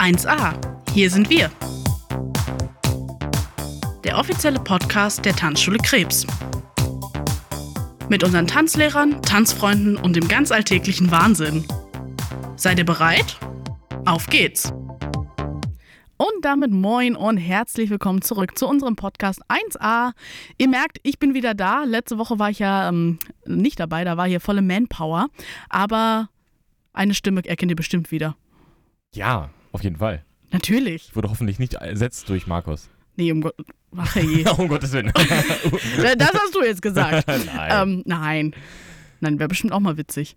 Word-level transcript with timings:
1a. 0.00 0.54
Hier 0.94 1.10
sind 1.10 1.28
wir. 1.28 1.50
Der 4.02 4.16
offizielle 4.16 4.58
Podcast 4.58 5.26
der 5.26 5.36
Tanzschule 5.36 5.76
Krebs. 5.76 6.26
Mit 8.08 8.24
unseren 8.24 8.46
Tanzlehrern, 8.46 9.20
Tanzfreunden 9.20 9.98
und 9.98 10.16
dem 10.16 10.26
ganz 10.26 10.52
alltäglichen 10.52 11.10
Wahnsinn. 11.10 11.66
Seid 12.56 12.78
ihr 12.78 12.86
bereit? 12.86 13.38
Auf 14.06 14.26
geht's! 14.28 14.72
Und 16.16 16.44
damit 16.46 16.70
moin 16.70 17.14
und 17.14 17.36
herzlich 17.36 17.90
willkommen 17.90 18.22
zurück 18.22 18.56
zu 18.56 18.66
unserem 18.66 18.96
Podcast 18.96 19.42
1a. 19.50 20.12
Ihr 20.56 20.68
merkt, 20.68 20.96
ich 21.02 21.18
bin 21.18 21.34
wieder 21.34 21.52
da. 21.52 21.84
Letzte 21.84 22.16
Woche 22.16 22.38
war 22.38 22.48
ich 22.48 22.58
ja 22.58 22.88
ähm, 22.88 23.18
nicht 23.44 23.78
dabei, 23.78 24.04
da 24.04 24.16
war 24.16 24.26
hier 24.26 24.40
volle 24.40 24.62
Manpower. 24.62 25.28
Aber 25.68 26.30
eine 26.94 27.12
Stimme 27.12 27.44
erkennt 27.44 27.70
ihr 27.70 27.76
bestimmt 27.76 28.10
wieder. 28.10 28.34
Ja, 29.12 29.50
auf 29.72 29.82
jeden 29.82 29.96
Fall. 29.96 30.24
Natürlich. 30.50 31.14
Wurde 31.14 31.30
hoffentlich 31.30 31.58
nicht 31.58 31.74
ersetzt 31.74 32.28
durch 32.28 32.46
Markus. 32.46 32.88
Nee, 33.16 33.32
um, 33.32 33.40
Gott, 33.40 33.54
ach, 33.96 34.14
hey. 34.14 34.44
um 34.58 34.68
Gottes 34.68 34.92
Willen. 34.92 35.12
das 35.14 36.32
hast 36.32 36.54
du 36.54 36.62
jetzt 36.64 36.82
gesagt. 36.82 37.26
Nein. 37.54 37.70
Ähm, 37.72 38.02
nein. 38.06 38.54
Nein, 39.20 39.38
wäre 39.38 39.48
bestimmt 39.48 39.72
auch 39.72 39.80
mal 39.80 39.96
witzig. 39.96 40.36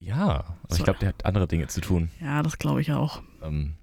ja, 0.00 0.16
aber 0.16 0.56
So. 0.68 0.76
ich 0.78 0.84
glaube, 0.84 0.98
der 0.98 1.10
hat 1.10 1.24
andere 1.24 1.46
Dinge 1.46 1.68
zu 1.68 1.80
tun. 1.80 2.10
Ja, 2.20 2.42
das 2.42 2.58
glaube 2.58 2.80
ich 2.80 2.92
auch. 2.92 3.22
Ähm, 3.42 3.74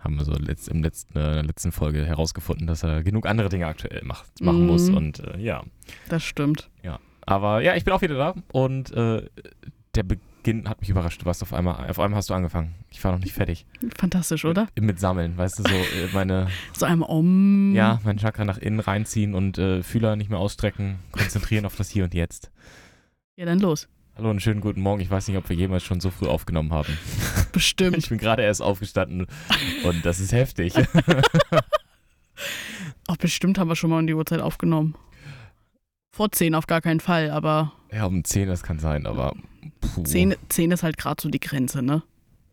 haben 0.00 0.16
wir 0.16 0.24
so 0.24 0.32
letzt, 0.32 0.68
im 0.68 0.82
letzten, 0.82 1.16
äh, 1.18 1.28
in 1.28 1.34
der 1.34 1.42
letzten 1.44 1.72
Folge 1.72 2.04
herausgefunden, 2.06 2.66
dass 2.66 2.82
er 2.82 3.02
genug 3.02 3.26
andere 3.26 3.48
Dinge 3.48 3.66
aktuell 3.66 4.02
macht, 4.04 4.40
machen 4.40 4.62
Mhm. 4.62 4.66
muss. 4.66 4.88
Und 4.88 5.18
äh, 5.20 5.38
ja. 5.38 5.62
Das 6.08 6.24
stimmt. 6.24 6.70
Aber 7.22 7.60
ja, 7.60 7.76
ich 7.76 7.84
bin 7.84 7.92
auch 7.92 8.00
wieder 8.00 8.16
da 8.16 8.34
und 8.52 8.90
äh, 8.92 9.28
der 9.94 10.02
Beginn 10.02 10.24
hat 10.66 10.80
mich 10.80 10.88
überrascht. 10.88 11.20
Du 11.20 11.26
warst 11.26 11.42
auf 11.42 11.52
einmal, 11.52 11.90
auf 11.90 11.98
einmal 11.98 12.16
hast 12.18 12.30
du 12.30 12.34
angefangen. 12.34 12.74
Ich 12.90 13.02
war 13.04 13.12
noch 13.12 13.18
nicht 13.18 13.34
fertig. 13.34 13.66
Fantastisch, 13.98 14.44
oder? 14.44 14.68
Mit, 14.76 14.84
mit 14.84 15.00
Sammeln, 15.00 15.36
weißt 15.36 15.58
du, 15.58 15.62
so 15.64 15.68
äh, 15.74 16.08
meine, 16.14 16.48
So 16.72 16.86
einmal 16.86 17.10
um. 17.10 17.74
ja, 17.74 18.00
mein 18.04 18.16
Chakra 18.18 18.44
nach 18.44 18.56
innen 18.58 18.80
reinziehen 18.80 19.34
und 19.34 19.58
äh, 19.58 19.82
Fühler 19.82 20.16
nicht 20.16 20.30
mehr 20.30 20.38
ausstrecken, 20.38 20.96
konzentrieren 21.12 21.66
auf 21.66 21.76
das 21.76 21.90
Hier 21.90 22.04
und 22.04 22.14
Jetzt. 22.14 22.50
Ja, 23.36 23.44
dann 23.44 23.58
los. 23.60 23.88
Hallo 24.16 24.30
und 24.30 24.40
schönen 24.42 24.60
guten 24.60 24.80
Morgen. 24.80 25.00
Ich 25.00 25.10
weiß 25.10 25.28
nicht, 25.28 25.36
ob 25.36 25.48
wir 25.48 25.54
jemals 25.56 25.84
schon 25.84 26.00
so 26.00 26.10
früh 26.10 26.26
aufgenommen 26.26 26.72
haben. 26.72 26.96
Ich 27.48 27.52
Bestimmt. 27.52 28.08
bin 28.08 28.18
gerade 28.18 28.42
erst 28.42 28.62
aufgestanden 28.62 29.26
und 29.84 30.06
das 30.06 30.20
ist 30.20 30.32
heftig. 30.32 30.74
Auch 33.06 33.16
bestimmt 33.16 33.58
haben 33.58 33.68
wir 33.68 33.76
schon 33.76 33.90
mal 33.90 33.98
um 33.98 34.06
die 34.06 34.14
Uhrzeit 34.14 34.40
aufgenommen. 34.40 34.94
Vor 36.14 36.30
10 36.30 36.54
auf 36.54 36.66
gar 36.66 36.80
keinen 36.80 37.00
Fall, 37.00 37.30
aber 37.30 37.72
Ja, 37.92 38.04
um 38.06 38.22
10, 38.24 38.48
das 38.48 38.62
kann 38.62 38.78
sein, 38.78 39.06
aber 39.06 39.34
puh. 39.80 40.02
10, 40.02 40.34
10 40.48 40.70
ist 40.72 40.82
halt 40.82 40.96
gerade 40.98 41.20
so 41.22 41.28
die 41.28 41.40
Grenze, 41.40 41.82
ne? 41.82 42.02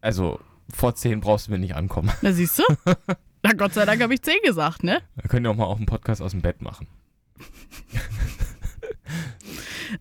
Also 0.01 0.39
vor 0.73 0.95
10 0.95 1.21
brauchst 1.21 1.47
du 1.47 1.51
mir 1.51 1.59
nicht 1.59 1.75
ankommen. 1.75 2.11
Na, 2.21 2.31
siehst 2.31 2.59
du? 2.59 2.63
Na, 3.43 3.53
Gott 3.53 3.73
sei 3.73 3.85
Dank 3.85 4.01
habe 4.01 4.13
ich 4.13 4.21
10 4.21 4.35
gesagt, 4.43 4.83
ne? 4.83 5.01
Wir 5.15 5.29
können 5.29 5.45
ja 5.45 5.51
auch 5.51 5.55
mal 5.55 5.65
auch 5.65 5.77
einen 5.77 5.85
Podcast 5.85 6.21
aus 6.21 6.31
dem 6.31 6.41
Bett 6.41 6.61
machen. 6.61 6.87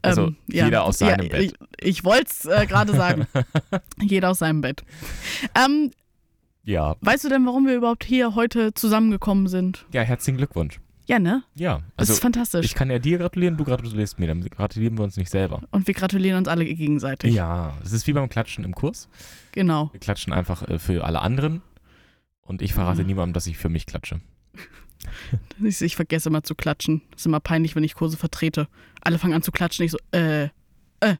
Also, 0.03 0.29
Ähm, 0.29 0.37
jeder 0.47 0.85
aus 0.85 0.99
seinem 0.99 1.27
ja, 1.27 1.33
Bett. 1.33 1.43
Ich, 1.81 1.89
ich 1.99 2.05
wollte 2.05 2.31
es 2.31 2.45
äh, 2.47 2.67
gerade 2.67 2.95
sagen. 2.95 3.27
jeder 4.01 4.31
aus 4.31 4.39
seinem 4.39 4.61
Bett. 4.63 4.83
Ähm, 5.55 5.91
Ja. 6.65 6.97
weißt 7.01 7.25
du 7.25 7.29
denn, 7.29 7.45
warum 7.47 7.67
wir 7.67 7.75
überhaupt 7.77 8.03
hier 8.05 8.35
heute 8.35 8.73
zusammengekommen 8.75 9.47
sind? 9.47 9.85
Ja, 9.93 10.03
herzlichen 10.03 10.39
Glückwunsch. 10.39 10.81
Ja, 11.07 11.19
ne? 11.19 11.43
Ja, 11.55 11.77
Das 11.97 12.09
also 12.09 12.13
ist 12.15 12.21
fantastisch. 12.21 12.65
ich 12.65 12.75
kann 12.75 12.91
ja 12.91 12.99
dir 12.99 13.19
gratulieren, 13.19 13.57
du 13.59 13.65
gratulierst 13.65 14.19
mir, 14.19 14.27
dann 14.27 14.41
gratulieren 14.49 14.97
wir 14.97 15.05
uns 15.05 15.17
nicht 15.19 15.31
selber. 15.31 15.61
Und 15.71 15.87
wir 15.87 15.93
gratulieren 15.95 16.39
uns 16.39 16.49
alle 16.49 16.65
gegenseitig. 16.65 17.35
Ja, 17.35 17.77
es 17.85 17.93
ist 17.93 18.07
wie 18.07 18.13
beim 18.15 18.29
Klatschen 18.31 18.65
im 18.65 18.75
Kurs. 18.75 19.09
Genau. 19.53 19.91
Wir 19.93 20.01
klatschen 20.01 20.33
einfach 20.33 20.63
äh, 20.69 20.79
für 20.79 21.05
alle 21.05 21.21
anderen 21.21 21.61
und 22.43 22.63
ich 22.63 22.73
verrate 22.73 23.03
Mhm. 23.03 23.07
niemandem, 23.09 23.33
dass 23.35 23.47
ich 23.47 23.59
für 23.59 23.69
mich 23.69 23.87
klatsche. 23.87 24.21
Ich, 25.63 25.83
ich 25.83 25.97
vergesse 25.97 26.31
immer 26.31 26.43
zu 26.43 26.55
klatschen. 26.55 27.03
Das 27.11 27.21
ist 27.23 27.27
immer 27.27 27.41
peinlich, 27.41 27.77
wenn 27.77 27.85
ich 27.85 27.95
Kurse 27.95 28.17
vertrete. 28.17 28.69
Alle 29.03 29.19
fangen 29.19 29.35
an 29.35 29.43
zu 29.43 29.53
klatschen. 29.53 29.85
Ich 29.85 29.91
so, 29.91 29.99
äh, 30.13 30.45
äh. 31.01 31.17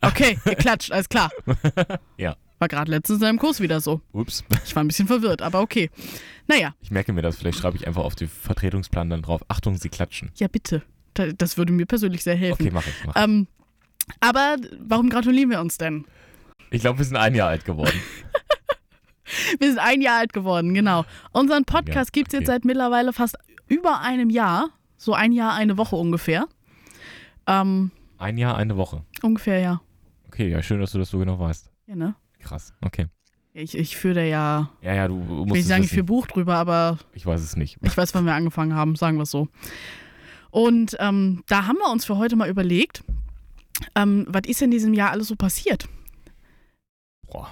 Okay, 0.00 0.38
ihr 0.46 0.54
klatscht, 0.54 0.90
alles 0.90 1.08
klar. 1.10 1.30
Ja. 2.16 2.36
War 2.58 2.68
gerade 2.68 2.90
letztens 2.90 3.20
in 3.20 3.26
einem 3.26 3.38
Kurs 3.38 3.60
wieder 3.60 3.80
so. 3.80 4.00
Ups. 4.12 4.42
Ich 4.64 4.74
war 4.74 4.82
ein 4.82 4.88
bisschen 4.88 5.06
verwirrt, 5.06 5.42
aber 5.42 5.60
okay. 5.60 5.90
Naja, 6.46 6.74
Ich 6.80 6.90
merke 6.90 7.12
mir 7.12 7.22
das, 7.22 7.36
vielleicht 7.36 7.58
schreibe 7.58 7.76
ich 7.76 7.86
einfach 7.86 8.02
auf 8.04 8.14
den 8.14 8.28
Vertretungsplan 8.28 9.10
dann 9.10 9.22
drauf. 9.22 9.42
Achtung, 9.48 9.76
Sie 9.76 9.88
klatschen. 9.88 10.30
ja 10.36 10.48
bitte. 10.48 10.82
Da- 11.14 11.32
Das 11.32 11.56
würde 11.58 11.72
mir 11.72 11.86
persönlich 11.86 12.22
sehr 12.22 12.36
helfen. 12.36 12.62
Okay, 12.62 12.70
mach 12.72 12.86
ich. 12.86 12.94
Mach. 13.06 13.16
ich. 13.16 13.22
Ähm, 13.22 13.46
aber 14.20 14.56
warum 14.80 15.08
gratulieren 15.10 15.50
wir 15.50 15.60
uns 15.60 15.76
denn? 15.78 16.04
Ich 16.70 16.80
glaube, 16.80 16.98
wir 16.98 17.04
sind 17.04 17.16
ein 17.16 17.34
Jahr 17.34 17.48
alt 17.48 17.64
geworden. 17.64 17.92
Wir 19.58 19.68
sind 19.70 19.80
ein 19.80 20.00
Jahr 20.00 20.18
alt 20.20 20.32
geworden, 20.32 20.72
genau. 20.72 21.04
Unseren 21.32 21.64
Podcast 21.64 22.12
gibt 22.12 22.28
es 22.28 22.32
jetzt 22.34 22.42
okay. 22.42 22.52
seit 22.58 22.64
mittlerweile 22.64 23.12
fast 23.12 23.36
über 23.66 24.00
einem 24.00 24.30
Jahr. 24.30 24.70
So 24.98 25.14
ein 25.14 25.32
Jahr, 25.32 25.52
eine 25.54 25.76
Woche 25.76 25.96
ungefähr. 25.96 26.46
Ähm, 27.48 27.90
Ein 28.18 28.38
Jahr, 28.38 28.56
eine 28.56 28.76
Woche. 28.76 29.02
ungefähr, 29.22 29.58
ja. 29.58 29.80
Okay, 30.28 30.48
ja, 30.50 30.62
schön, 30.62 30.78
dass 30.80 30.92
du 30.92 30.98
das 30.98 31.10
so 31.10 31.18
genau 31.18 31.38
weißt. 31.40 31.70
Ja, 31.88 31.96
ne? 31.96 32.14
Krass. 32.46 32.72
Okay. 32.80 33.06
Ich, 33.54 33.76
ich 33.76 33.96
führe 33.96 34.14
da 34.14 34.20
ja, 34.22 34.70
Ja, 34.82 34.94
ja, 34.94 35.08
du 35.08 35.16
musst 35.16 35.50
will 35.50 35.56
ich 35.56 35.62
es 35.62 35.68
sagen, 35.68 35.82
ich 35.82 35.88
führe 35.88 36.02
wissen. 36.02 36.06
Buch 36.06 36.26
drüber, 36.26 36.56
aber 36.56 36.98
Ich 37.14 37.26
weiß 37.26 37.40
es 37.40 37.56
nicht. 37.56 37.78
ich 37.82 37.96
weiß, 37.96 38.14
wann 38.14 38.24
wir 38.24 38.34
angefangen 38.34 38.74
haben, 38.74 38.94
sagen 38.96 39.16
wir 39.16 39.22
es 39.22 39.30
so. 39.30 39.48
Und 40.50 40.96
ähm, 41.00 41.42
da 41.48 41.66
haben 41.66 41.76
wir 41.78 41.90
uns 41.90 42.04
für 42.04 42.18
heute 42.18 42.36
mal 42.36 42.48
überlegt, 42.48 43.02
ähm, 43.94 44.26
was 44.28 44.42
ist 44.46 44.62
in 44.62 44.70
diesem 44.70 44.94
Jahr 44.94 45.10
alles 45.10 45.28
so 45.28 45.36
passiert? 45.36 45.88
Boah, 47.26 47.50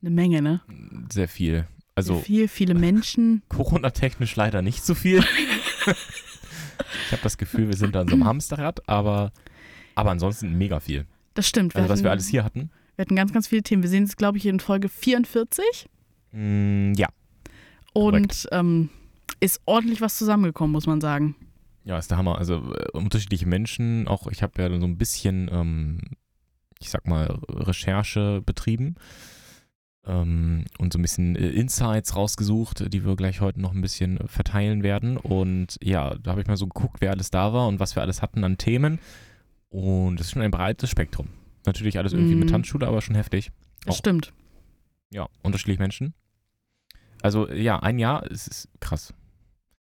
Eine 0.00 0.10
Menge, 0.10 0.40
ne? 0.40 0.60
sehr 1.12 1.28
viel. 1.28 1.66
Also 1.94 2.20
Viel, 2.20 2.48
viele 2.48 2.74
Menschen. 2.74 3.42
Corona-technisch 3.48 4.36
leider 4.36 4.62
nicht 4.62 4.84
so 4.84 4.94
viel. 4.94 5.18
ich 5.86 7.12
habe 7.12 7.22
das 7.22 7.36
Gefühl, 7.36 7.68
wir 7.68 7.76
sind 7.76 7.94
an 7.96 8.08
so 8.08 8.14
einem 8.14 8.24
Hamsterrad, 8.24 8.88
aber, 8.88 9.32
aber 9.96 10.12
ansonsten 10.12 10.56
mega 10.56 10.80
viel. 10.80 11.06
Das 11.34 11.46
stimmt. 11.48 11.76
Also 11.76 11.88
was 11.88 12.02
wir 12.02 12.10
alles 12.10 12.28
hier 12.28 12.44
hatten. 12.44 12.70
Wir 13.00 13.06
hatten 13.06 13.16
ganz, 13.16 13.32
ganz 13.32 13.48
viele 13.48 13.62
Themen. 13.62 13.82
Wir 13.82 13.88
sehen 13.88 14.04
es, 14.04 14.14
glaube 14.14 14.36
ich, 14.36 14.44
in 14.44 14.60
Folge 14.60 14.90
44. 14.90 15.88
Mm, 16.32 16.92
ja. 16.92 17.08
Und 17.94 18.46
ähm, 18.52 18.90
ist 19.40 19.62
ordentlich 19.64 20.02
was 20.02 20.18
zusammengekommen, 20.18 20.70
muss 20.70 20.86
man 20.86 21.00
sagen. 21.00 21.34
Ja, 21.84 21.96
ist 21.96 22.10
der 22.10 22.18
Hammer. 22.18 22.36
Also 22.36 22.74
äh, 22.74 22.90
unterschiedliche 22.92 23.46
Menschen, 23.46 24.06
auch 24.06 24.26
ich 24.26 24.42
habe 24.42 24.60
ja 24.60 24.68
so 24.78 24.84
ein 24.84 24.98
bisschen, 24.98 25.48
ähm, 25.50 26.00
ich 26.78 26.90
sag 26.90 27.06
mal, 27.06 27.38
Recherche 27.48 28.42
betrieben 28.44 28.96
ähm, 30.06 30.66
und 30.76 30.92
so 30.92 30.98
ein 30.98 31.02
bisschen 31.02 31.36
äh, 31.36 31.48
Insights 31.48 32.14
rausgesucht, 32.14 32.92
die 32.92 33.06
wir 33.06 33.16
gleich 33.16 33.40
heute 33.40 33.62
noch 33.62 33.72
ein 33.72 33.80
bisschen 33.80 34.18
verteilen 34.28 34.82
werden. 34.82 35.16
Und 35.16 35.78
ja, 35.82 36.16
da 36.16 36.32
habe 36.32 36.42
ich 36.42 36.48
mal 36.48 36.58
so 36.58 36.66
geguckt, 36.66 37.00
wer 37.00 37.12
alles 37.12 37.30
da 37.30 37.54
war 37.54 37.66
und 37.66 37.80
was 37.80 37.96
wir 37.96 38.02
alles 38.02 38.20
hatten 38.20 38.44
an 38.44 38.58
Themen. 38.58 38.98
Und 39.70 40.20
das 40.20 40.26
ist 40.26 40.32
schon 40.34 40.42
ein 40.42 40.50
breites 40.50 40.90
Spektrum. 40.90 41.28
Natürlich 41.66 41.98
alles 41.98 42.12
irgendwie 42.12 42.34
Mhm. 42.34 42.40
mit 42.40 42.50
Tanzschule, 42.50 42.86
aber 42.86 43.00
schon 43.02 43.14
heftig. 43.14 43.50
Das 43.84 43.94
Auch- 43.94 43.98
stimmt. 43.98 44.32
Ja, 45.12 45.28
unterschiedliche 45.42 45.80
Menschen. 45.80 46.14
Also 47.22 47.50
ja, 47.50 47.78
ein 47.80 47.98
Jahr, 47.98 48.24
es 48.30 48.46
ist 48.48 48.68
krass. 48.80 49.12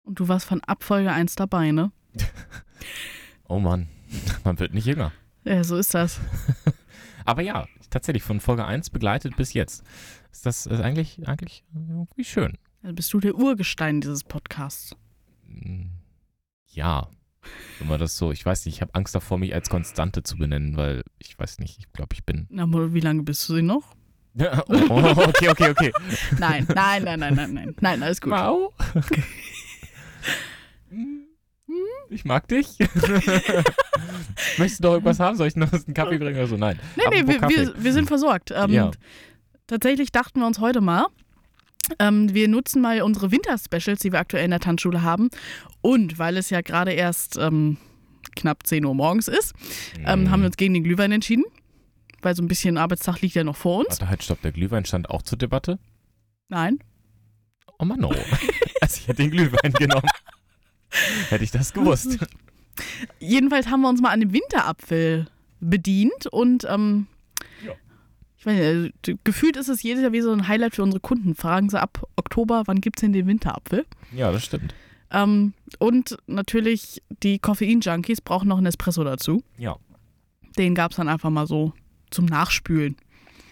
Und 0.03 0.19
du 0.19 0.27
warst 0.27 0.45
von 0.45 0.61
Abfolge 0.63 1.11
1 1.11 1.35
dabei, 1.35 1.71
ne? 1.71 1.91
Oh 3.47 3.59
Mann, 3.59 3.87
man 4.43 4.59
wird 4.59 4.73
nicht 4.73 4.85
jünger. 4.85 5.11
Ja, 5.43 5.63
so 5.63 5.77
ist 5.77 5.93
das. 5.93 6.19
Aber 7.25 7.41
ja, 7.41 7.67
tatsächlich 7.89 8.23
von 8.23 8.39
Folge 8.39 8.65
1 8.65 8.89
begleitet 8.89 9.35
bis 9.37 9.53
jetzt. 9.53 9.83
Ist 10.31 10.45
das 10.45 10.65
ist 10.65 10.79
eigentlich, 10.81 11.27
eigentlich 11.27 11.63
irgendwie 11.73 12.23
schön. 12.23 12.57
Also 12.81 12.95
bist 12.95 13.13
du 13.13 13.19
der 13.19 13.35
Urgestein 13.35 14.01
dieses 14.01 14.23
Podcasts. 14.23 14.95
Mm, 15.47 15.85
Ja, 16.67 17.09
wenn 17.79 17.87
man 17.87 17.99
das 17.99 18.17
so, 18.17 18.31
ich 18.31 18.45
weiß 18.45 18.65
nicht, 18.65 18.75
ich 18.75 18.81
habe 18.81 18.93
Angst 18.95 19.13
davor, 19.15 19.37
mich 19.37 19.53
als 19.53 19.69
Konstante 19.69 20.23
zu 20.23 20.37
benennen, 20.37 20.77
weil 20.77 21.03
ich 21.19 21.37
weiß 21.37 21.59
nicht, 21.59 21.77
ich 21.79 21.91
glaube, 21.93 22.13
ich 22.13 22.23
bin. 22.25 22.47
Na, 22.49 22.65
Mo, 22.65 22.93
wie 22.93 22.99
lange 22.99 23.23
bist 23.23 23.47
du 23.49 23.55
sie 23.55 23.61
noch? 23.61 23.95
oh, 24.39 24.45
oh, 24.89 25.23
okay, 25.27 25.49
okay, 25.49 25.69
okay. 25.69 25.91
Nein, 26.39 26.65
nein, 26.73 27.03
nein, 27.03 27.19
nein, 27.19 27.35
nein, 27.35 27.53
nein. 27.53 27.75
Nein, 27.79 28.01
alles 28.03 28.19
gut. 28.19 28.31
Mau. 28.31 28.73
Ich 32.09 32.25
mag 32.25 32.47
dich. 32.47 32.77
Möchtest 34.57 34.79
du 34.79 34.83
doch 34.83 34.93
irgendwas 34.93 35.19
haben? 35.19 35.35
Soll 35.37 35.47
ich 35.47 35.55
noch 35.55 35.71
einen 35.71 35.93
Kaffee 35.93 36.17
bringen 36.17 36.35
oder 36.37 36.47
so? 36.47 36.57
Nein. 36.57 36.79
Nee, 36.95 37.03
nee, 37.09 37.27
wir, 37.27 37.41
wir, 37.41 37.73
wir 37.77 37.93
sind 37.93 38.07
versorgt. 38.07 38.51
Ähm, 38.55 38.71
Ja. 38.71 38.91
Tatsächlich 39.67 40.11
dachten 40.11 40.39
wir 40.41 40.47
uns 40.47 40.59
heute 40.59 40.81
mal, 40.81 41.07
ähm, 41.99 42.33
wir 42.33 42.47
nutzen 42.47 42.81
mal 42.81 43.01
unsere 43.01 43.31
Winter-Specials, 43.31 43.99
die 43.99 44.11
wir 44.11 44.19
aktuell 44.19 44.45
in 44.45 44.51
der 44.51 44.59
Tanzschule 44.59 45.01
haben. 45.01 45.29
Und 45.81 46.17
weil 46.19 46.37
es 46.37 46.49
ja 46.49 46.61
gerade 46.61 46.91
erst 46.91 47.37
ähm, 47.37 47.77
knapp 48.35 48.65
10 48.65 48.85
Uhr 48.85 48.95
morgens 48.95 49.27
ist, 49.27 49.53
ähm, 50.05 50.23
Mm. 50.23 50.29
haben 50.31 50.41
wir 50.41 50.47
uns 50.47 50.57
gegen 50.57 50.73
den 50.73 50.83
Glühwein 50.83 51.11
entschieden. 51.11 51.43
Weil 52.21 52.35
so 52.35 52.41
ein 52.41 52.47
bisschen 52.47 52.77
Arbeitstag 52.77 53.19
liegt 53.21 53.35
ja 53.35 53.43
noch 53.43 53.57
vor 53.57 53.79
uns. 53.79 53.89
Warte, 53.89 54.09
halt, 54.09 54.23
stopp, 54.23 54.41
der 54.41 54.53
Glühwein 54.53 54.85
stand 54.85 55.09
auch 55.09 55.21
zur 55.23 55.37
Debatte? 55.37 55.77
Nein. 56.47 56.79
Oh 57.79 57.85
Mann, 57.85 58.03
oh. 58.05 58.13
Also 58.81 58.97
ich 59.01 59.07
hätte 59.07 59.21
den 59.23 59.31
Glühwein 59.31 59.73
genommen. 59.73 60.07
Hätte 61.29 61.43
ich 61.43 61.51
das 61.51 61.73
gewusst. 61.73 62.19
Jedenfalls 63.19 63.67
haben 63.67 63.81
wir 63.81 63.89
uns 63.89 63.99
mal 64.01 64.11
an 64.11 64.19
dem 64.19 64.31
Winterapfel 64.31 65.27
bedient 65.59 66.27
und 66.31 66.65
ähm. 66.69 67.07
Ich 68.43 68.45
meine, 68.45 68.91
d- 69.07 69.15
gefühlt 69.23 69.55
ist 69.55 69.69
es 69.69 69.83
jedes 69.83 70.01
Jahr 70.03 70.11
wie 70.11 70.19
so 70.19 70.33
ein 70.33 70.49
Highlight 70.49 70.75
für 70.75 70.83
unsere 70.83 70.99
Kunden. 70.99 71.33
Fragen 71.33 71.69
sie 71.69 71.81
ab 71.81 72.03
Oktober, 72.17 72.63
wann 72.65 72.81
gibt 72.81 72.97
es 72.97 73.01
denn 73.01 73.13
den 73.13 73.25
Winterapfel? 73.25 73.85
Ja, 74.13 74.33
das 74.33 74.43
stimmt. 74.43 74.75
Ähm, 75.11 75.53
und 75.79 76.17
natürlich, 76.27 77.01
die 77.23 77.39
Koffein-Junkies 77.39 78.19
brauchen 78.19 78.49
noch 78.49 78.57
einen 78.57 78.65
Espresso 78.65 79.05
dazu. 79.05 79.43
Ja. 79.57 79.77
Den 80.57 80.75
gab 80.75 80.91
es 80.91 80.97
dann 80.97 81.07
einfach 81.07 81.29
mal 81.29 81.47
so 81.47 81.71
zum 82.11 82.25
Nachspülen. 82.25 82.97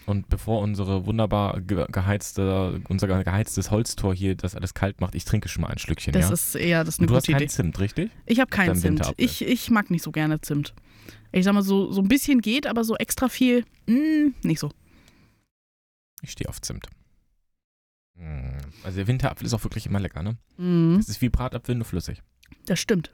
Und 0.08 0.28
bevor 0.28 0.60
unsere 0.62 1.06
wunderbar 1.06 1.62
ge 1.62 1.86
geheizte, 1.90 2.82
unser 2.90 3.08
geheiztes 3.08 3.72
Holztor 3.72 4.14
hier 4.14 4.36
das 4.36 4.56
alles 4.56 4.74
kalt 4.74 5.00
macht, 5.00 5.16
ich 5.16 5.24
trinke 5.24 5.48
schon 5.48 5.62
mal 5.62 5.70
ein 5.70 5.78
Schlückchen, 5.78 6.12
Das 6.12 6.28
ja? 6.28 6.34
ist 6.34 6.56
eher 6.56 6.84
das 6.84 6.96
ist 6.96 7.00
eine 7.00 7.08
du 7.08 7.16
hast 7.16 7.28
keinen 7.28 7.38
Idee. 7.38 7.48
Zimt, 7.48 7.80
richtig? 7.80 8.12
Ich 8.26 8.42
habe 8.42 8.50
keinen 8.50 8.76
Zimt. 8.76 9.10
Ich, 9.16 9.42
ich 9.42 9.70
mag 9.72 9.90
nicht 9.90 10.04
so 10.04 10.12
gerne 10.12 10.42
Zimt. 10.42 10.74
Ich 11.32 11.46
sag 11.46 11.54
mal, 11.54 11.62
so, 11.62 11.94
so 11.94 12.02
ein 12.02 12.10
bisschen 12.10 12.42
geht, 12.42 12.68
aber 12.68 12.84
so 12.84 12.96
extra 12.98 13.30
viel, 13.30 13.64
mm, 13.88 14.34
nicht 14.44 14.60
so. 14.60 14.70
Ich 16.22 16.32
stehe 16.32 16.48
auf 16.50 16.62
Zimt. 16.62 16.88
Mm, 18.16 18.58
Also 18.84 18.98
der 18.98 19.08
Winterapfel 19.08 19.46
ist 19.48 19.54
auch 19.54 19.64
wirklich 19.64 19.86
immer 19.86 20.00
lecker, 20.00 20.22
ne? 20.24 20.38
Es 21.00 21.10
ist 21.10 21.22
wie 21.22 21.30
Bratapfel, 21.30 21.76
nur 21.76 21.86
flüssig. 21.86 22.22
das 22.66 22.80
stimmt. 22.80 23.12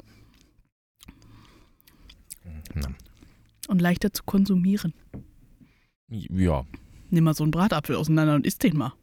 Na, 2.74 2.90
Und 3.68 3.82
leichter 3.82 4.12
zu 4.14 4.24
konsumieren. 4.24 4.94
Ja, 6.10 6.66
Nimm 7.10 7.24
mal 7.24 7.34
so 7.34 7.44
einen 7.44 7.52
Bratapfel 7.52 7.96
auseinander 7.96 8.36
und 8.36 8.46
isst 8.46 8.64
den 8.64 8.78
mal. 8.78 8.94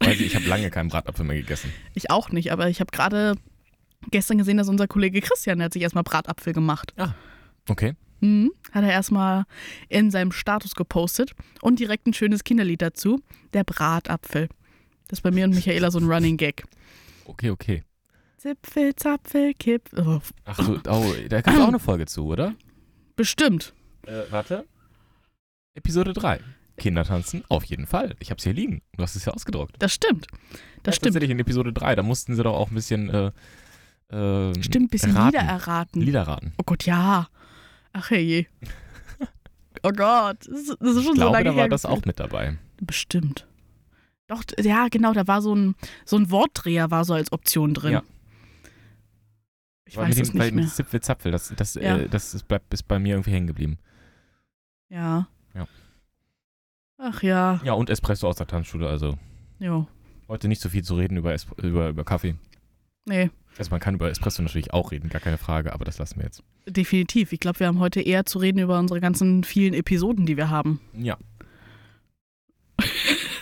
also 0.00 0.22
ich 0.22 0.34
habe 0.36 0.46
lange 0.46 0.70
keinen 0.70 0.88
Bratapfel 0.90 1.24
mehr 1.24 1.36
gegessen. 1.36 1.72
Ich 1.94 2.10
auch 2.10 2.30
nicht, 2.30 2.52
aber 2.52 2.68
ich 2.68 2.80
habe 2.80 2.90
gerade 2.90 3.34
gestern 4.10 4.36
gesehen, 4.38 4.58
dass 4.58 4.68
unser 4.68 4.86
Kollege 4.86 5.20
Christian, 5.22 5.58
der 5.58 5.66
hat 5.66 5.72
sich 5.72 5.82
erstmal 5.82 6.04
Bratapfel 6.04 6.52
gemacht. 6.52 6.94
Okay. 7.68 7.94
Mhm. 8.20 8.52
Hat 8.72 8.82
er 8.84 8.90
erstmal 8.90 9.44
in 9.88 10.10
seinem 10.10 10.32
Status 10.32 10.74
gepostet 10.74 11.32
und 11.62 11.78
direkt 11.78 12.06
ein 12.06 12.14
schönes 12.14 12.44
Kinderlied 12.44 12.82
dazu. 12.82 13.20
Der 13.52 13.64
Bratapfel. 13.64 14.48
Das 15.08 15.18
ist 15.18 15.22
bei 15.22 15.30
mir 15.30 15.44
und 15.44 15.54
Michaela 15.54 15.90
so 15.90 15.98
ein 15.98 16.06
Running 16.10 16.36
Gag. 16.36 16.64
Okay, 17.26 17.50
okay. 17.50 17.82
Zipfel, 18.38 18.94
Zapfel, 18.96 19.54
Kipp. 19.54 19.82
Oh, 19.96 20.20
Ach 20.44 20.58
so, 20.58 20.78
oh, 20.88 21.12
da 21.28 21.40
gab 21.40 21.54
es 21.54 21.60
auch 21.60 21.68
eine 21.68 21.78
Folge 21.80 22.06
zu, 22.06 22.26
oder? 22.26 22.54
bestimmt. 23.16 23.72
Äh, 24.06 24.22
warte. 24.30 24.66
Episode 25.74 26.12
3. 26.12 26.40
Kinder 26.76 27.04
tanzen, 27.04 27.42
auf 27.48 27.64
jeden 27.64 27.86
Fall. 27.86 28.14
Ich 28.20 28.30
hab's 28.30 28.44
hier 28.44 28.52
liegen. 28.52 28.82
Du 28.96 29.02
hast 29.02 29.16
es 29.16 29.24
ja 29.24 29.32
ausgedruckt. 29.32 29.74
Das 29.78 29.94
stimmt. 29.94 30.26
Das 30.82 30.92
Ja, 30.94 30.96
stimmt. 30.96 31.02
Tatsächlich 31.14 31.30
in 31.30 31.38
Episode 31.38 31.72
3. 31.72 31.94
Da 31.96 32.02
mussten 32.02 32.34
sie 32.36 32.42
doch 32.42 32.54
auch 32.54 32.68
ein 32.70 32.74
bisschen 32.74 33.08
äh, 33.08 33.26
äh, 34.14 34.62
Stimmt, 34.62 34.86
ein 34.86 34.88
bisschen 34.90 35.16
raten. 35.16 35.32
Lieder 35.38 35.48
erraten. 35.48 36.00
Lieder 36.02 36.22
raten. 36.22 36.52
Oh 36.58 36.62
Gott, 36.66 36.84
ja. 36.84 37.28
Ach 37.98 38.10
hey. 38.10 38.46
Oh 39.82 39.90
Gott, 39.90 40.38
das 40.40 40.48
ist, 40.48 40.76
das 40.80 40.96
ist 40.96 41.04
schon 41.04 41.12
Ich 41.14 41.14
glaube, 41.14 41.14
so 41.14 41.32
lange 41.32 41.44
da 41.44 41.50
her. 41.52 41.62
war 41.62 41.68
das 41.68 41.82
gefühlt. 41.82 42.02
auch 42.02 42.04
mit 42.06 42.20
dabei. 42.20 42.58
Bestimmt. 42.80 43.46
Doch, 44.26 44.42
ja, 44.58 44.88
genau, 44.90 45.12
da 45.12 45.26
war 45.26 45.40
so 45.40 45.54
ein, 45.54 45.76
so 46.04 46.16
ein 46.16 46.30
Wortdreher 46.30 46.90
war 46.90 47.04
so 47.04 47.14
als 47.14 47.30
Option 47.32 47.72
drin. 47.74 47.92
Ja. 47.92 48.02
Ich 49.84 49.96
Aber 49.96 50.08
weiß 50.08 50.16
mit 50.16 50.26
es 50.26 50.34
nicht 50.34 50.52
mehr. 50.54 50.64
Mit 50.64 50.70
Zipfel 50.70 51.00
Zapfel, 51.00 51.30
das, 51.32 51.52
das, 51.56 51.74
Ja. 51.74 51.96
äh, 51.98 52.08
das 52.08 52.34
ist, 52.34 52.48
bleibt, 52.48 52.74
ist 52.74 52.82
bei 52.88 52.98
mir 52.98 53.14
irgendwie 53.14 53.30
hängen 53.30 53.46
geblieben. 53.46 53.78
Ja. 54.88 55.28
Ja. 55.54 55.66
Ach 56.98 57.22
ja, 57.22 57.60
Ja, 57.64 57.74
und 57.74 57.88
Espresso 57.88 58.26
aus 58.28 58.36
der 58.36 58.46
Tanzschule. 58.48 58.88
Also 58.88 59.16
jo. 59.60 59.86
heute 60.28 60.48
nicht 60.48 60.60
so 60.60 60.68
viel 60.68 60.82
zu 60.82 60.96
reden 60.96 61.16
über, 61.16 61.32
Es 61.34 61.46
über, 61.62 61.90
über 61.90 62.04
Kaffee. 62.04 62.34
Nee, 63.04 63.30
Also 63.58 63.70
man 63.70 63.80
kann 63.80 63.94
über 63.94 64.10
Espresso 64.10 64.42
natürlich 64.42 64.72
auch 64.72 64.92
reden, 64.92 65.08
gar 65.08 65.20
keine 65.20 65.38
Frage, 65.38 65.72
aber 65.72 65.84
das 65.84 65.98
lassen 65.98 66.18
wir 66.18 66.24
jetzt. 66.24 66.42
definitiv. 66.66 67.32
Ich 67.32 67.40
glaube, 67.40 67.60
wir 67.60 67.66
haben 67.66 67.78
heute 67.78 68.00
eher 68.00 68.26
zu 68.26 68.38
reden 68.38 68.58
über 68.58 68.78
unsere 68.78 69.00
ganzen 69.00 69.44
vielen 69.44 69.74
Episoden, 69.74 70.26
die 70.26 70.36
wir 70.36 70.50
haben. 70.50 70.80
Ja. 70.92 71.16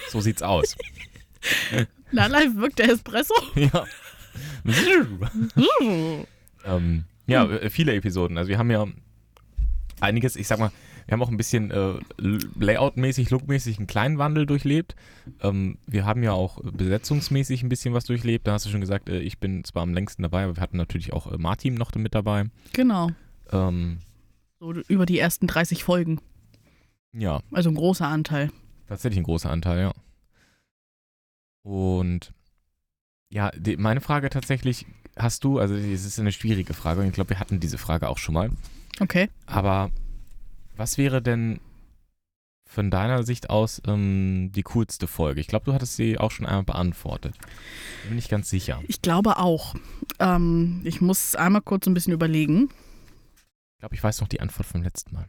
so 0.08 0.20
sieht's 0.20 0.42
aus. 0.42 0.76
Na, 2.12 2.26
live 2.26 2.54
wirkt 2.56 2.78
der 2.78 2.90
Espresso. 2.90 3.34
ja. 3.56 3.84
ähm, 6.64 7.04
ja, 7.26 7.44
äh, 7.44 7.70
viele 7.70 7.94
Episoden. 7.94 8.38
Also 8.38 8.48
wir 8.48 8.58
haben 8.58 8.70
ja 8.70 8.86
einiges, 10.00 10.36
ich 10.36 10.46
sag 10.46 10.58
mal, 10.58 10.70
wir 11.06 11.12
haben 11.12 11.22
auch 11.22 11.28
ein 11.30 11.36
bisschen 11.36 11.70
äh, 11.70 11.94
Layout-mäßig, 12.18 13.30
Look-mäßig 13.30 13.78
einen 13.78 13.86
kleinen 13.86 14.18
Wandel 14.18 14.46
durchlebt. 14.46 14.94
Ähm, 15.40 15.78
wir 15.86 16.04
haben 16.06 16.22
ja 16.22 16.32
auch 16.32 16.60
besetzungsmäßig 16.62 17.62
ein 17.62 17.68
bisschen 17.68 17.94
was 17.94 18.04
durchlebt. 18.04 18.46
Da 18.46 18.52
hast 18.52 18.66
du 18.66 18.70
schon 18.70 18.80
gesagt, 18.80 19.08
äh, 19.08 19.20
ich 19.20 19.38
bin 19.38 19.64
zwar 19.64 19.82
am 19.82 19.92
längsten 19.94 20.22
dabei, 20.22 20.44
aber 20.44 20.56
wir 20.56 20.62
hatten 20.62 20.76
natürlich 20.76 21.12
auch 21.12 21.30
äh, 21.30 21.36
Martin 21.38 21.74
noch 21.74 21.94
mit 21.94 22.14
dabei. 22.14 22.44
genau. 22.72 23.10
Ähm, 23.52 23.98
So 24.58 24.72
über 24.72 25.04
die 25.06 25.18
ersten 25.18 25.46
30 25.46 25.84
Folgen. 25.84 26.20
ja, 27.12 27.40
Also 27.52 27.68
ein 27.70 27.74
großer 27.76 28.06
Anteil. 28.08 28.50
tatsächlich 28.88 29.18
ein 29.20 29.24
großer 29.24 29.50
Anteil, 29.50 29.80
ja. 29.80 29.92
Und 31.62 32.32
ja, 33.30 33.50
die, 33.56 33.76
meine 33.76 34.00
Frage 34.00 34.30
tatsächlich, 34.30 34.86
hast 35.16 35.44
du, 35.44 35.58
also 35.58 35.74
es 35.74 36.04
ist 36.04 36.18
eine 36.18 36.32
schwierige 36.32 36.74
Frage 36.74 37.00
und 37.00 37.06
ich 37.08 37.12
glaube, 37.12 37.30
wir 37.30 37.40
hatten 37.40 37.60
diese 37.60 37.78
Frage 37.78 38.08
auch 38.08 38.18
schon 38.18 38.34
mal. 38.34 38.50
Okay. 39.00 39.28
Aber 39.46 39.90
was 40.76 40.98
wäre 40.98 41.22
denn 41.22 41.60
von 42.66 42.90
deiner 42.90 43.22
Sicht 43.22 43.50
aus 43.50 43.80
ähm, 43.86 44.50
die 44.52 44.62
coolste 44.62 45.06
Folge? 45.06 45.40
Ich 45.40 45.46
glaube, 45.46 45.66
du 45.66 45.72
hattest 45.74 45.96
sie 45.96 46.18
auch 46.18 46.30
schon 46.30 46.46
einmal 46.46 46.64
beantwortet. 46.64 47.36
Bin 48.06 48.16
nicht 48.16 48.30
ganz 48.30 48.50
sicher. 48.50 48.82
Ich 48.88 49.02
glaube 49.02 49.38
auch. 49.38 49.74
Ähm, 50.18 50.80
ich 50.84 51.00
muss 51.00 51.36
einmal 51.36 51.62
kurz 51.62 51.86
ein 51.86 51.94
bisschen 51.94 52.12
überlegen. 52.12 52.70
Ich 53.36 53.80
glaube, 53.80 53.94
ich 53.94 54.02
weiß 54.02 54.20
noch 54.20 54.28
die 54.28 54.40
Antwort 54.40 54.66
vom 54.66 54.82
letzten 54.82 55.14
Mal. 55.14 55.26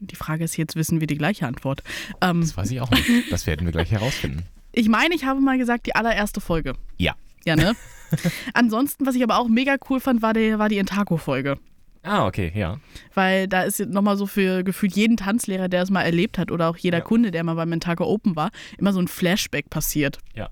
Die 0.00 0.16
Frage 0.16 0.44
ist 0.44 0.56
jetzt, 0.56 0.76
wissen 0.76 1.00
wir 1.00 1.06
die 1.06 1.16
gleiche 1.16 1.46
Antwort? 1.46 1.82
Ähm, 2.20 2.40
Das 2.42 2.56
weiß 2.56 2.70
ich 2.70 2.80
auch 2.80 2.90
nicht. 2.90 3.32
Das 3.32 3.46
werden 3.46 3.64
wir 3.66 3.72
gleich 3.72 3.90
herausfinden. 3.90 4.44
ich 4.72 4.88
meine, 4.88 5.14
ich 5.14 5.24
habe 5.24 5.40
mal 5.40 5.56
gesagt, 5.56 5.86
die 5.86 5.94
allererste 5.94 6.40
Folge. 6.40 6.74
Ja. 6.98 7.14
Ja, 7.44 7.56
ne? 7.56 7.74
Ansonsten, 8.54 9.06
was 9.06 9.14
ich 9.14 9.22
aber 9.22 9.38
auch 9.38 9.48
mega 9.48 9.76
cool 9.88 10.00
fand, 10.00 10.20
war 10.22 10.34
die, 10.34 10.58
war 10.58 10.68
die 10.68 10.78
Intaco-Folge. 10.78 11.58
Ah, 12.04 12.26
okay, 12.26 12.52
ja. 12.54 12.78
Weil 13.14 13.48
da 13.48 13.62
ist 13.62 13.80
nochmal 13.80 14.16
so 14.16 14.26
für 14.26 14.62
gefühlt 14.62 14.94
jeden 14.94 15.16
Tanzlehrer, 15.16 15.68
der 15.68 15.82
es 15.82 15.90
mal 15.90 16.02
erlebt 16.02 16.36
hat 16.38 16.50
oder 16.52 16.68
auch 16.68 16.76
jeder 16.76 16.98
Ja. 16.98 17.04
Kunde, 17.04 17.30
der 17.30 17.42
mal 17.44 17.54
beim 17.54 17.72
Intaco 17.72 18.04
Open 18.04 18.36
war, 18.36 18.50
immer 18.78 18.92
so 18.92 19.00
ein 19.00 19.08
Flashback 19.08 19.70
passiert. 19.70 20.18
Ja. 20.34 20.50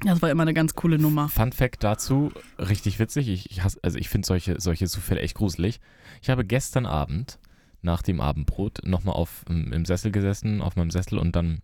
Das 0.00 0.20
war 0.22 0.30
immer 0.30 0.42
eine 0.42 0.52
ganz 0.54 0.74
coole 0.74 0.98
Nummer. 0.98 1.28
Fun 1.28 1.52
Fact 1.52 1.82
dazu, 1.84 2.30
richtig 2.58 2.98
witzig. 2.98 3.28
Ich, 3.28 3.50
ich 3.50 3.62
hasse, 3.62 3.78
also 3.82 3.98
ich 3.98 4.08
finde 4.08 4.26
solche, 4.26 4.60
solche 4.60 4.86
Zufälle 4.86 5.20
echt 5.20 5.36
gruselig. 5.36 5.80
Ich 6.22 6.28
habe 6.30 6.44
gestern 6.44 6.84
Abend 6.86 7.38
nach 7.82 8.02
dem 8.02 8.20
Abendbrot 8.20 8.80
nochmal 8.84 9.14
auf 9.14 9.44
im 9.48 9.84
Sessel 9.84 10.10
gesessen, 10.12 10.60
auf 10.60 10.76
meinem 10.76 10.90
Sessel 10.90 11.18
und 11.18 11.36
dann 11.36 11.60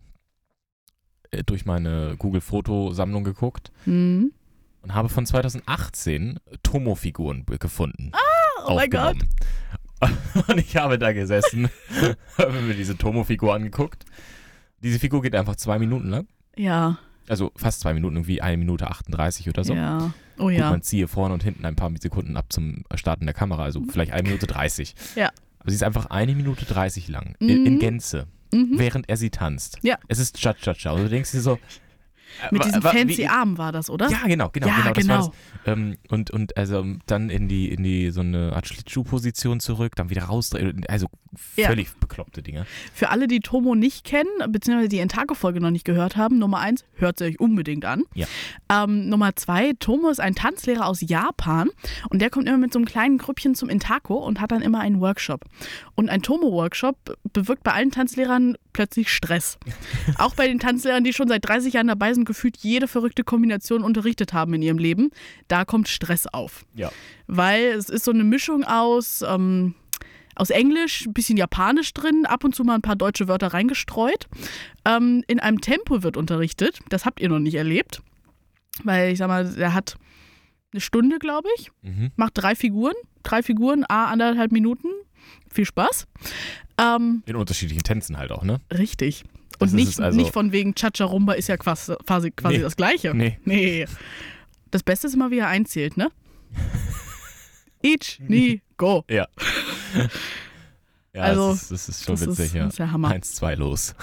äh, 1.31 1.43
durch 1.45 1.65
meine 1.67 2.15
Google-Fotosammlung 2.19 3.25
geguckt 3.25 3.71
Mhm. 3.87 4.33
und 4.83 4.95
habe 4.95 5.09
von 5.09 5.27
2018 5.27 6.39
Tomo-Figuren 6.62 7.45
gefunden. 7.59 8.12
Oh 8.66 8.75
mein 8.75 8.90
Gott. 8.90 9.16
Und 10.49 10.59
ich 10.59 10.76
habe 10.76 10.99
da 10.99 11.12
gesessen, 11.12 11.69
habe 12.38 12.61
mir 12.61 12.75
diese 12.75 12.97
Tomo-Figur 12.97 13.54
angeguckt. 13.54 14.04
Diese 14.83 14.99
Figur 14.99 15.23
geht 15.23 15.35
einfach 15.37 15.54
zwei 15.57 15.78
Minuten 15.78 16.09
lang. 16.09 16.26
Ja, 16.57 16.99
Also 17.28 17.52
fast 17.57 17.81
zwei 17.81 17.95
Minuten, 17.95 18.16
irgendwie 18.16 18.42
eine 18.42 18.57
Minute 18.57 18.88
38 18.88 19.49
oder 19.49 19.64
so. 19.64 19.75
ja. 19.75 20.12
Oh 20.38 20.49
ja. 20.50 20.71
man 20.71 20.83
ziehe 20.83 21.07
vorne 21.09 21.35
und 21.35 21.45
hinten 21.45 21.64
ein 21.66 21.76
paar 21.76 21.90
Sekunden 22.00 22.37
ab 22.37 22.47
zum 22.49 22.85
Starten 22.95 23.26
der 23.26 23.35
Kamera, 23.35 23.62
also 23.62 23.83
vielleicht 23.88 24.12
eine 24.12 24.25
Minute 24.25 24.47
30. 24.49 24.95
Ja. 25.14 25.31
Aber 25.61 25.71
sie 25.71 25.76
ist 25.76 25.85
einfach 25.85 26.07
eine 26.07 26.35
Minute 26.35 26.64
30 26.64 27.07
lang, 27.09 27.37
in, 27.38 27.64
in 27.66 27.75
Mhm. 27.75 27.78
Gänze, 27.78 28.26
Mhm. 28.52 28.73
während 28.78 29.09
er 29.09 29.16
sie 29.19 29.31
tanzt. 29.31 29.78
Ja. 29.83 29.99
Es 30.09 30.19
ist 30.19 30.38
Cha-Cha-Cha. 30.38 30.90
Und 30.92 31.04
du 31.04 31.09
denkst 31.11 31.31
dir 31.31 31.40
so. 31.42 31.59
Äh, 32.43 32.49
Mit 32.53 32.61
wa- 32.62 32.67
diesem 32.67 32.85
wa- 32.85 32.91
fancy 32.93 33.19
wie- 33.19 33.29
Arm 33.29 33.59
war 33.59 33.73
das, 33.73 33.91
oder? 33.91 34.09
Ja, 34.11 34.19
genau, 34.27 34.49
genau, 34.51 34.67
Ja, 34.69 34.77
genau. 34.77 34.93
Das 34.93 35.03
genau. 35.03 35.15
War 35.23 35.33
das. 35.65 35.73
Ähm, 35.75 35.97
und, 36.09 36.31
und 36.31 36.57
also 36.57 36.85
dann 37.07 37.31
in 37.31 37.49
die, 37.49 37.69
in 37.71 37.83
die 37.83 38.11
so 38.11 38.21
eine 38.21 38.53
Art 38.55 38.67
Schlittschuhposition 38.69 39.61
zurück, 39.61 39.95
dann 39.97 40.11
wieder 40.11 40.25
raus. 40.25 40.51
Also 40.89 41.07
Ja. 41.57 41.69
völlig 41.69 41.93
bekloppte 41.97 42.43
Dinge. 42.43 42.67
Für 42.95 43.11
alle, 43.11 43.27
die 43.29 43.41
Tomo 43.41 43.75
nicht 43.75 44.05
kennen, 44.05 44.29
beziehungsweise 44.49 44.89
die 44.89 44.99
Intaco-Folge 44.99 45.61
noch 45.61 45.71
nicht 45.71 45.85
gehört 45.85 46.17
haben, 46.17 46.39
Nummer 46.39 46.59
eins, 46.59 46.85
hört 46.95 47.19
sie 47.19 47.25
euch 47.25 47.41
unbedingt 47.41 47.85
an. 47.85 48.03
Ja. 48.15 48.27
Ähm, 48.71 49.09
Nummer 49.09 49.35
zwei, 49.37 49.73
Tomo 49.79 50.09
ist 50.11 50.21
ein 50.21 50.35
Tanzlehrer 50.35 50.87
aus 50.87 51.01
Japan 51.01 51.69
und 52.11 52.21
der 52.21 52.31
kommt 52.31 52.49
immer 52.49 52.59
mit 52.59 52.73
so 52.73 52.79
einem 52.79 52.87
kleinen 52.87 53.19
Grüppchen 53.19 53.55
zum 53.55 53.69
Intaco 53.69 54.15
und 54.17 54.41
hat 54.41 54.53
dann 54.53 54.62
immer 54.62 54.81
einen 54.81 55.01
Workshop. 55.01 55.45
Und 55.95 56.09
ein 56.11 56.23
Tomo-Workshop 56.23 57.17
bewirkt 57.33 57.62
bei 57.62 57.73
allen 57.73 57.91
Tanzlehrern 57.91 58.57
plötzlich 58.73 59.11
Stress. 59.11 59.59
Auch 60.19 60.35
bei 60.35 60.47
den 60.49 60.59
Tanzlehrern, 60.59 61.05
die 61.05 61.12
schon 61.12 61.29
seit 61.29 61.47
30 61.47 61.75
Jahren 61.75 61.87
dabei 61.89 62.12
sind, 62.15 62.22
gefühlt 62.25 62.57
jede 62.59 62.88
verrückte 62.88 63.25
Kombination 63.25 63.83
unterrichtet 63.83 64.33
haben 64.33 64.55
in 64.55 64.62
ihrem 64.62 64.79
Leben, 64.79 65.11
da 65.49 65.64
kommt 65.64 65.88
Stress 65.88 66.26
auf. 66.26 66.64
Ja. 66.75 66.91
Weil 67.26 67.67
es 67.73 67.88
ist 67.88 68.05
so 68.05 68.11
eine 68.11 68.25
Mischung 68.25 68.64
aus, 68.64 69.23
ähm, 69.26 69.75
aus 70.35 70.50
Englisch, 70.50 71.07
ein 71.07 71.12
bisschen 71.12 71.37
Japanisch 71.37 71.93
drin, 71.93 72.25
ab 72.26 72.45
und 72.45 72.55
zu 72.55 72.64
mal 72.64 72.75
ein 72.76 72.83
paar 72.83 72.97
deutsche 72.97 73.29
Wörter 73.29 73.49
reingestreut. 73.49 74.29
Ähm, 74.85 75.23
in 75.26 75.41
einem 75.41 75.61
Tempo 75.61 76.02
wird 76.02 76.17
unterrichtet. 76.17 76.81
Das 76.88 77.05
habt 77.05 77.21
ihr 77.21 77.29
noch 77.29 77.38
nicht 77.38 77.55
erlebt. 77.55 78.00
Weil 78.85 79.12
ich 79.12 79.19
sag 79.19 79.29
mal, 79.29 79.47
der 79.55 79.75
hat 79.75 79.97
eine 80.73 80.81
Stunde, 80.81 81.19
glaube 81.19 81.49
ich, 81.59 81.71
Mhm. 81.83 82.12
macht 82.17 82.33
drei 82.35 82.55
Figuren. 82.55 82.95
Drei 83.23 83.43
Figuren, 83.43 83.85
a 83.88 84.07
anderthalb 84.07 84.50
Minuten. 84.52 84.88
Viel 85.52 85.67
Spaß. 85.67 86.07
Ähm, 86.79 87.23
In 87.26 87.37
unterschiedlichen 87.37 87.83
Tänzen 87.83 88.17
halt 88.17 88.33
auch, 88.33 88.43
ne? 88.43 88.59
richtig. 88.73 89.25
Und 89.62 89.73
nicht, 89.75 90.00
also- 90.00 90.19
nicht 90.19 90.33
von 90.33 90.52
wegen 90.52 90.75
Chacha-Rumba 90.75 91.33
ist 91.35 91.49
ja 91.49 91.57
quasi, 91.57 91.95
quasi, 92.31 92.57
Nee. 92.57 92.62
das 92.62 92.76
Gleiche. 92.76 93.14
Nee. 93.14 93.38
Nee. 93.45 93.87
Das 94.71 94.83
Beste 94.83 95.07
ist 95.07 95.14
immer, 95.14 95.31
wie 95.31 95.38
er 95.38 95.49
einzählt, 95.49 95.97
ne? 95.97 96.11
Each, 97.83 98.19
knee, 98.25 98.62
go. 98.76 99.04
Ja. 99.11 99.26
Ja, 101.14 101.25
Also, 101.25 101.50
das, 101.50 101.62
ist, 101.64 101.71
das 101.73 101.88
ist 101.90 102.04
schon 102.07 102.14
Das 102.14 102.26
witzig, 102.26 102.47
ist, 102.47 102.54
ja. 102.54 102.62
das 102.64 102.73
ist 102.73 102.78
der 102.78 102.90
Hammer. 102.90 103.09
Eins, 103.11 103.35
zwei, 103.35 103.54
los. 103.54 103.95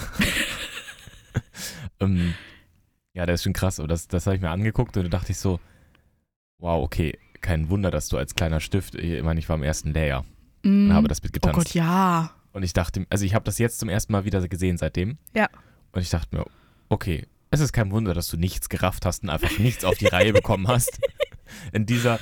ähm, 2.00 2.34
ja, 3.14 3.26
das 3.26 3.40
ist 3.40 3.44
schon 3.44 3.52
krass. 3.52 3.78
Aber 3.80 3.88
das, 3.88 4.06
das 4.06 4.26
habe 4.26 4.36
ich 4.36 4.42
mir 4.42 4.50
angeguckt 4.50 4.96
und 4.96 5.02
da 5.04 5.08
dachte 5.08 5.32
ich 5.32 5.38
so, 5.38 5.58
wow, 6.58 6.82
okay, 6.84 7.18
kein 7.40 7.68
Wunder, 7.68 7.90
dass 7.90 8.08
du 8.08 8.16
als 8.16 8.36
kleiner 8.36 8.60
Stift, 8.60 8.94
ich 8.94 9.22
meine, 9.24 9.40
ich 9.40 9.48
war 9.48 9.56
im 9.56 9.62
ersten 9.62 9.92
Layer 9.92 10.24
und 10.64 10.88
Mm. 10.88 10.92
habe 10.92 11.08
das 11.08 11.18
Oh 11.20 11.24
mitgetanzt. 11.24 11.56
Gott, 11.56 11.74
ja. 11.74 12.30
Und 12.52 12.62
ich 12.62 12.72
dachte, 12.72 13.06
also 13.10 13.24
ich 13.24 13.34
habe 13.34 13.44
das 13.44 13.58
jetzt 13.58 13.78
zum 13.78 13.88
ersten 13.88 14.12
Mal 14.12 14.24
wieder 14.24 14.46
gesehen 14.48 14.76
seitdem. 14.76 15.18
Ja. 15.34 15.48
Und 15.92 16.00
ich 16.02 16.10
dachte 16.10 16.36
mir, 16.36 16.44
okay, 16.88 17.26
es 17.50 17.60
ist 17.60 17.72
kein 17.72 17.90
Wunder, 17.90 18.14
dass 18.14 18.28
du 18.28 18.36
nichts 18.36 18.68
gerafft 18.68 19.04
hast 19.06 19.22
und 19.22 19.30
einfach 19.30 19.58
nichts 19.58 19.84
auf 19.84 19.98
die 19.98 20.06
Reihe 20.06 20.32
bekommen 20.32 20.68
hast. 20.68 20.98
In 21.72 21.84
dieser, 21.84 22.20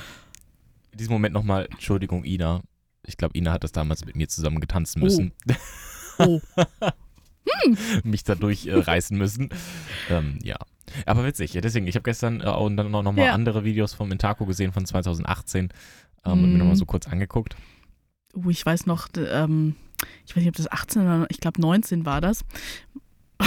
in 0.92 0.98
diesem 0.98 1.12
Moment 1.12 1.34
nochmal, 1.34 1.68
Entschuldigung, 1.70 2.24
Ina. 2.24 2.62
Ich 3.06 3.18
glaube, 3.18 3.36
Ina 3.36 3.52
hat 3.52 3.62
das 3.62 3.72
damals 3.72 4.06
mit 4.06 4.16
mir 4.16 4.26
zusammen 4.28 4.58
getanzen 4.60 5.02
müssen. 5.02 5.32
Oh. 6.18 6.40
Mich 8.04 8.24
dadurch 8.24 8.66
äh, 8.66 8.74
reißen 8.74 9.16
müssen. 9.16 9.50
Ähm, 10.10 10.38
ja. 10.42 10.56
Aber 11.06 11.24
witzig, 11.26 11.52
ja, 11.54 11.60
deswegen, 11.60 11.86
ich 11.86 11.94
habe 11.94 12.02
gestern 12.04 12.40
äh, 12.40 12.44
auch 12.44 12.68
dann 12.70 12.90
noch, 12.90 13.02
noch 13.02 13.12
mal 13.12 13.26
Ja. 13.26 13.32
andere 13.34 13.64
Videos 13.64 13.92
vom 13.94 14.10
Intako 14.10 14.46
gesehen 14.46 14.72
von 14.72 14.86
2018 14.86 15.68
ähm, 16.24 16.32
und 16.32 16.40
mir 16.42 16.48
Mhm. 16.48 16.58
nochmal 16.58 16.76
so 16.76 16.86
kurz 16.86 17.06
angeguckt. 17.06 17.56
Uh, 18.34 18.50
ich 18.50 18.64
weiß 18.64 18.86
noch, 18.86 19.08
ähm, 19.16 19.76
ich 20.26 20.30
weiß 20.36 20.42
nicht, 20.42 20.48
ob 20.48 20.56
das 20.56 20.70
18 20.70 21.02
oder 21.02 21.26
ich 21.30 21.38
glaube 21.40 21.60
19 21.60 22.04
war 22.06 22.20
das. 22.20 22.44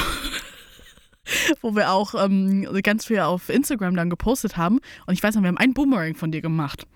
Wo 1.61 1.75
wir 1.75 1.91
auch 1.91 2.13
ähm, 2.15 2.67
ganz 2.83 3.05
viel 3.05 3.19
auf 3.19 3.49
Instagram 3.49 3.95
dann 3.95 4.09
gepostet 4.09 4.57
haben. 4.57 4.79
Und 5.05 5.13
ich 5.13 5.23
weiß 5.23 5.35
noch, 5.35 5.43
wir 5.43 5.47
haben 5.49 5.57
einen 5.57 5.73
Boomerang 5.73 6.15
von 6.15 6.31
dir 6.31 6.41
gemacht, 6.41 6.87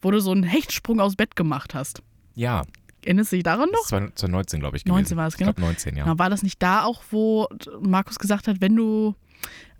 wo 0.00 0.10
du 0.10 0.20
so 0.20 0.30
einen 0.30 0.44
Hechtsprung 0.44 1.00
aus 1.00 1.16
Bett 1.16 1.36
gemacht 1.36 1.74
hast. 1.74 2.02
Ja, 2.34 2.62
Erinnerst 3.04 3.32
du 3.32 3.36
dich 3.36 3.42
daran 3.42 3.68
das 3.72 3.90
noch? 3.90 4.06
ist 4.06 4.18
2019, 4.18 4.60
glaube 4.60 4.76
ich. 4.76 4.86
19 4.86 5.02
gewesen. 5.04 5.16
war 5.16 5.26
es, 5.26 5.34
Ich 5.34 5.38
genau. 5.38 5.52
glaube 5.52 5.66
19, 5.66 5.96
ja. 5.96 6.04
Genau, 6.04 6.18
war 6.20 6.30
das 6.30 6.44
nicht 6.44 6.62
da 6.62 6.84
auch, 6.84 7.02
wo 7.10 7.48
Markus 7.80 8.18
gesagt 8.20 8.46
hat, 8.46 8.60
wenn 8.60 8.76
du 8.76 9.16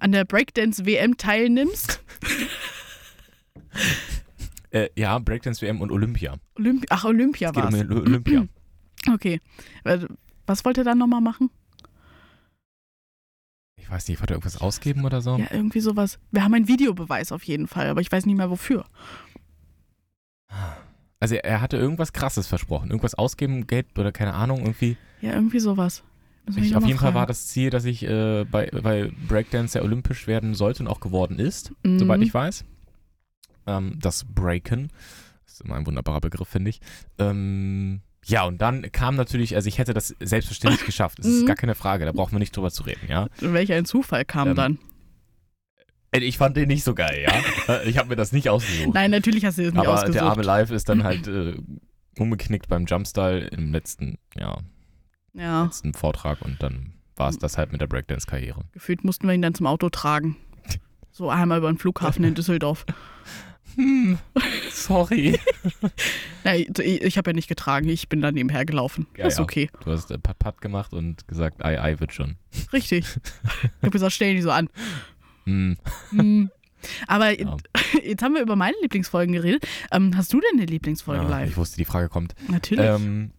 an 0.00 0.10
der 0.10 0.24
Breakdance-WM 0.24 1.16
teilnimmst? 1.16 2.02
Äh, 4.70 4.88
ja, 4.96 5.18
Breakdance 5.18 5.60
WM 5.60 5.80
und 5.82 5.90
Olympia. 5.92 6.36
Olympi 6.56 6.86
Ach, 6.88 7.04
Olympia 7.04 7.50
Es 7.50 7.54
geht 7.54 7.62
war 7.62 7.68
um 7.72 7.74
es. 7.78 7.82
Oly- 7.82 8.00
Olympia. 8.06 8.46
Okay. 9.10 9.40
Äh, 9.84 10.00
Was 10.46 10.64
wollt 10.64 10.76
ihr 10.78 10.84
dann 10.84 10.98
nochmal 10.98 11.20
machen? 11.20 11.50
Ich 13.76 13.90
weiß 13.90 14.08
nicht, 14.08 14.20
wollte 14.20 14.34
er 14.34 14.36
irgendwas 14.36 14.60
ausgeben 14.60 15.04
oder 15.04 15.20
so? 15.20 15.36
Ja, 15.36 15.46
irgendwie 15.50 15.80
sowas. 15.80 16.18
Wir 16.30 16.44
haben 16.44 16.54
einen 16.54 16.68
Videobeweis 16.68 17.32
auf 17.32 17.42
jeden 17.44 17.66
Fall, 17.68 17.88
aber 17.88 18.00
ich 18.00 18.10
weiß 18.12 18.26
nicht 18.26 18.36
mehr 18.36 18.50
wofür. 18.50 18.84
Also 21.20 21.34
er 21.36 21.60
hatte 21.60 21.76
irgendwas 21.76 22.12
krasses 22.12 22.46
versprochen. 22.46 22.90
Irgendwas 22.90 23.14
ausgeben, 23.14 23.66
Geld 23.66 23.98
oder 23.98 24.12
keine 24.12 24.34
Ahnung, 24.34 24.60
irgendwie. 24.60 24.96
Ja, 25.20 25.32
irgendwie 25.34 25.60
sowas. 25.60 26.02
Ich, 26.56 26.74
auf 26.74 26.84
jeden 26.84 26.98
Fall 26.98 27.06
fragen. 27.10 27.14
war 27.14 27.26
das 27.26 27.46
Ziel, 27.46 27.70
dass 27.70 27.84
ich 27.84 28.02
äh, 28.02 28.44
bei, 28.44 28.66
bei 28.70 29.12
Breakdance 29.28 29.78
ja 29.78 29.84
olympisch 29.84 30.26
werden 30.26 30.54
sollte 30.54 30.82
und 30.82 30.88
auch 30.88 30.98
geworden 31.00 31.38
ist, 31.38 31.72
Mhm. 31.84 31.98
soweit 32.00 32.20
ich 32.22 32.34
weiß. 32.34 32.64
Ähm, 33.66 33.98
das 34.00 34.24
Breaken. 34.24 34.88
Das 35.44 35.54
ist 35.54 35.60
immer 35.60 35.76
ein 35.76 35.86
wunderbarer 35.86 36.20
Begriff, 36.20 36.48
finde 36.48 36.70
ich. 36.70 36.80
Ähm, 37.18 38.00
ja, 38.24 38.44
und 38.44 38.58
dann 38.62 38.90
kam 38.92 39.16
natürlich, 39.16 39.54
also 39.56 39.66
ich 39.68 39.78
hätte 39.78 39.94
das 39.94 40.14
selbstverständlich 40.20 40.84
geschafft. 40.86 41.18
Das 41.18 41.26
ist 41.26 41.42
Mhm. 41.42 41.46
gar 41.46 41.56
keine 41.56 41.74
Frage, 41.74 42.04
da 42.04 42.12
brauchen 42.12 42.32
wir 42.32 42.38
nicht 42.38 42.56
drüber 42.56 42.70
zu 42.70 42.82
reden, 42.84 43.08
ja. 43.08 43.28
Welch 43.40 43.72
ein 43.72 43.84
Zufall 43.84 44.24
kam 44.24 44.48
Ähm, 44.50 44.54
dann. 44.56 44.78
Äh, 46.12 46.20
Ich 46.20 46.38
fand 46.38 46.56
den 46.56 46.68
nicht 46.68 46.84
so 46.84 46.94
geil, 46.94 47.26
ja. 47.26 47.80
Ich 47.84 47.98
habe 47.98 48.08
mir 48.10 48.16
das 48.16 48.32
nicht 48.32 48.48
ausgesucht. 48.48 48.94
Nein, 48.94 49.10
natürlich 49.10 49.44
hast 49.44 49.58
du 49.58 49.64
das 49.64 49.72
nicht 49.72 49.80
Aber 49.80 49.94
ausgesucht. 49.94 50.14
der 50.16 50.24
arme 50.24 50.42
Live 50.42 50.70
ist 50.70 50.88
dann 50.88 51.02
halt 51.04 51.26
äh, 51.26 51.54
umgeknickt 52.18 52.68
beim 52.68 52.84
Jumpstyle 52.86 53.48
im 53.48 53.72
letzten, 53.72 54.18
ja, 54.36 54.58
ja, 55.34 55.64
letzten 55.64 55.94
Vortrag 55.94 56.42
und 56.42 56.62
dann 56.62 56.92
war 57.16 57.28
es 57.30 57.38
das 57.38 57.56
halt 57.58 57.72
mit 57.72 57.80
der 57.80 57.86
Breakdance-Karriere. 57.86 58.64
gefühlt 58.72 59.04
mussten 59.04 59.26
wir 59.26 59.34
ihn 59.34 59.42
dann 59.42 59.54
zum 59.54 59.66
Auto 59.66 59.88
tragen. 59.90 60.36
So 61.10 61.28
einmal 61.30 61.58
über 61.58 61.70
den 61.70 61.76
Flughafen 61.78 62.24
in 62.24 62.34
Düsseldorf. 62.34 62.86
Hm, 63.76 64.18
sorry. 64.70 65.38
Nein, 66.44 66.66
ich, 66.78 67.02
ich 67.02 67.18
habe 67.18 67.30
ja 67.30 67.34
nicht 67.34 67.48
getragen, 67.48 67.88
ich 67.88 68.08
bin 68.08 68.20
dann 68.20 68.34
nebenher 68.34 68.64
gelaufen. 68.64 69.06
Ja, 69.16 69.26
ist 69.26 69.38
ja. 69.38 69.44
okay. 69.44 69.70
Du 69.84 69.90
hast 69.92 70.10
äh, 70.10 70.18
Pat-Pat 70.18 70.60
gemacht 70.60 70.92
und 70.92 71.26
gesagt, 71.28 71.64
ei, 71.64 71.80
ei, 71.80 72.00
wird 72.00 72.12
schon. 72.12 72.36
Richtig. 72.72 73.06
Ich 73.62 73.82
habe 73.82 73.90
gesagt, 73.90 74.12
stell 74.12 74.34
dich 74.34 74.42
so 74.42 74.50
an. 74.50 74.68
Hm, 75.44 75.76
Hm. 76.10 76.50
Aber 77.06 77.38
Ja. 77.38 77.56
jetzt 78.02 78.22
haben 78.22 78.34
wir 78.34 78.42
über 78.42 78.56
meine 78.56 78.76
Lieblingsfolgen 78.82 79.34
geredet. 79.34 79.66
Ähm, 79.92 80.16
hast 80.16 80.32
du 80.32 80.40
denn 80.40 80.58
eine 80.60 80.66
Lieblingsfolge 80.66 81.22
ja, 81.24 81.28
live? 81.28 81.50
ich 81.50 81.56
wusste, 81.56 81.76
die 81.76 81.84
Frage 81.84 82.08
kommt. 82.08 82.34
Natürlich. 82.48 82.84
Ähm, 82.84 83.32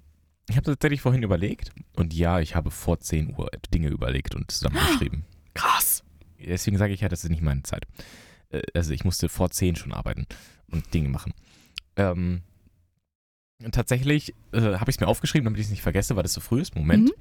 ich 0.50 0.56
habe 0.58 0.66
tatsächlich 0.66 1.02
vorhin 1.02 1.24
überlegt 1.24 1.72
und 1.96 2.14
ja, 2.14 2.40
ich 2.40 2.56
habe 2.56 2.72
vor 2.72 3.00
10 3.00 3.36
Uhr 3.38 3.50
Dinge 3.74 3.88
überlegt 3.90 4.36
und 4.36 4.52
zusammengeschrieben. 4.52 5.24
Krass. 5.54 6.04
Deswegen 6.40 6.78
sage 6.78 6.94
ich 6.94 7.02
ja, 7.02 7.10
das 7.10 7.24
ist 7.24 7.30
nicht 7.30 7.42
meine 7.42 7.64
Zeit. 7.64 7.86
Äh, 8.54 8.62
Also 8.74 8.92
ich 8.94 9.04
musste 9.04 9.28
vor 9.30 9.50
10 9.50 9.76
schon 9.76 9.94
arbeiten 9.94 10.26
und 10.72 10.94
Dinge 10.94 11.10
machen. 11.10 11.34
Ähm, 11.96 12.42
tatsächlich 13.72 14.34
äh, 14.52 14.62
habe 14.78 14.90
ich 14.90 14.98
es 14.98 15.00
mir 15.00 15.08
aufgeschrieben, 15.08 15.46
damit 15.46 15.60
ich 15.60 15.66
es 15.68 15.72
nicht 15.72 15.82
vergesse, 15.82 16.16
weil 16.16 16.24
das 16.24 16.34
so 16.34 16.42
früh 16.42 16.62
ist. 16.62 16.76
Moment. 16.76 17.10
Mhm. 17.10 17.14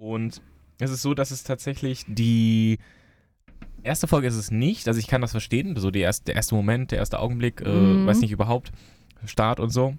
Und 0.00 0.42
es 0.78 0.90
ist 0.90 1.02
so, 1.02 1.14
dass 1.14 1.30
es 1.32 1.42
tatsächlich 1.42 2.04
die 2.06 2.78
erste 3.82 4.06
Folge 4.06 4.28
ist 4.28 4.36
es 4.36 4.50
nicht. 4.50 4.86
Also 4.88 5.00
ich 5.00 5.08
kann 5.08 5.20
das 5.20 5.32
verstehen. 5.32 5.74
So 5.76 5.90
die 5.90 6.00
erste, 6.00 6.26
der 6.26 6.36
erste 6.36 6.54
Moment, 6.54 6.92
der 6.92 6.98
erste 6.98 7.18
Augenblick, 7.18 7.60
äh, 7.62 7.68
Mhm. 7.68 8.06
weiß 8.06 8.20
nicht 8.20 8.30
überhaupt, 8.32 8.70
Start 9.24 9.58
und 9.60 9.70
so. 9.70 9.96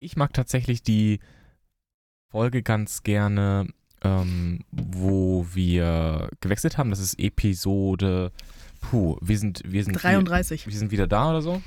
Ich 0.00 0.16
mag 0.16 0.34
tatsächlich 0.34 0.82
die 0.82 1.20
Folge 2.30 2.62
ganz 2.62 3.02
gerne, 3.02 3.66
ähm, 4.02 4.60
wo 4.70 5.46
wir 5.52 6.28
gewechselt 6.40 6.78
haben. 6.78 6.90
Das 6.90 6.98
ist 7.00 7.18
Episode. 7.18 8.32
Puh, 8.80 9.16
wir 9.20 9.38
sind, 9.38 9.62
wir 9.66 9.82
sind 9.84 9.94
33. 10.02 10.66
Wir, 10.66 10.72
wir 10.72 10.78
sind 10.78 10.90
wieder 10.92 11.06
da 11.06 11.30
oder 11.30 11.42
so. 11.42 11.62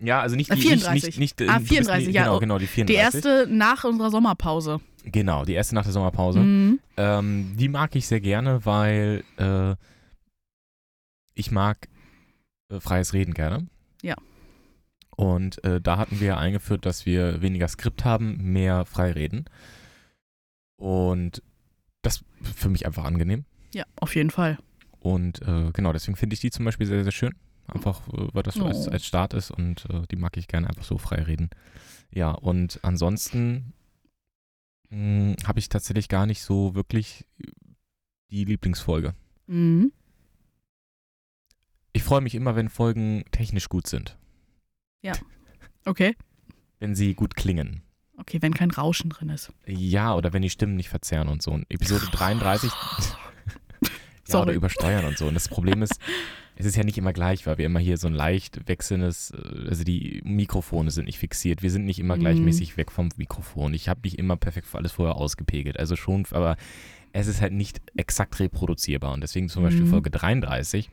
Ja, 0.00 0.20
also 0.20 0.36
nicht 0.36 0.50
Äh, 0.50 0.56
die 0.56 0.62
34. 0.62 1.18
Nicht, 1.18 1.18
nicht, 1.18 1.40
nicht, 1.40 1.50
Ah, 1.50 1.54
du 1.54 1.60
bist 1.60 1.68
34, 1.70 2.08
nie- 2.08 2.14
ja, 2.14 2.22
Genau, 2.24 2.36
oh, 2.36 2.40
genau, 2.40 2.58
die 2.58 2.66
34. 2.66 2.86
Die 3.22 3.26
erste 3.26 3.46
nach 3.54 3.84
unserer 3.84 4.10
Sommerpause. 4.10 4.80
Genau, 5.04 5.44
die 5.44 5.54
erste 5.54 5.74
nach 5.74 5.84
der 5.84 5.92
Sommerpause. 5.92 6.40
Mhm. 6.40 6.80
Ähm, 6.96 7.54
die 7.56 7.68
mag 7.68 7.94
ich 7.96 8.06
sehr 8.06 8.20
gerne, 8.20 8.64
weil 8.66 9.22
äh, 9.38 9.74
ich 11.34 11.50
mag 11.50 11.88
äh, 12.70 12.80
freies 12.80 13.12
Reden 13.12 13.32
gerne. 13.34 13.68
Ja. 14.02 14.16
Und 15.16 15.62
äh, 15.64 15.80
da 15.80 15.96
hatten 15.96 16.20
wir 16.20 16.36
eingeführt, 16.36 16.84
dass 16.84 17.06
wir 17.06 17.40
weniger 17.40 17.68
Skript 17.68 18.04
haben, 18.04 18.52
mehr 18.52 18.84
frei 18.84 19.12
reden. 19.12 19.46
Und 20.76 21.42
für 22.54 22.68
mich 22.68 22.86
einfach 22.86 23.04
angenehm. 23.04 23.44
Ja, 23.74 23.84
auf 23.96 24.14
jeden 24.14 24.30
Fall. 24.30 24.58
Und 25.00 25.42
äh, 25.42 25.70
genau, 25.72 25.92
deswegen 25.92 26.16
finde 26.16 26.34
ich 26.34 26.40
die 26.40 26.50
zum 26.50 26.64
Beispiel 26.64 26.86
sehr, 26.86 27.02
sehr 27.02 27.12
schön. 27.12 27.34
Einfach, 27.68 28.06
äh, 28.08 28.28
weil 28.32 28.42
das 28.42 28.54
so 28.54 28.64
als, 28.64 28.86
Oh. 28.88 28.90
als 28.90 29.04
Start 29.06 29.34
ist 29.34 29.50
und 29.50 29.86
äh, 29.90 30.02
die 30.10 30.16
mag 30.16 30.36
ich 30.36 30.48
gerne 30.48 30.68
einfach 30.68 30.84
so 30.84 30.98
frei 30.98 31.22
reden. 31.22 31.50
Ja, 32.10 32.30
und 32.30 32.80
ansonsten 32.82 33.72
habe 34.88 35.58
ich 35.58 35.68
tatsächlich 35.68 36.08
gar 36.08 36.26
nicht 36.26 36.42
so 36.42 36.76
wirklich 36.76 37.26
die 38.30 38.44
Lieblingsfolge. 38.44 39.14
Mhm. 39.48 39.90
Ich 41.92 42.04
freue 42.04 42.20
mich 42.20 42.36
immer, 42.36 42.54
wenn 42.54 42.68
Folgen 42.68 43.24
technisch 43.32 43.68
gut 43.68 43.88
sind. 43.88 44.16
Okay. 45.84 46.14
Wenn 46.78 46.94
sie 46.94 47.14
gut 47.14 47.34
klingen. 47.36 47.82
Okay, 48.28 48.42
wenn 48.42 48.54
kein 48.54 48.70
Rauschen 48.72 49.10
drin 49.10 49.28
ist. 49.28 49.52
Ja, 49.66 50.14
oder 50.16 50.32
wenn 50.32 50.42
die 50.42 50.50
Stimmen 50.50 50.74
nicht 50.76 50.88
verzerren 50.88 51.28
und 51.28 51.42
so. 51.42 51.52
Und 51.52 51.64
Episode 51.68 52.06
33. 52.10 52.70
ja, 53.82 53.88
Sorry. 54.24 54.42
oder 54.48 54.52
übersteuern 54.54 55.04
und 55.04 55.16
so. 55.16 55.26
Und 55.28 55.34
das 55.34 55.48
Problem 55.48 55.80
ist, 55.82 55.94
es 56.56 56.66
ist 56.66 56.76
ja 56.76 56.82
nicht 56.82 56.98
immer 56.98 57.12
gleich, 57.12 57.46
weil 57.46 57.58
wir 57.58 57.66
immer 57.66 57.78
hier 57.78 57.96
so 57.98 58.08
ein 58.08 58.14
leicht 58.14 58.66
wechselndes, 58.68 59.30
äh, 59.30 59.68
also 59.68 59.84
die 59.84 60.22
Mikrofone 60.24 60.90
sind 60.90 61.04
nicht 61.04 61.18
fixiert. 61.18 61.62
Wir 61.62 61.70
sind 61.70 61.84
nicht 61.84 62.00
immer 62.00 62.16
Mhm. 62.16 62.20
gleichmäßig 62.20 62.76
weg 62.76 62.90
vom 62.90 63.10
Mikrofon. 63.16 63.74
Ich 63.74 63.88
habe 63.88 64.00
nicht 64.02 64.18
immer 64.18 64.36
perfekt 64.36 64.66
für 64.66 64.78
alles 64.78 64.92
vorher 64.92 65.14
ausgepegelt. 65.16 65.78
Also 65.78 65.94
schon, 65.94 66.26
aber 66.32 66.56
es 67.12 67.28
ist 67.28 67.40
halt 67.40 67.52
nicht 67.52 67.80
exakt 67.96 68.40
reproduzierbar. 68.40 69.12
Und 69.12 69.20
deswegen 69.20 69.48
zum 69.48 69.62
Beispiel 69.62 69.84
Mhm. 69.84 69.90
Folge 69.90 70.10
33 70.10 70.90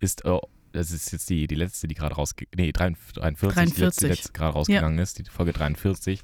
ist, 0.00 0.24
äh, 0.24 0.38
das 0.72 0.90
ist 0.90 1.12
jetzt 1.12 1.30
die, 1.30 1.46
die 1.46 1.54
letzte, 1.54 1.86
die 1.86 1.94
gerade 1.94 2.16
rausge... 2.16 2.46
Nee, 2.56 2.72
43, 2.72 3.14
43, 3.22 3.74
die 3.76 3.80
letzte, 3.80 4.00
die 4.00 4.06
43. 4.08 4.08
letzte 4.08 4.32
gerade 4.32 4.52
rausgegangen 4.54 4.98
ist, 4.98 5.18
die 5.20 5.24
Folge 5.30 5.52
43. 5.52 6.20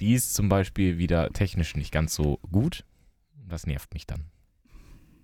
Die 0.00 0.14
ist 0.14 0.34
zum 0.34 0.48
Beispiel 0.48 0.98
wieder 0.98 1.30
technisch 1.32 1.76
nicht 1.76 1.92
ganz 1.92 2.14
so 2.14 2.38
gut. 2.50 2.84
Das 3.48 3.66
nervt 3.66 3.92
mich 3.94 4.06
dann. 4.06 4.24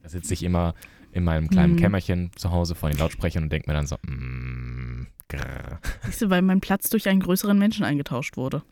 Da 0.03 0.09
sitze 0.09 0.35
ich 0.35 0.43
immer 0.43 0.75
in 1.13 1.25
meinem 1.25 1.49
kleinen 1.49 1.75
Mhm. 1.75 1.79
Kämmerchen 1.79 2.31
zu 2.37 2.51
Hause 2.51 2.75
vor 2.75 2.91
den 2.91 2.99
Lautsprechern 2.99 3.45
und 3.45 3.51
denke 3.51 3.71
mir 3.71 3.75
dann 3.75 3.87
so, 3.87 3.97
mm, 4.03 5.07
grrr. 5.29 5.79
Siehst 6.05 6.23
du, 6.23 6.31
weil 6.31 6.43
mein 6.43 6.61
Platz 6.61 6.91
durch 6.91 7.09
einen 7.09 7.21
größeren 7.21 7.59
Menschen 7.59 7.85
eingetauscht 7.85 8.37
wurde. 8.37 8.63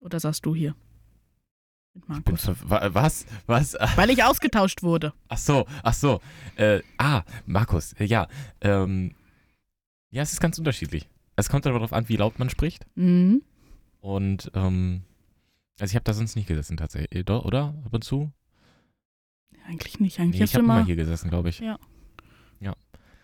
Oder 0.00 0.20
sagst 0.20 0.44
du 0.44 0.54
hier? 0.54 0.74
Mit 1.94 2.08
Markus. 2.08 2.50
was? 2.64 3.24
Was? 3.46 3.74
Weil 3.96 4.10
ich 4.10 4.24
ausgetauscht 4.24 4.82
wurde. 4.82 5.12
Ach 5.28 5.38
so, 5.38 5.64
ach 5.84 5.94
so. 5.94 6.20
Äh, 6.56 6.80
ah, 6.98 7.22
Markus, 7.46 7.94
ja. 8.00 8.26
Ähm, 8.60 9.14
ja, 10.10 10.22
es 10.22 10.32
ist 10.32 10.40
ganz 10.40 10.58
unterschiedlich. 10.58 11.08
Es 11.36 11.48
kommt 11.48 11.66
aber 11.66 11.74
darauf 11.78 11.92
an, 11.92 12.08
wie 12.08 12.16
laut 12.16 12.38
man 12.38 12.48
spricht. 12.50 12.86
Mhm. 12.94 13.42
Und, 14.00 14.50
ähm, 14.54 15.02
also 15.80 15.90
ich 15.92 15.96
habe 15.96 16.04
da 16.04 16.12
sonst 16.12 16.36
nicht 16.36 16.46
gesessen 16.46 16.76
tatsächlich, 16.76 17.24
doch, 17.24 17.44
oder? 17.44 17.74
Ab 17.84 17.94
und 17.94 18.04
zu? 18.04 18.30
Eigentlich 19.66 19.98
nicht. 20.00 20.20
Eigentlich 20.20 20.40
Nee, 20.40 20.44
ich 20.44 20.54
habe 20.54 20.64
immer 20.64 20.76
immer. 20.78 20.86
hier 20.86 20.96
gesessen, 20.96 21.30
glaube 21.30 21.48
ich. 21.48 21.58
Ja. 21.60 21.78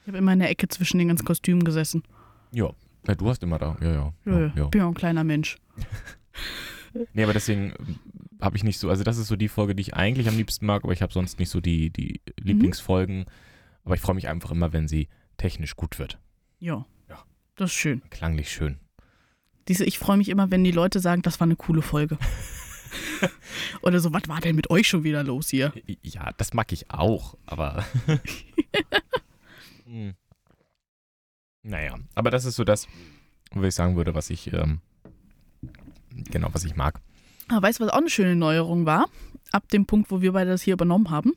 Ich 0.03 0.07
habe 0.09 0.17
immer 0.19 0.33
in 0.33 0.39
der 0.39 0.49
Ecke 0.49 0.67
zwischen 0.67 0.99
den 0.99 1.09
ganzen 1.09 1.27
Kostümen 1.27 1.63
gesessen. 1.63 2.03
Ja. 2.53 2.71
ja. 3.07 3.15
Du 3.15 3.29
hast 3.29 3.43
immer 3.43 3.59
da. 3.59 3.77
Ja, 3.83 3.93
ja. 3.93 4.15
Ja, 4.25 4.41
ja, 4.41 4.53
ja. 4.57 4.67
Bin 4.69 4.81
ja 4.81 4.87
auch 4.87 4.91
ein 4.91 4.95
kleiner 4.95 5.25
Mensch. 5.25 5.59
Nee, 7.13 7.23
aber 7.23 7.33
deswegen 7.35 7.73
habe 8.41 8.57
ich 8.57 8.65
nicht 8.65 8.81
so, 8.81 8.91
also 8.91 9.05
das 9.05 9.17
ist 9.17 9.29
so 9.29 9.37
die 9.37 9.47
Folge, 9.47 9.77
die 9.77 9.83
ich 9.83 9.95
eigentlich 9.95 10.27
am 10.29 10.37
liebsten 10.37 10.67
mag, 10.67 10.83
aber 10.83 10.93
ich 10.93 11.03
habe 11.03 11.13
sonst 11.13 11.39
nicht 11.39 11.49
so 11.49 11.61
die, 11.61 11.91
die 11.91 12.21
Mhm. 12.41 12.47
Lieblingsfolgen. 12.47 13.27
Aber 13.85 13.95
ich 13.95 14.01
freue 14.01 14.17
mich 14.17 14.27
einfach 14.27 14.51
immer, 14.51 14.73
wenn 14.73 14.89
sie 14.89 15.09
technisch 15.37 15.77
gut 15.77 16.01
wird. 16.01 16.19
Ja. 16.59 16.85
Das 17.61 17.73
ist 17.73 17.77
schön. 17.77 18.01
Klanglich 18.09 18.51
schön. 18.51 18.79
Diese, 19.69 19.85
ich 19.85 19.99
freue 19.99 20.17
mich 20.17 20.31
immer, 20.31 20.51
wenn 20.51 20.65
die 20.65 20.71
Leute 20.71 20.99
sagen, 20.99 21.21
das 21.21 21.41
war 21.41 21.45
eine 21.45 21.57
coole 21.57 21.83
Folge. 21.83 22.17
Oder 23.83 24.01
so, 24.01 24.15
was 24.15 24.23
war 24.29 24.41
denn 24.41 24.57
mit 24.57 24.71
euch 24.71 24.89
schon 24.89 25.05
wieder 25.05 25.23
los 25.23 25.51
hier? 25.51 25.75
Ja, 26.01 26.33
das 26.39 26.55
mag 26.55 26.73
ich 26.73 26.91
auch, 26.91 27.37
aber. 27.45 27.85
Hm. 29.85 30.15
naja, 31.65 31.99
aber 32.15 32.31
das 32.31 32.45
ist 32.47 32.55
so 32.57 32.63
das, 32.65 32.87
wo 33.53 33.63
ich 33.65 33.75
sagen 33.75 33.97
würde, 33.97 34.15
was 34.15 34.31
ich, 34.31 34.51
ähm, 34.53 34.81
genau, 36.31 36.49
was 36.53 36.65
ich 36.65 36.77
mag. 36.77 37.01
Aber 37.49 37.67
weißt 37.67 37.81
du, 37.81 37.85
was 37.85 37.93
auch 37.93 37.99
eine 37.99 38.09
schöne 38.09 38.37
Neuerung 38.37 38.87
war? 38.87 39.11
Ab 39.53 39.69
dem 39.69 39.85
Punkt, 39.85 40.11
wo 40.13 40.23
wir 40.23 40.33
beide 40.33 40.51
das 40.51 40.63
hier 40.63 40.75
übernommen 40.75 41.11
haben? 41.11 41.35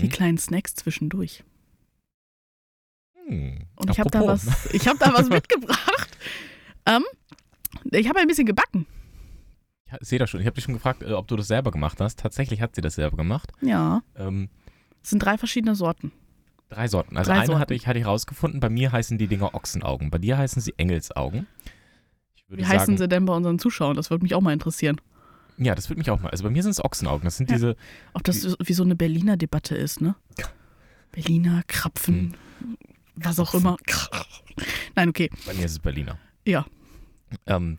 Die 0.00 0.04
Hm. 0.04 0.10
kleinen 0.10 0.38
Snacks 0.38 0.76
zwischendurch. 0.76 1.44
Hm. 3.28 3.66
Und 3.76 3.90
ich 3.90 3.98
habe 4.00 4.10
da 4.10 4.26
was, 4.26 4.72
ich 4.74 4.86
habe 4.88 4.98
da 4.98 5.12
was 5.12 5.28
mitgebracht. 5.28 6.16
Ähm, 6.86 7.04
ich 7.90 8.08
habe 8.08 8.18
ein 8.20 8.26
bisschen 8.26 8.46
gebacken. 8.46 8.86
Ich 10.00 10.08
sehe 10.08 10.18
das 10.18 10.28
schon. 10.30 10.40
Ich 10.40 10.46
habe 10.46 10.54
dich 10.54 10.64
schon 10.64 10.74
gefragt, 10.74 11.02
äh, 11.02 11.12
ob 11.12 11.28
du 11.28 11.36
das 11.36 11.48
selber 11.48 11.70
gemacht 11.70 12.00
hast. 12.00 12.18
Tatsächlich 12.18 12.60
hat 12.60 12.74
sie 12.74 12.80
das 12.82 12.94
selber 12.94 13.16
gemacht. 13.16 13.52
Ja. 13.62 14.02
Ähm, 14.16 14.48
Es 15.02 15.10
sind 15.10 15.20
drei 15.20 15.38
verschiedene 15.38 15.74
Sorten. 15.74 16.12
drei 16.70 16.88
Sorten. 16.88 17.16
Also 17.16 17.30
Drei 17.30 17.38
eine 17.38 17.46
Sorten. 17.46 17.60
hatte 17.60 17.74
ich, 17.74 17.86
hatte 17.86 17.98
ich 17.98 18.06
rausgefunden. 18.06 18.60
Bei 18.60 18.68
mir 18.68 18.92
heißen 18.92 19.16
die 19.18 19.26
Dinger 19.28 19.54
Ochsenaugen. 19.54 20.10
Bei 20.10 20.18
dir 20.18 20.36
heißen 20.38 20.60
sie 20.60 20.74
Engelsaugen. 20.76 21.46
Wie 22.48 22.62
sagen, 22.62 22.72
heißen 22.78 22.96
sie 22.98 23.08
denn 23.08 23.24
bei 23.26 23.34
unseren 23.34 23.58
Zuschauern? 23.58 23.96
Das 23.96 24.10
würde 24.10 24.22
mich 24.22 24.34
auch 24.34 24.40
mal 24.40 24.52
interessieren. 24.54 25.00
Ja, 25.58 25.74
das 25.74 25.88
würde 25.90 25.98
mich 25.98 26.10
auch 26.10 26.20
mal. 26.20 26.30
Also 26.30 26.44
bei 26.44 26.50
mir 26.50 26.62
sind 26.62 26.70
es 26.72 26.82
Ochsenaugen. 26.84 27.24
Das 27.24 27.36
sind 27.36 27.50
Ja. 27.50 27.56
diese. 27.56 27.76
Ob 28.14 28.24
das 28.24 28.40
so- 28.40 28.56
wie 28.62 28.72
so 28.72 28.82
eine 28.84 28.94
Berliner 28.96 29.36
Debatte 29.36 29.74
ist, 29.74 30.00
ne? 30.00 30.14
Berliner, 31.12 31.62
Krapfen, 31.66 32.36
was 33.20 33.38
auch 33.38 33.54
immer. 33.54 33.76
Nein, 34.94 35.08
okay. 35.08 35.30
Bei 35.46 35.54
mir 35.54 35.64
ist 35.64 35.72
es 35.72 35.78
Berliner. 35.78 36.18
Ja. 36.46 36.66
Ähm, 37.46 37.78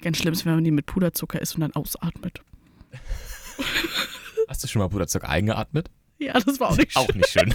Ganz 0.00 0.18
schlimm 0.18 0.32
ist, 0.34 0.44
wenn 0.44 0.54
man 0.54 0.64
die 0.64 0.70
mit 0.70 0.86
Puderzucker 0.86 1.40
isst 1.40 1.54
und 1.54 1.62
dann 1.62 1.72
ausatmet. 1.72 2.40
hast 4.48 4.62
du 4.62 4.68
schon 4.68 4.80
mal 4.80 4.88
Puderzucker 4.88 5.28
eingeatmet? 5.28 5.90
Ja, 6.18 6.38
das 6.38 6.60
war 6.60 6.70
auch 6.70 6.76
nicht 6.76 6.96
Auch 6.96 7.06
schön. 7.06 7.16
nicht 7.18 7.28
schön. 7.30 7.54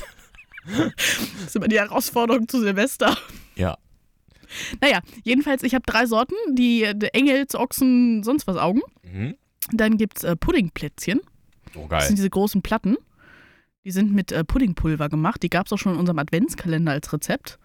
Das 0.65 1.47
ist 1.47 1.55
immer 1.55 1.67
die 1.67 1.79
Herausforderung 1.79 2.47
zu 2.47 2.59
Silvester. 2.59 3.17
Ja. 3.55 3.77
Naja, 4.81 5.01
jedenfalls, 5.23 5.63
ich 5.63 5.73
habe 5.75 5.83
drei 5.85 6.05
Sorten. 6.05 6.33
Die, 6.55 6.91
die 6.95 7.13
Engels, 7.13 7.55
Ochsen, 7.55 8.23
sonst 8.23 8.47
was 8.47 8.57
Augen. 8.57 8.81
Mhm. 9.03 9.35
Dann 9.71 9.97
gibt 9.97 10.17
es 10.17 10.23
äh, 10.23 10.35
Puddingplätzchen. 10.35 11.21
Oh, 11.75 11.81
Das 11.81 11.89
geil. 11.89 12.01
sind 12.07 12.17
diese 12.17 12.29
großen 12.29 12.61
Platten. 12.61 12.97
Die 13.85 13.91
sind 13.91 14.13
mit 14.13 14.31
äh, 14.31 14.43
Puddingpulver 14.43 15.09
gemacht. 15.09 15.41
Die 15.43 15.49
gab 15.49 15.65
es 15.65 15.73
auch 15.73 15.77
schon 15.77 15.93
in 15.93 15.99
unserem 15.99 16.19
Adventskalender 16.19 16.91
als 16.91 17.11
Rezept. 17.13 17.59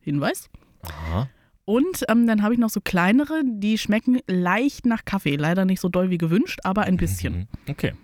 Hinweis. 0.00 0.50
Aha. 0.82 1.28
Und 1.64 2.04
ähm, 2.08 2.26
dann 2.26 2.42
habe 2.42 2.54
ich 2.54 2.60
noch 2.60 2.70
so 2.70 2.80
kleinere, 2.80 3.42
die 3.44 3.78
schmecken 3.78 4.20
leicht 4.26 4.84
nach 4.86 5.04
Kaffee. 5.04 5.36
Leider 5.36 5.64
nicht 5.64 5.80
so 5.80 5.88
doll 5.88 6.10
wie 6.10 6.18
gewünscht, 6.18 6.60
aber 6.64 6.82
ein 6.82 6.96
bisschen. 6.96 7.48
Mhm. 7.66 7.70
Okay. 7.70 7.94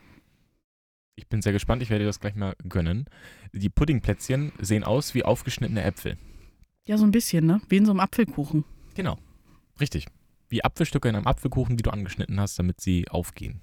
Ich 1.16 1.26
bin 1.26 1.42
sehr 1.42 1.52
gespannt. 1.52 1.82
Ich 1.82 1.90
werde 1.90 2.04
dir 2.04 2.08
das 2.08 2.20
gleich 2.20 2.37
mal 2.37 2.54
gönnen. 2.68 3.06
Die 3.52 3.68
Puddingplätzchen 3.68 4.52
sehen 4.61 4.84
aus 4.84 5.14
wie 5.14 5.24
aufgeschnittene 5.24 5.82
Äpfel. 5.82 6.16
Ja, 6.87 6.96
so 6.96 7.04
ein 7.04 7.11
bisschen, 7.11 7.44
ne? 7.44 7.61
Wie 7.68 7.78
in 7.78 7.84
so 7.84 7.90
einem 7.90 8.00
Apfelkuchen. 8.00 8.64
Genau. 8.94 9.18
Richtig. 9.80 10.06
Wie 10.48 10.64
Apfelstücke 10.64 11.08
in 11.08 11.16
einem 11.16 11.26
Apfelkuchen, 11.26 11.76
die 11.76 11.82
du 11.82 11.90
angeschnitten 11.90 12.38
hast, 12.40 12.58
damit 12.58 12.80
sie 12.80 13.08
aufgehen. 13.08 13.61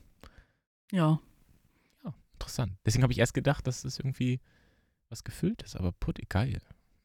Ja. 0.92 1.20
Interessant. 2.36 2.74
Deswegen 2.86 3.04
habe 3.04 3.14
ich 3.14 3.20
erst 3.20 3.34
gedacht, 3.34 3.66
dass 3.66 3.84
es 3.86 3.98
irgendwie 3.98 4.40
was 5.10 5.24
gefüllt 5.24 5.62
ist, 5.64 5.76
aber 5.76 5.92
Pudding, 5.94 6.26
geil. 6.30 6.62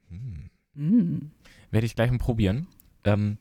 Hm. 0.09 0.51
Mm. 0.75 1.31
Werde 1.71 1.87
ich 1.87 1.95
gleich 1.95 2.11
mal 2.11 2.19
probieren. 2.19 2.66
Ähm, 3.05 3.38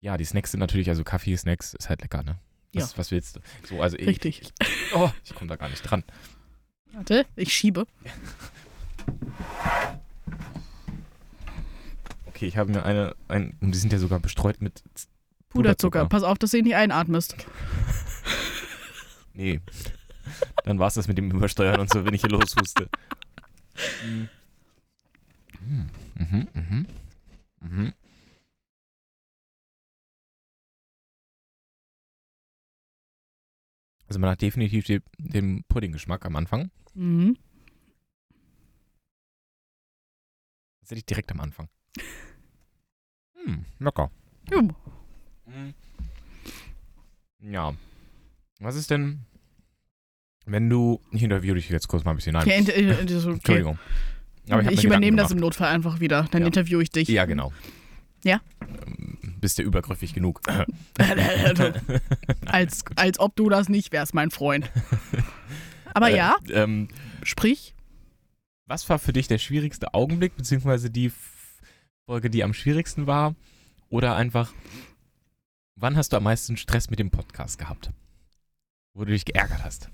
ja, 0.00 0.16
die 0.16 0.24
Snacks 0.24 0.52
sind 0.52 0.60
natürlich, 0.60 0.88
also 0.88 1.02
Kaffee-Snacks 1.02 1.74
ist 1.74 1.88
halt 1.88 2.02
lecker, 2.02 2.22
ne? 2.22 2.38
Was, 2.74 2.98
was 2.98 3.10
willst 3.10 3.36
du? 3.36 3.40
So, 3.66 3.80
also 3.80 3.96
ich, 3.96 4.06
Richtig. 4.06 4.52
oh, 4.94 5.10
ich 5.24 5.34
komme 5.34 5.48
da 5.48 5.56
gar 5.56 5.68
nicht 5.68 5.82
dran. 5.82 6.02
Warte, 6.92 7.24
ich 7.36 7.52
schiebe. 7.52 7.86
Okay, 12.26 12.46
ich 12.46 12.56
habe 12.56 12.72
mir 12.72 12.84
eine, 12.84 13.14
ein, 13.28 13.56
und 13.60 13.72
die 13.72 13.78
sind 13.78 13.92
ja 13.92 13.98
sogar 13.98 14.18
bestreut 14.20 14.60
mit 14.60 14.82
Z- 14.94 15.08
Puderzucker. 15.50 16.06
Pass 16.06 16.24
auf, 16.24 16.36
dass 16.38 16.50
du 16.50 16.58
ihn 16.58 16.64
nicht 16.64 16.74
einatmest. 16.74 17.36
Nee. 19.34 19.60
Dann 20.64 20.78
war 20.78 20.88
es 20.88 20.94
das 20.94 21.08
mit 21.08 21.18
dem 21.18 21.30
Übersteuern 21.30 21.80
und 21.80 21.92
so, 21.92 22.04
wenn 22.04 22.14
ich 22.14 22.20
hier 22.20 22.30
loshuste. 22.30 22.88
Mhm. 24.04 24.28
Mhm, 26.14 26.48
mhm. 26.54 26.86
Mhm. 27.60 27.92
Also 34.08 34.20
man 34.20 34.30
hat 34.30 34.42
definitiv 34.42 34.84
die, 34.84 35.00
den 35.18 35.64
Puddinggeschmack 35.64 36.24
am 36.26 36.36
Anfang. 36.36 36.70
Mhm. 36.94 37.36
Tatsächlich 40.80 41.06
direkt 41.06 41.32
am 41.32 41.40
Anfang. 41.40 41.68
Hm, 43.44 43.64
lecker. 43.78 44.10
Ja. 44.50 44.62
Ja. 47.40 47.74
Was 48.60 48.76
ist 48.76 48.90
denn, 48.90 49.24
wenn 50.46 50.68
du. 50.68 51.00
Ich 51.12 51.22
interviewe 51.22 51.54
dich 51.56 51.68
jetzt 51.68 51.88
kurz 51.88 52.04
mal 52.04 52.10
ein 52.12 52.16
bisschen. 52.16 52.32
Nein, 52.34 52.48
ist 52.48 52.70
okay. 53.26 53.32
Entschuldigung. 53.32 53.78
Aber 54.50 54.70
ich 54.70 54.82
mir 54.82 54.88
übernehme 54.88 55.16
das 55.16 55.30
im. 55.30 55.38
Notfall 55.38 55.68
einfach 55.68 56.00
wieder. 56.00 56.26
Dann 56.30 56.42
Ja. 56.42 56.46
interviewe 56.48 56.82
ich 56.82 56.90
dich. 56.90 57.08
Ja, 57.08 57.24
genau. 57.24 57.52
Ja? 58.24 58.40
Ähm, 58.62 59.18
Bist 59.40 59.58
du 59.58 59.62
übergriffig 59.62 60.14
genug? 60.14 60.40
als, 62.46 62.84
als 62.96 63.18
ob 63.18 63.36
du 63.36 63.48
das 63.48 63.68
nicht 63.68 63.92
wärst, 63.92 64.14
mein 64.14 64.30
Freund. 64.30 64.70
Aber 65.94 66.10
Äh, 66.10 66.16
ja, 66.16 66.34
Ähm, 66.50 66.88
sprich. 67.22 67.74
was 68.66 68.88
war 68.88 68.98
für 68.98 69.12
dich 69.12 69.28
der 69.28 69.38
schwierigste 69.38 69.92
Augenblick, 69.94 70.36
beziehungsweise 70.36 70.90
die 70.90 71.12
Folge, 72.06 72.30
die 72.30 72.42
am 72.44 72.54
schwierigsten 72.54 73.06
war? 73.06 73.34
Oder 73.90 74.16
einfach, 74.16 74.52
wann 75.76 75.96
hast 75.96 76.12
du 76.12 76.16
am 76.16 76.24
meisten 76.24 76.56
Stress 76.56 76.90
mit 76.90 76.98
dem 76.98 77.10
Podcast 77.10 77.58
gehabt? 77.58 77.90
Wo 78.94 79.04
du 79.04 79.12
dich 79.12 79.24
geärgert 79.24 79.62
hast? 79.64 79.90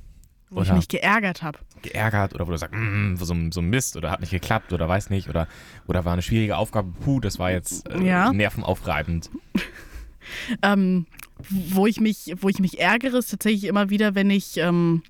Wo 0.50 0.62
ich 0.62 0.72
mich 0.72 0.88
geärgert 0.88 1.42
habe. 1.42 1.58
Geärgert 1.82 2.34
oder 2.34 2.46
wo 2.46 2.50
du 2.50 2.56
sagst, 2.58 2.74
mm, 2.76 3.14
so, 3.16 3.32
ein- 3.32 3.52
so 3.52 3.60
ein 3.60 3.70
Mist 3.70 3.96
oder 3.96 4.10
hat 4.10 4.20
nicht 4.20 4.30
geklappt 4.30 4.72
oder 4.72 4.88
weiß 4.88 5.08
nicht 5.10 5.28
oder, 5.28 5.46
oder 5.86 6.04
war 6.04 6.12
eine 6.12 6.22
schwierige 6.22 6.56
Aufgabe, 6.56 6.92
puh, 7.00 7.20
das 7.20 7.38
war 7.38 7.50
jetzt 7.52 7.88
äh, 7.88 8.02
Ja. 8.02 8.32
nervenaufreibend. 8.32 9.30
Ähm, 10.62 11.06
wo 11.48 11.86
ich 11.86 12.00
mich, 12.00 12.34
wo 12.36 12.48
ich 12.48 12.58
mich 12.60 12.78
ärgere, 12.78 13.18
ist 13.18 13.30
tatsächlich 13.30 13.64
immer 13.64 13.90
wieder, 13.90 14.14
wenn 14.14 14.30
ich, 14.30 14.58
ähm, 14.58 15.02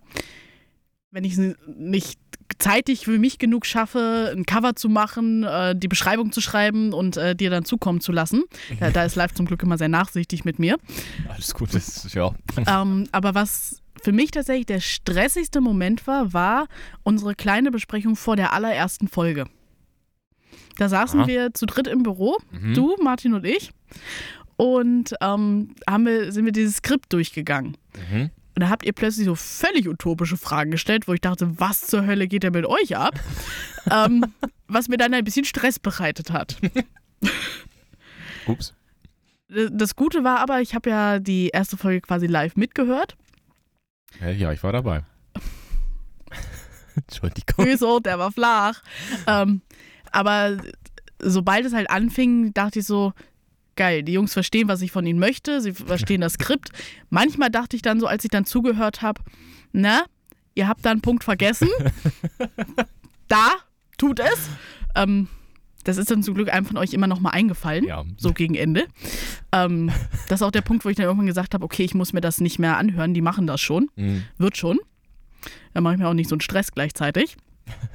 wenn 1.10 1.24
ich 1.24 1.36
es 1.36 1.56
nicht 1.66 2.18
zeitig 2.58 3.04
für 3.04 3.18
mich 3.18 3.38
genug 3.38 3.64
schaffe, 3.66 4.32
ein 4.36 4.44
Cover 4.44 4.74
zu 4.76 4.88
machen, 4.88 5.44
äh, 5.44 5.74
die 5.74 5.88
Beschreibung 5.88 6.32
zu 6.32 6.40
schreiben 6.40 6.92
und 6.92 7.16
äh, 7.16 7.34
dir 7.34 7.50
dann 7.50 7.64
zukommen 7.64 8.00
zu 8.00 8.12
lassen. 8.12 8.44
Da, 8.80 8.90
da 8.90 9.04
ist 9.04 9.16
Live 9.16 9.32
zum 9.34 9.46
Glück 9.46 9.62
immer 9.62 9.78
sehr 9.78 9.88
nachsichtig 9.88 10.44
mit 10.44 10.58
mir. 10.58 10.76
Alles 11.28 11.54
gut, 11.54 11.74
ist 11.74 12.12
ja. 12.14 12.32
ähm, 12.66 13.08
aber 13.12 13.34
was 13.34 13.80
für 14.02 14.12
mich 14.12 14.30
tatsächlich 14.30 14.66
der 14.66 14.80
stressigste 14.80 15.60
Moment 15.60 16.06
war, 16.06 16.32
war 16.32 16.66
unsere 17.02 17.34
kleine 17.34 17.70
Besprechung 17.70 18.16
vor 18.16 18.36
der 18.36 18.52
allerersten 18.52 19.08
Folge. 19.08 19.46
Da 20.78 20.88
saßen 20.88 21.20
Aha. 21.20 21.28
wir 21.28 21.54
zu 21.54 21.66
dritt 21.66 21.86
im 21.86 22.02
Büro, 22.02 22.36
Mhm. 22.50 22.74
du, 22.74 22.96
Martin 23.02 23.34
und 23.34 23.44
ich, 23.44 23.70
und 24.56 25.14
ähm, 25.20 25.74
haben 25.88 26.06
wir, 26.06 26.32
sind 26.32 26.44
wir 26.44 26.52
dieses 26.52 26.76
Skript 26.76 27.12
durchgegangen. 27.12 27.76
Mhm. 28.10 28.30
Und 28.60 28.66
da 28.66 28.70
habt 28.72 28.84
ihr 28.84 28.92
plötzlich 28.92 29.24
so 29.24 29.36
völlig 29.36 29.88
utopische 29.88 30.36
Fragen 30.36 30.70
gestellt, 30.70 31.08
wo 31.08 31.14
ich 31.14 31.22
dachte, 31.22 31.58
was 31.58 31.80
zur 31.86 32.04
Hölle 32.04 32.28
geht 32.28 32.42
denn 32.42 32.52
mit 32.52 32.66
euch 32.66 32.94
ab? 32.94 33.18
ähm, 33.90 34.34
was 34.68 34.88
mir 34.88 34.98
dann 34.98 35.14
ein 35.14 35.24
bisschen 35.24 35.46
Stress 35.46 35.78
bereitet 35.78 36.30
hat. 36.30 36.58
Ups. 38.46 38.74
Das 39.48 39.96
Gute 39.96 40.24
war 40.24 40.40
aber, 40.40 40.60
ich 40.60 40.74
habe 40.74 40.90
ja 40.90 41.20
die 41.20 41.48
erste 41.48 41.78
Folge 41.78 42.02
quasi 42.02 42.26
live 42.26 42.54
mitgehört. 42.56 43.16
Äh, 44.20 44.34
Ja, 44.34 44.52
ich 44.52 44.62
war 44.62 44.72
dabei. 44.72 45.04
Entschuldigung. 46.96 47.64
Wieso? 47.64 47.98
Der 47.98 48.18
war 48.18 48.30
flach. 48.30 48.82
Ähm, 49.26 49.62
aber 50.12 50.58
sobald 51.18 51.64
es 51.64 51.72
halt 51.72 51.88
anfing, 51.88 52.52
dachte 52.52 52.80
ich 52.80 52.84
so, 52.86 53.14
geil, 53.76 54.02
die 54.02 54.12
Jungs 54.12 54.32
verstehen, 54.32 54.68
was 54.68 54.82
ich 54.82 54.92
von 54.92 55.06
ihnen 55.06 55.18
möchte, 55.18 55.60
sie 55.60 55.72
verstehen 55.72 56.20
das 56.20 56.34
Skript. 56.34 56.70
Manchmal 57.08 57.50
dachte 57.50 57.76
ich 57.76 57.82
dann 57.82 58.00
so, 58.00 58.06
als 58.06 58.24
ich 58.24 58.30
dann 58.30 58.44
zugehört 58.44 59.02
habe, 59.02 59.20
na, 59.72 60.04
ihr 60.54 60.68
habt 60.68 60.84
da 60.84 60.90
einen 60.90 61.00
Punkt 61.00 61.24
vergessen. 61.24 61.68
da 63.28 63.50
tut 63.98 64.20
es. 64.20 64.48
Ähm, 64.94 65.28
das 65.84 65.96
ist 65.96 66.10
dann 66.10 66.22
zum 66.22 66.34
Glück 66.34 66.52
einem 66.52 66.66
von 66.66 66.76
euch 66.76 66.92
immer 66.92 67.06
noch 67.06 67.20
mal 67.20 67.30
eingefallen, 67.30 67.84
Ja. 67.84 68.04
so 68.18 68.32
gegen 68.32 68.54
Ende. 68.54 68.86
Ähm, 69.52 69.90
das 70.28 70.40
ist 70.40 70.46
auch 70.46 70.50
der 70.50 70.60
Punkt, 70.60 70.84
wo 70.84 70.88
ich 70.90 70.96
dann 70.96 71.06
irgendwann 71.06 71.26
gesagt 71.26 71.54
habe, 71.54 71.64
okay, 71.64 71.84
ich 71.84 71.94
muss 71.94 72.12
mir 72.12 72.20
das 72.20 72.40
nicht 72.40 72.58
mehr 72.58 72.76
anhören, 72.76 73.14
die 73.14 73.22
machen 73.22 73.46
das 73.46 73.60
schon. 73.60 73.88
Mhm. 73.96 74.24
Wird 74.36 74.56
schon. 74.58 74.78
Da 75.72 75.80
mache 75.80 75.94
ich 75.94 76.00
mir 76.00 76.08
auch 76.08 76.14
nicht 76.14 76.28
so 76.28 76.34
einen 76.34 76.42
Stress 76.42 76.72
gleichzeitig. 76.72 77.36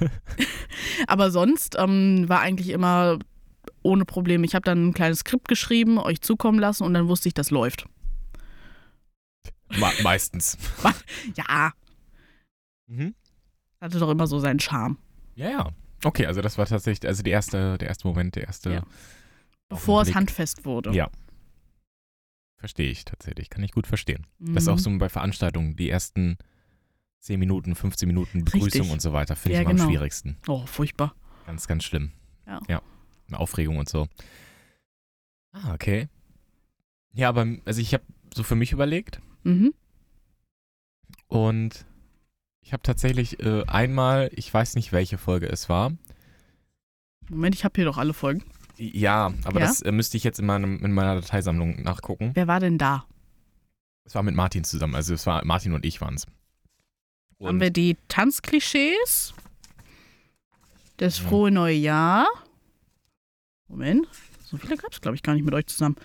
Aber 1.06 1.30
sonst 1.30 1.76
ähm, 1.78 2.28
war 2.28 2.40
eigentlich 2.40 2.70
immer 2.70 3.18
ohne 3.86 4.04
Probleme. 4.04 4.44
Ich 4.44 4.54
habe 4.54 4.64
dann 4.64 4.88
ein 4.88 4.94
kleines 4.94 5.20
Skript 5.20 5.48
geschrieben, 5.48 5.98
euch 5.98 6.20
zukommen 6.20 6.58
lassen 6.58 6.82
und 6.84 6.94
dann 6.94 7.08
wusste 7.08 7.28
ich, 7.28 7.34
das 7.34 7.50
läuft. 7.50 7.86
Me 9.70 9.90
meistens. 10.02 10.58
Ja, 11.36 11.72
Mhm. 12.88 13.14
hatte 13.80 13.98
doch 13.98 14.10
immer 14.10 14.26
so 14.28 14.38
seinen 14.38 14.60
Charme. 14.60 14.96
Ja, 15.34 15.50
ja. 15.50 15.68
Okay, 16.04 16.26
also 16.26 16.40
das 16.40 16.56
war 16.56 16.66
tatsächlich, 16.66 17.08
also 17.08 17.22
die 17.24 17.30
erste, 17.30 17.76
der 17.78 17.88
erste 17.88 18.06
Moment, 18.06 18.36
der 18.36 18.44
erste. 18.44 18.70
Ja. 18.74 18.82
Bevor 19.68 20.02
es 20.02 20.14
handfest 20.14 20.64
wurde. 20.64 20.92
Ja. 20.92 21.10
Verstehe 22.58 22.88
ich 22.90 23.04
tatsächlich, 23.04 23.50
kann 23.50 23.64
ich 23.64 23.72
gut 23.72 23.86
verstehen. 23.88 24.26
Das 24.38 24.62
ist 24.62 24.68
Mhm. 24.68 24.74
auch 24.74 24.78
so 24.78 24.98
bei 24.98 25.08
Veranstaltungen, 25.08 25.74
die 25.74 25.90
ersten 25.90 26.38
10 27.18 27.40
Minuten, 27.40 27.74
15 27.74 28.06
Minuten 28.06 28.44
Begrüßung 28.44 28.64
Richtig. 28.66 28.90
und 28.92 29.02
so 29.02 29.12
weiter, 29.12 29.34
finde 29.34 29.54
Ja, 29.54 29.60
ich 29.60 29.64
immer 29.64 29.70
am 29.72 29.76
genau. 29.78 29.88
schwierigsten. 29.88 30.36
Oh, 30.46 30.64
furchtbar. 30.66 31.14
Ganz, 31.46 31.66
ganz 31.66 31.82
schlimm. 31.84 32.12
Ja. 32.46 32.60
Ja. 32.68 32.82
Eine 33.28 33.38
Aufregung 33.40 33.78
und 33.78 33.88
so. 33.88 34.06
Ah, 35.52 35.72
okay. 35.74 36.08
Ja, 37.12 37.28
aber 37.28 37.46
also 37.64 37.80
ich 37.80 37.92
habe 37.94 38.04
so 38.34 38.42
für 38.42 38.54
mich 38.56 38.72
überlegt 38.72 39.20
Mhm. 39.44 39.72
und 41.28 41.86
ich 42.60 42.72
habe 42.72 42.82
tatsächlich 42.82 43.40
äh, 43.40 43.62
einmal, 43.66 44.30
ich 44.34 44.52
weiß 44.52 44.74
nicht, 44.74 44.92
welche 44.92 45.18
Folge 45.18 45.46
es 45.48 45.68
war. 45.68 45.92
Moment, 47.28 47.54
ich 47.54 47.64
habe 47.64 47.72
hier 47.76 47.84
doch 47.84 47.96
alle 47.98 48.12
Folgen. 48.12 48.44
Ja, 48.76 49.32
aber 49.44 49.60
Ja? 49.60 49.66
das 49.66 49.82
äh, 49.82 49.92
müsste 49.92 50.16
ich 50.16 50.24
jetzt 50.24 50.38
in, 50.40 50.46
meinem, 50.46 50.84
in 50.84 50.92
meiner 50.92 51.14
Dateisammlung 51.14 51.82
nachgucken. 51.82 52.32
Wer 52.34 52.46
war 52.48 52.60
denn 52.60 52.76
da? 52.76 53.06
Es 54.04 54.14
war 54.14 54.22
mit 54.22 54.34
Martin 54.34 54.64
zusammen, 54.64 54.94
also 54.94 55.14
es 55.14 55.26
war 55.26 55.44
Martin 55.44 55.72
und 55.72 55.84
ich 55.84 56.00
waren 56.00 56.14
es. 56.14 56.26
Haben 57.42 57.60
wir 57.60 57.70
die 57.70 57.96
Tanzklischees? 58.08 59.34
Das 60.96 61.18
frohe 61.18 61.50
neue 61.50 61.74
Jahr. 61.74 62.26
Moment. 63.68 64.06
So 64.44 64.56
viele 64.56 64.76
gab 64.76 64.92
es, 64.92 65.00
glaube 65.00 65.16
ich, 65.16 65.22
gar 65.22 65.34
nicht 65.34 65.44
mit 65.44 65.54
euch 65.54 65.66
zusammen. 65.66 65.96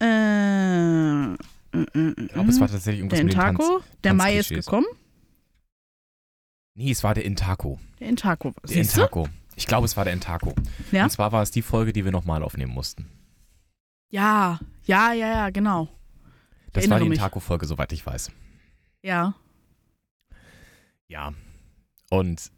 Äh, 0.00 1.32
äh, 1.34 1.36
äh, 1.72 2.14
Ich 2.24 2.32
glaube, 2.32 2.50
es 2.50 2.60
war 2.60 2.68
tatsächlich 2.68 2.98
irgendwas 3.00 3.18
der 3.18 3.24
mit 3.24 3.32
den 3.34 3.38
Tanz. 3.38 3.58
Intaco. 3.60 3.84
Der 4.04 4.14
Mai 4.14 4.38
ist 4.38 4.48
gekommen. 4.50 4.86
Nee, 6.74 6.90
es 6.90 7.02
war 7.04 7.14
der 7.14 7.24
Intaco. 7.24 7.78
Der 7.98 8.08
Intaco. 8.08 8.52
Der 8.62 8.68
Siehst 8.68 8.96
du? 8.96 9.00
Intaco. 9.02 9.28
Ich 9.56 9.66
glaube, 9.66 9.84
es 9.84 9.96
war 9.96 10.04
der 10.04 10.14
Intaco. 10.14 10.54
Ja? 10.92 11.04
Und 11.04 11.10
zwar 11.10 11.32
war 11.32 11.42
es 11.42 11.50
die 11.50 11.62
Folge, 11.62 11.92
die 11.92 12.04
wir 12.04 12.12
nochmal 12.12 12.42
aufnehmen 12.42 12.72
mussten. 12.72 13.06
Ja, 14.10 14.58
ja, 14.84 15.12
ja, 15.12 15.28
ja, 15.28 15.50
genau. 15.50 15.88
Das 16.72 16.82
Erinnere 16.84 17.00
war 17.00 17.06
die. 17.06 17.12
Intaco-Folge, 17.14 17.66
soweit 17.66 17.92
ich 17.92 18.06
weiß. 18.06 18.30
Ja. 19.02 19.34
Ja. 21.08 21.32
Und 22.10 22.50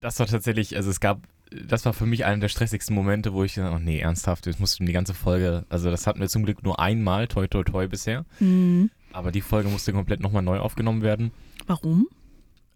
das 0.00 0.18
war 0.18 0.26
tatsächlich, 0.26 0.76
also 0.76 0.90
es 0.90 1.00
gab, 1.00 1.26
das 1.66 1.84
war 1.84 1.92
für 1.92 2.06
mich 2.06 2.24
einer 2.24 2.40
der 2.40 2.48
stressigsten 2.48 2.94
Momente, 2.94 3.32
wo 3.32 3.44
ich 3.44 3.54
dachte, 3.54 3.74
oh 3.74 3.78
nee, 3.78 3.98
ernsthaft, 4.00 4.46
jetzt 4.46 4.60
mussten 4.60 4.86
die 4.86 4.92
ganze 4.92 5.14
Folge, 5.14 5.64
also 5.68 5.90
das 5.90 6.06
hatten 6.06 6.20
wir 6.20 6.28
zum 6.28 6.44
Glück 6.44 6.62
nur 6.62 6.78
einmal, 6.80 7.28
toi 7.28 7.46
toi 7.46 7.62
toi 7.64 7.86
bisher, 7.88 8.24
Mhm. 8.40 8.90
aber 9.12 9.32
die 9.32 9.40
Folge 9.40 9.68
musste 9.68 9.92
komplett 9.92 10.20
nochmal 10.20 10.42
neu 10.42 10.58
aufgenommen 10.58 11.02
werden. 11.02 11.32
Warum? 11.66 12.08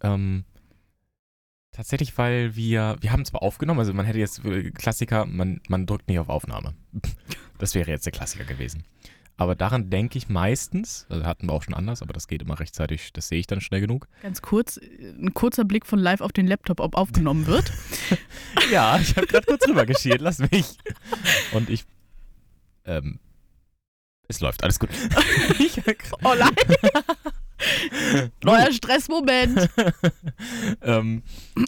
Ähm, 0.01 0.43
tatsächlich, 1.71 2.17
weil 2.17 2.55
wir, 2.55 2.97
wir 3.01 3.11
haben 3.11 3.25
zwar 3.25 3.43
aufgenommen, 3.43 3.79
also 3.79 3.93
man 3.93 4.05
hätte 4.05 4.19
jetzt 4.19 4.43
äh, 4.45 4.71
Klassiker, 4.71 5.25
man, 5.25 5.61
man 5.69 5.85
drückt 5.85 6.07
nicht 6.07 6.19
auf 6.19 6.29
Aufnahme. 6.29 6.73
Das 7.57 7.75
wäre 7.75 7.91
jetzt 7.91 8.07
der 8.07 8.11
Klassiker 8.11 8.43
gewesen. 8.43 8.85
Aber 9.41 9.55
daran 9.55 9.89
denke 9.89 10.19
ich 10.19 10.29
meistens, 10.29 11.07
also 11.09 11.25
hatten 11.25 11.47
wir 11.47 11.53
auch 11.53 11.63
schon 11.63 11.73
anders, 11.73 12.03
aber 12.03 12.13
das 12.13 12.27
geht 12.27 12.43
immer 12.43 12.59
rechtzeitig, 12.59 13.11
das 13.11 13.27
sehe 13.27 13.39
ich 13.39 13.47
dann 13.47 13.59
schnell 13.59 13.81
genug. 13.81 14.07
Ganz 14.21 14.43
kurz, 14.43 14.77
äh, 14.77 15.15
ein 15.19 15.33
kurzer 15.33 15.65
Blick 15.65 15.87
von 15.87 15.97
live 15.97 16.21
auf 16.21 16.31
den 16.31 16.45
Laptop, 16.45 16.79
ob 16.79 16.95
aufgenommen 16.95 17.47
wird. 17.47 17.71
Ja, 18.71 18.99
ich 18.99 19.15
habe 19.17 19.25
gerade 19.25 19.47
kurz 19.47 19.67
rüber 19.67 19.87
geschielt, 19.87 20.21
lass 20.21 20.37
mich. 20.37 20.77
Und 21.53 21.71
ich, 21.71 21.85
ähm, 22.85 23.19
es 24.27 24.41
läuft, 24.41 24.63
alles 24.63 24.77
gut. 24.77 24.89
ich, 25.59 25.81
Oh 26.23 26.35
nein, 26.37 28.31
neuer 28.43 28.71
Stressmoment. 28.71 29.69
ähm, 30.83 31.23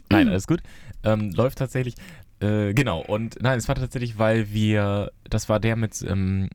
nein, 0.10 0.30
alles 0.30 0.46
gut. 0.46 0.62
Ähm, 1.04 1.32
läuft 1.32 1.58
tatsächlich. 1.58 1.96
Äh, 2.40 2.74
genau, 2.76 3.02
und 3.02 3.42
nein, 3.42 3.58
es 3.58 3.68
war 3.68 3.76
tatsächlich, 3.76 4.20
weil 4.20 4.52
wir, 4.52 5.12
das 5.24 5.50
war 5.50 5.60
der 5.60 5.76
mit 5.76 6.02
ähm, 6.04 6.50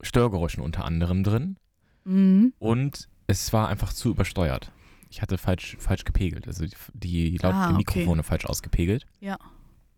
Störgeräuschen 0.00 0.62
unter 0.62 0.84
anderem 0.84 1.22
drin 1.24 1.56
Mhm. 2.04 2.52
und 2.58 3.08
es 3.26 3.52
war 3.52 3.68
einfach 3.68 3.92
zu 3.92 4.10
übersteuert. 4.10 4.72
Ich 5.10 5.20
hatte 5.22 5.38
falsch, 5.38 5.76
falsch 5.80 6.04
gepegelt, 6.04 6.46
also 6.46 6.64
die, 6.94 7.30
die 7.30 7.36
laut 7.38 7.54
Ah, 7.54 7.68
die 7.68 7.74
okay. 7.74 7.98
Mikrofone 8.00 8.22
falsch 8.22 8.44
ausgepegelt. 8.46 9.06
Ja. 9.20 9.38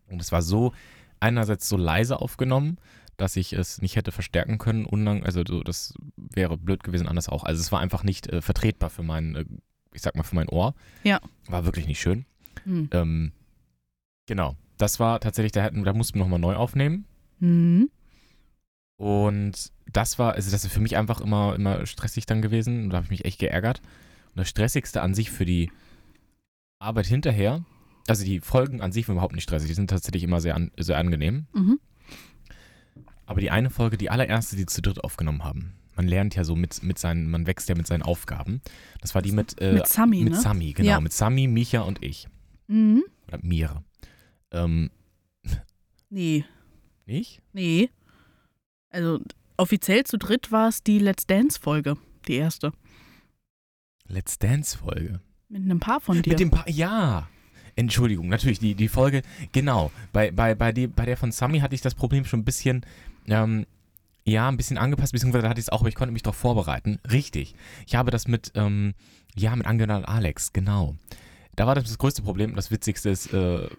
Und 0.07 0.21
es 0.21 0.31
war 0.31 0.41
so, 0.41 0.73
einerseits 1.19 1.67
so 1.69 1.77
leise 1.77 2.19
aufgenommen, 2.19 2.77
dass 3.17 3.35
ich 3.35 3.53
es 3.53 3.81
nicht 3.81 3.95
hätte 3.95 4.11
verstärken 4.11 4.57
können. 4.57 4.85
Unlang, 4.85 5.23
also 5.23 5.43
so, 5.47 5.63
das 5.63 5.93
wäre 6.15 6.57
blöd 6.57 6.83
gewesen, 6.83 7.07
anders 7.07 7.29
auch. 7.29 7.43
Also 7.43 7.61
es 7.61 7.71
war 7.71 7.79
einfach 7.79 8.03
nicht 8.03 8.27
äh, 8.27 8.41
vertretbar 8.41 8.89
für 8.89 9.03
mein, 9.03 9.35
äh, 9.35 9.45
ich 9.93 10.01
sag 10.01 10.15
mal, 10.15 10.23
für 10.23 10.35
mein 10.35 10.49
Ohr. 10.49 10.73
Ja. 11.03 11.19
War 11.47 11.65
wirklich 11.65 11.87
nicht 11.87 11.99
schön. 12.01 12.25
Mhm. 12.65 12.89
Ähm, 12.91 13.31
genau. 14.25 14.55
Das 14.77 14.99
war 14.99 15.19
tatsächlich, 15.19 15.51
da, 15.51 15.61
hätten, 15.61 15.83
da 15.83 15.93
mussten 15.93 16.15
wir 16.17 16.23
nochmal 16.23 16.39
neu 16.39 16.55
aufnehmen. 16.55 17.05
Mhm. 17.39 17.89
Und 19.01 19.71
das 19.91 20.19
war, 20.19 20.33
also 20.33 20.51
das 20.51 20.63
ist 20.63 20.71
für 20.71 20.79
mich 20.79 20.95
einfach 20.95 21.21
immer, 21.21 21.55
immer 21.55 21.87
stressig 21.87 22.27
dann 22.27 22.43
gewesen. 22.43 22.83
Und 22.83 22.89
da 22.91 22.97
habe 22.97 23.05
ich 23.05 23.09
mich 23.09 23.25
echt 23.25 23.39
geärgert. 23.39 23.81
Und 24.29 24.37
das 24.37 24.47
Stressigste 24.47 25.01
an 25.01 25.15
sich 25.15 25.31
für 25.31 25.43
die 25.43 25.71
Arbeit 26.77 27.07
hinterher, 27.07 27.65
also 28.07 28.23
die 28.23 28.41
Folgen 28.41 28.79
an 28.79 28.91
sich 28.91 29.07
waren 29.07 29.15
überhaupt 29.15 29.33
nicht 29.33 29.41
stressig, 29.41 29.69
die 29.69 29.73
sind 29.73 29.89
tatsächlich 29.89 30.21
immer 30.21 30.39
sehr, 30.39 30.53
an, 30.53 30.69
sehr 30.77 30.99
angenehm. 30.99 31.47
Mhm. 31.51 31.79
Aber 33.25 33.41
die 33.41 33.49
eine 33.49 33.71
Folge, 33.71 33.97
die 33.97 34.11
allererste, 34.11 34.55
die 34.55 34.67
zu 34.67 34.83
dritt 34.83 35.03
aufgenommen 35.03 35.43
haben, 35.43 35.73
man 35.95 36.07
lernt 36.07 36.35
ja 36.35 36.43
so 36.43 36.55
mit, 36.55 36.83
mit 36.83 36.99
seinen, 36.99 37.27
man 37.27 37.47
wächst 37.47 37.69
ja 37.69 37.75
mit 37.75 37.87
seinen 37.87 38.03
Aufgaben. 38.03 38.61
Das 39.01 39.15
war 39.15 39.23
die 39.23 39.31
mit, 39.31 39.59
äh, 39.59 39.73
Mit 39.73 39.87
Sami, 39.87 40.21
mit 40.21 40.33
ne? 40.33 40.39
Sami, 40.39 40.73
genau, 40.73 40.89
Ja. 40.89 41.01
mit 41.01 41.11
Sami, 41.11 41.47
Micha 41.47 41.81
und 41.81 42.03
ich. 42.03 42.27
Mhm. 42.67 43.03
Oder 43.27 43.39
Mira. 43.41 43.83
Ähm, 44.51 44.91
Nee, 46.11 46.45
nicht? 47.07 47.41
nee. 47.51 47.89
Also 48.91 49.19
offiziell 49.57 50.03
zu 50.03 50.17
dritt 50.17 50.51
war 50.51 50.67
es 50.67 50.83
die 50.83 50.99
Let's 50.99 51.25
Dance-Folge, 51.25 51.97
die 52.27 52.35
erste. 52.35 52.73
Let's 54.07 54.37
Dance-Folge. 54.37 55.21
Mit 55.47 55.63
einem 55.63 55.79
Paar 55.79 56.01
von 56.01 56.21
dir. 56.21 56.29
Mit 56.29 56.39
dem 56.39 56.51
pa 56.51 56.65
ja. 56.67 57.27
Entschuldigung, 57.77 58.27
natürlich, 58.27 58.59
die, 58.59 58.75
die 58.75 58.89
Folge, 58.89 59.21
genau. 59.53 59.91
Bei, 60.11 60.31
bei, 60.31 60.55
bei, 60.55 60.73
die, 60.73 60.87
bei 60.87 61.05
der 61.05 61.15
von 61.15 61.31
Sami 61.31 61.59
hatte 61.59 61.73
ich 61.73 61.81
das 61.81 61.95
Problem 61.95 62.25
schon 62.25 62.41
ein 62.41 62.45
bisschen, 62.45 62.85
ähm, 63.27 63.65
ja, 64.25 64.49
ein 64.49 64.57
bisschen 64.57 64.77
angepasst, 64.77 65.13
beziehungsweise 65.13 65.47
hatte 65.47 65.59
ich 65.59 65.65
es 65.65 65.69
auch, 65.69 65.79
aber 65.79 65.89
ich 65.89 65.95
konnte 65.95 66.11
mich 66.11 66.21
darauf 66.21 66.35
vorbereiten. 66.35 66.99
Richtig. 67.09 67.55
Ich 67.87 67.95
habe 67.95 68.11
das 68.11 68.27
mit, 68.27 68.51
ähm, 68.55 68.93
ja, 69.35 69.55
mit 69.55 69.65
Angela 69.65 69.97
und 69.97 70.05
Alex, 70.05 70.51
genau. 70.51 70.95
Da 71.55 71.65
war 71.65 71.75
das 71.75 71.85
das 71.85 71.97
größte 71.97 72.21
Problem. 72.21 72.55
Das 72.55 72.71
Witzigste 72.71 73.09
ist, 73.09 73.33
äh, 73.33 73.69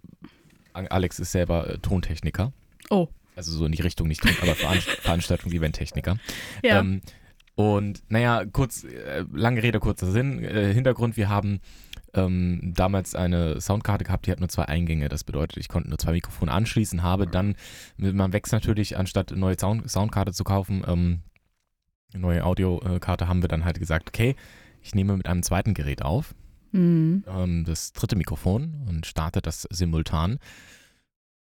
Alex 0.72 1.20
ist 1.20 1.32
selber 1.32 1.68
äh, 1.68 1.78
Tontechniker. 1.78 2.52
Oh. 2.88 3.08
Also 3.34 3.52
so 3.52 3.64
in 3.64 3.72
die 3.72 3.82
Richtung 3.82 4.08
nicht 4.08 4.22
Ton, 4.22 4.32
aber 4.42 4.54
Veranst 4.54 4.88
Veranstaltungs 5.02 5.54
Eventtechniker. 5.54 6.18
ja. 6.62 6.80
Ähm, 6.80 7.00
und 7.54 8.02
naja, 8.08 8.44
kurz, 8.50 8.84
äh, 8.84 9.24
lange 9.30 9.62
Rede, 9.62 9.78
kurzer 9.78 10.10
Sinn. 10.10 10.42
Äh, 10.42 10.72
Hintergrund, 10.72 11.18
wir 11.18 11.28
haben 11.28 11.60
ähm, 12.14 12.72
damals 12.74 13.14
eine 13.14 13.60
Soundkarte 13.60 14.04
gehabt, 14.04 14.26
die 14.26 14.32
hat 14.32 14.40
nur 14.40 14.48
zwei 14.48 14.64
Eingänge. 14.64 15.08
Das 15.08 15.24
bedeutet, 15.24 15.58
ich 15.58 15.68
konnte 15.68 15.88
nur 15.88 15.98
zwei 15.98 16.12
Mikrofone 16.12 16.50
anschließen, 16.50 17.02
habe 17.02 17.26
dann, 17.26 17.56
man 17.96 18.32
wächst 18.32 18.52
natürlich, 18.52 18.96
anstatt 18.96 19.32
eine 19.32 19.40
neue 19.40 19.58
Sound 19.58 19.90
Soundkarte 19.90 20.32
zu 20.32 20.44
kaufen, 20.44 20.82
ähm, 20.86 21.20
eine 22.12 22.22
neue 22.22 22.44
Audiokarte, 22.44 23.28
haben 23.28 23.42
wir 23.42 23.48
dann 23.48 23.64
halt 23.64 23.78
gesagt, 23.78 24.08
okay, 24.08 24.34
ich 24.82 24.94
nehme 24.94 25.16
mit 25.16 25.26
einem 25.26 25.42
zweiten 25.42 25.74
Gerät 25.74 26.02
auf, 26.02 26.34
mhm. 26.72 27.24
ähm, 27.26 27.64
das 27.64 27.92
dritte 27.92 28.16
Mikrofon 28.16 28.82
und 28.86 29.06
starte 29.06 29.40
das 29.40 29.66
simultan. 29.70 30.38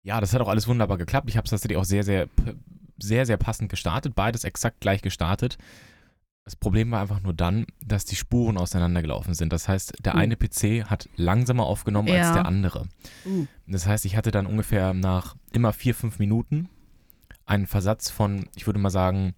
Ja, 0.03 0.21
das 0.21 0.35
hat 0.35 0.41
auch 0.41 0.49
alles 0.49 0.67
wunderbar 0.69 0.99
geklappt. 0.99 1.29
Ich 1.31 1.37
habe 1.37 1.45
es 1.45 1.51
tatsächlich 1.51 1.79
auch 1.79 1.85
sehr, 1.85 2.03
sehr, 2.03 2.29
sehr, 2.99 3.27
sehr 3.27 3.37
passend 3.37 3.69
gestartet, 3.71 4.15
beides 4.15 4.45
exakt 4.45 4.81
gleich 4.81 5.03
gestartet. 5.03 5.59
Das 6.45 6.57
Problem 6.57 6.91
war 6.91 7.01
einfach 7.01 7.21
nur 7.21 7.33
dann, 7.35 7.67
dass 7.85 8.05
die 8.05 8.17
Spuren 8.17 8.59
auseinandergelaufen 8.59 9.33
sind. 9.35 9.53
Das 9.53 9.69
heißt, 9.69 9.93
der 10.05 10.17
Uh. 10.17 10.19
eine 10.19 10.37
PC 10.37 10.85
hat 10.91 11.09
langsamer 11.15 11.67
aufgenommen 11.67 12.09
als 12.09 12.19
Ja. 12.19 12.33
der 12.35 12.47
andere. 12.47 12.89
Uh. 13.25 13.47
Das 13.69 13.87
heißt, 13.87 14.05
ich 14.07 14.17
hatte 14.17 14.33
dann 14.33 14.47
ungefähr 14.47 14.93
nach 14.93 15.37
immer 15.53 15.73
vier, 15.73 15.95
fünf 15.95 16.19
Minuten 16.19 16.69
einen 17.47 17.69
Versatz 17.69 18.11
von, 18.11 18.49
ich 18.57 18.67
würde 18.67 18.81
mal 18.81 18.91
sagen, 18.91 19.35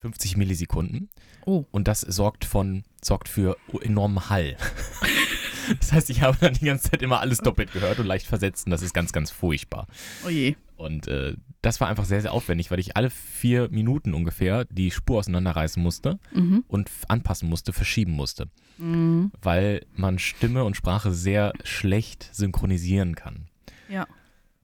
50 0.00 0.36
Millisekunden. 0.36 1.08
Oh. 1.46 1.64
Und 1.70 1.88
das 1.88 2.02
sorgt 2.02 2.44
von, 2.44 2.84
sorgt 3.02 3.28
für 3.30 3.56
enormen 3.80 4.28
Hall. 4.28 4.58
das 5.80 5.92
heißt, 5.92 6.10
ich 6.10 6.22
habe 6.22 6.36
dann 6.40 6.54
die 6.54 6.64
ganze 6.66 6.90
Zeit 6.90 7.02
immer 7.02 7.20
alles 7.20 7.38
doppelt 7.38 7.72
gehört 7.72 7.98
und 7.98 8.06
leicht 8.06 8.26
versetzt 8.26 8.66
und 8.66 8.70
das 8.70 8.82
ist 8.82 8.92
ganz, 8.94 9.12
ganz 9.12 9.30
furchtbar. 9.30 9.86
Oh 10.26 10.28
je. 10.28 10.56
Und 10.76 11.06
äh, 11.06 11.36
das 11.62 11.80
war 11.80 11.88
einfach 11.88 12.04
sehr, 12.04 12.20
sehr 12.20 12.32
aufwendig, 12.32 12.70
weil 12.70 12.78
ich 12.80 12.96
alle 12.96 13.08
vier 13.10 13.68
Minuten 13.70 14.12
ungefähr 14.12 14.64
die 14.66 14.90
Spur 14.90 15.18
auseinanderreißen 15.20 15.82
musste 15.82 16.18
Mhm. 16.32 16.64
und 16.68 16.90
anpassen 17.08 17.48
musste, 17.48 17.72
verschieben 17.72 18.12
musste. 18.12 18.48
Mhm. 18.78 19.30
Weil 19.40 19.86
man 19.94 20.18
Stimme 20.18 20.64
und 20.64 20.76
Sprache 20.76 21.12
sehr 21.12 21.52
schlecht 21.62 22.28
synchronisieren 22.32 23.14
kann. 23.14 23.46
Ja. 23.88 24.06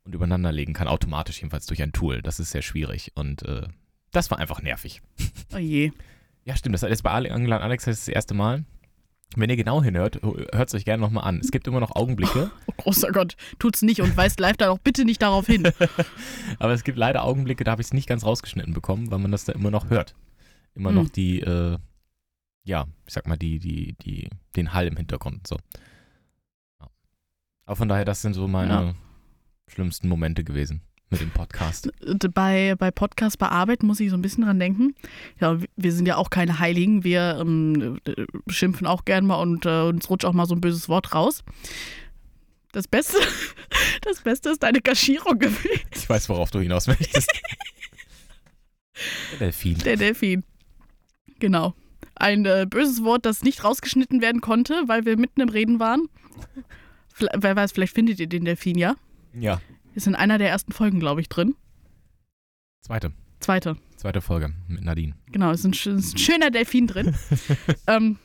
Und 0.04 0.14
übereinander 0.14 0.50
legen 0.50 0.72
kann, 0.72 0.88
automatisch 0.88 1.38
jedenfalls 1.38 1.66
durch 1.66 1.80
ein 1.82 1.92
Tool. 1.92 2.22
Das 2.22 2.40
ist 2.40 2.50
sehr 2.50 2.62
schwierig 2.62 3.12
und 3.14 3.42
äh, 3.44 3.68
das 4.10 4.30
war 4.32 4.38
einfach 4.38 4.60
nervig. 4.60 5.00
Oh 5.54 5.58
je. 5.58 5.92
Ja, 6.44 6.56
stimmt, 6.56 6.74
das 6.74 6.82
ist 6.82 7.02
bei 7.02 7.10
Angela 7.10 7.56
und 7.56 7.62
Alex 7.62 7.84
das, 7.84 7.98
das 8.00 8.08
erste 8.08 8.34
Mal. 8.34 8.64
Wenn 9.36 9.48
ihr 9.48 9.56
genau 9.56 9.82
hinhört, 9.82 10.20
hört 10.22 10.68
es 10.68 10.74
euch 10.74 10.84
gerne 10.84 11.00
nochmal 11.00 11.24
an. 11.24 11.38
Es 11.38 11.50
gibt 11.52 11.68
immer 11.68 11.78
noch 11.80 11.94
Augenblicke, 11.94 12.50
Oh, 12.66 12.72
großer 12.76 13.12
Gott. 13.12 13.36
Tut's 13.60 13.80
nicht 13.82 14.00
und 14.00 14.16
weist 14.16 14.40
live 14.40 14.56
dann 14.56 14.70
auch 14.70 14.78
bitte 14.78 15.04
nicht 15.04 15.22
darauf 15.22 15.46
hin. 15.46 15.70
aber 16.58 16.72
es 16.72 16.82
gibt 16.82 16.98
leider 16.98 17.24
Augenblicke, 17.24 17.62
da 17.62 17.70
habe 17.72 17.80
ich 17.82 17.86
es 17.88 17.92
nicht 17.92 18.08
ganz 18.08 18.24
rausgeschnitten 18.24 18.74
bekommen, 18.74 19.10
weil 19.10 19.18
man 19.20 19.30
das 19.30 19.44
da 19.44 19.52
immer 19.52 19.70
noch 19.70 19.88
hört. 19.90 20.14
Immer 20.74 20.88
Hm. 20.90 20.96
noch 20.96 21.08
die, 21.08 21.40
äh, 21.40 21.78
ja, 22.64 22.86
ich 23.06 23.14
sag 23.14 23.26
mal, 23.28 23.36
die, 23.36 23.58
die, 23.60 23.94
die, 24.02 24.28
den 24.56 24.72
Hall 24.72 24.86
im 24.88 24.96
Hintergrund. 24.96 25.46
So. 25.46 25.56
Ja. 26.80 26.88
Aber 27.66 27.76
von 27.76 27.88
daher, 27.88 28.04
das 28.04 28.22
sind 28.22 28.34
so 28.34 28.48
meine 28.48 28.72
Ja. 28.72 28.94
schlimmsten 29.68 30.08
Momente 30.08 30.42
gewesen 30.44 30.82
mit 31.10 31.20
dem 31.20 31.30
Podcast. 31.30 31.90
bei, 32.34 32.74
bei 32.78 32.90
Podcast 32.90 33.38
bearbeiten 33.38 33.86
muss 33.86 34.00
ich 34.00 34.10
so 34.10 34.16
ein 34.16 34.22
bisschen 34.22 34.44
dran 34.44 34.58
denken. 34.60 34.94
Ja, 35.40 35.58
wir 35.76 35.92
sind 35.92 36.06
ja 36.06 36.16
auch 36.16 36.30
keine 36.30 36.58
Heiligen. 36.60 37.02
Wir 37.04 37.38
ähm, 37.40 37.98
äh, 38.06 38.24
schimpfen 38.48 38.86
auch 38.86 39.04
gern 39.04 39.26
mal 39.26 39.36
und 39.36 39.66
äh, 39.66 39.82
uns 39.82 40.08
rutscht 40.08 40.24
auch 40.24 40.32
mal 40.32 40.46
so 40.46 40.54
ein 40.54 40.60
böses 40.60 40.88
Wort 40.88 41.14
raus. 41.14 41.42
Das 42.72 42.86
Beste, 42.86 43.16
das 44.02 44.20
Beste 44.22 44.50
ist 44.50 44.62
deine 44.62 44.80
Kaschierung 44.80 45.38
gewesen. 45.38 45.80
Ich 45.94 46.08
weiß, 46.08 46.28
worauf 46.28 46.50
du 46.52 46.60
hinaus 46.60 46.86
möchtest. 46.86 47.28
Der 49.32 49.38
Delfin. 49.38 49.78
Der 49.78 49.96
Delfin. 49.96 50.44
Genau. 51.40 51.74
Ein 52.14 52.44
äh, 52.44 52.66
böses 52.68 53.02
Wort, 53.02 53.24
das 53.24 53.42
nicht 53.42 53.64
rausgeschnitten 53.64 54.20
werden 54.20 54.40
konnte, 54.42 54.82
weil 54.86 55.06
wir 55.06 55.16
mitten 55.16 55.40
im 55.40 55.48
Reden 55.48 55.80
waren. 55.80 56.08
Vle- 57.16 57.30
Wer 57.36 57.56
weiß, 57.56 57.72
vielleicht 57.72 57.94
findet 57.94 58.20
ihr 58.20 58.26
den 58.28 58.44
Delfin 58.44 58.76
ja. 58.78 58.94
Ja, 59.32 59.60
Ist 59.94 60.06
in 60.06 60.14
einer 60.14 60.38
der 60.38 60.48
ersten 60.50 60.72
Folgen, 60.72 61.00
glaube 61.00 61.20
ich, 61.20 61.28
drin. 61.28 61.54
zweite. 62.80 63.12
Zweite. 63.40 63.76
Zweite 63.96 64.20
Folge 64.20 64.52
mit 64.68 64.84
Nadine. 64.84 65.14
Genau, 65.32 65.50
ist 65.50 65.64
ein, 65.64 65.72
ist 65.72 65.86
ein 65.86 66.18
schöner 66.18 66.50
Delfin 66.50 66.86
drin. 66.86 67.16
ähm. 67.86 68.18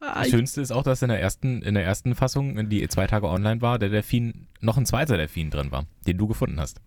Ah, 0.00 0.20
Das 0.20 0.30
Schönste 0.30 0.60
ist 0.60 0.70
auch, 0.70 0.82
dass 0.82 1.02
in 1.02 1.08
der 1.08 1.20
ersten, 1.20 1.62
in 1.62 1.74
der 1.74 1.84
ersten 1.84 2.14
Fassung, 2.14 2.68
die 2.70 2.86
zwei 2.88 3.06
Tage 3.06 3.28
online 3.28 3.60
war, 3.60 3.78
der 3.78 3.88
Delfin, 3.90 4.46
noch 4.60 4.76
ein 4.76 4.86
zweiter 4.86 5.16
Delfin 5.16 5.50
drin 5.50 5.70
war, 5.70 5.84
den 6.06 6.16
du 6.18 6.26
gefunden 6.26 6.60
hast. 6.60 6.80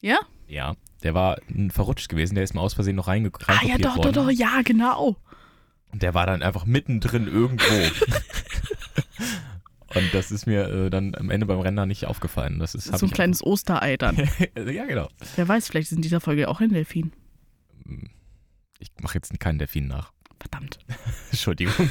Ja? 0.00 0.18
Ja, 0.46 0.74
der 1.02 1.14
war 1.14 1.38
verrutscht 1.70 2.08
gewesen, 2.08 2.34
der 2.34 2.44
ist 2.44 2.54
mal 2.54 2.62
aus 2.62 2.74
Versehen 2.74 2.96
noch 2.96 3.08
reinge 3.08 3.30
Ah, 3.46 3.64
ja, 3.64 3.78
doch, 3.78 3.96
doch, 3.96 4.04
worden. 4.04 4.12
doch, 4.14 4.30
ja, 4.30 4.62
genau. 4.62 5.16
Und 5.92 6.02
der 6.02 6.14
war 6.14 6.26
dann 6.26 6.42
einfach 6.42 6.66
mittendrin 6.66 7.26
irgendwo. 7.26 7.64
Und 9.94 10.12
das 10.14 10.30
ist 10.30 10.46
mir 10.46 10.68
äh, 10.68 10.90
dann 10.90 11.14
am 11.14 11.30
Ende 11.30 11.46
beim 11.46 11.60
Rennen 11.60 11.88
nicht 11.88 12.06
aufgefallen. 12.06 12.58
Das 12.58 12.74
ist, 12.74 12.84
so 12.84 13.06
ein 13.06 13.12
kleines 13.12 13.44
Osterei 13.44 13.96
dann. 13.96 14.16
ja, 14.56 14.86
genau. 14.86 15.08
Wer 15.36 15.46
weiß, 15.48 15.68
vielleicht 15.68 15.90
ist 15.90 15.96
in 15.96 16.02
dieser 16.02 16.20
Folge 16.20 16.48
auch 16.48 16.60
ein 16.60 16.70
Delfin. 16.70 17.12
Ich 18.78 18.90
mache 19.00 19.14
jetzt 19.16 19.38
keinen 19.40 19.58
Delfin 19.58 19.86
nach. 19.86 20.12
Verdammt. 20.40 20.78
Entschuldigung. 21.30 21.74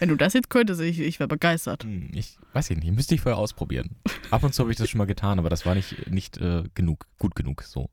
Wenn 0.00 0.08
du 0.08 0.16
das 0.16 0.32
jetzt 0.32 0.50
könntest, 0.50 0.80
ich, 0.80 0.98
ich 0.98 1.20
wäre 1.20 1.28
begeistert. 1.28 1.84
Hm, 1.84 2.10
Ich 2.12 2.36
weiß 2.52 2.70
ich 2.70 2.78
nicht, 2.78 2.90
müsste 2.92 3.14
ich 3.14 3.20
vorher 3.20 3.38
ausprobieren. 3.38 3.96
Ab 4.30 4.42
und 4.42 4.52
zu 4.52 4.62
habe 4.62 4.72
ich 4.72 4.76
das 4.76 4.90
schon 4.90 4.98
mal 4.98 5.06
getan, 5.06 5.38
aber 5.38 5.50
das 5.50 5.64
war 5.64 5.74
nicht, 5.76 6.10
nicht 6.10 6.36
äh, 6.38 6.64
genug, 6.74 7.06
gut 7.18 7.36
genug 7.36 7.62
so. 7.62 7.88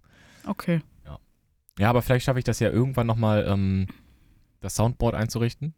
Okay. 0.46 0.82
Ja, 1.80 1.90
aber 1.90 2.02
vielleicht 2.02 2.26
schaffe 2.26 2.40
ich 2.40 2.44
das 2.46 2.60
ja 2.60 2.70
irgendwann 2.70 3.08
nochmal, 3.08 3.46
ähm, 3.48 3.88
das 4.60 4.76
Soundboard 4.76 5.16
einzurichten. 5.16 5.74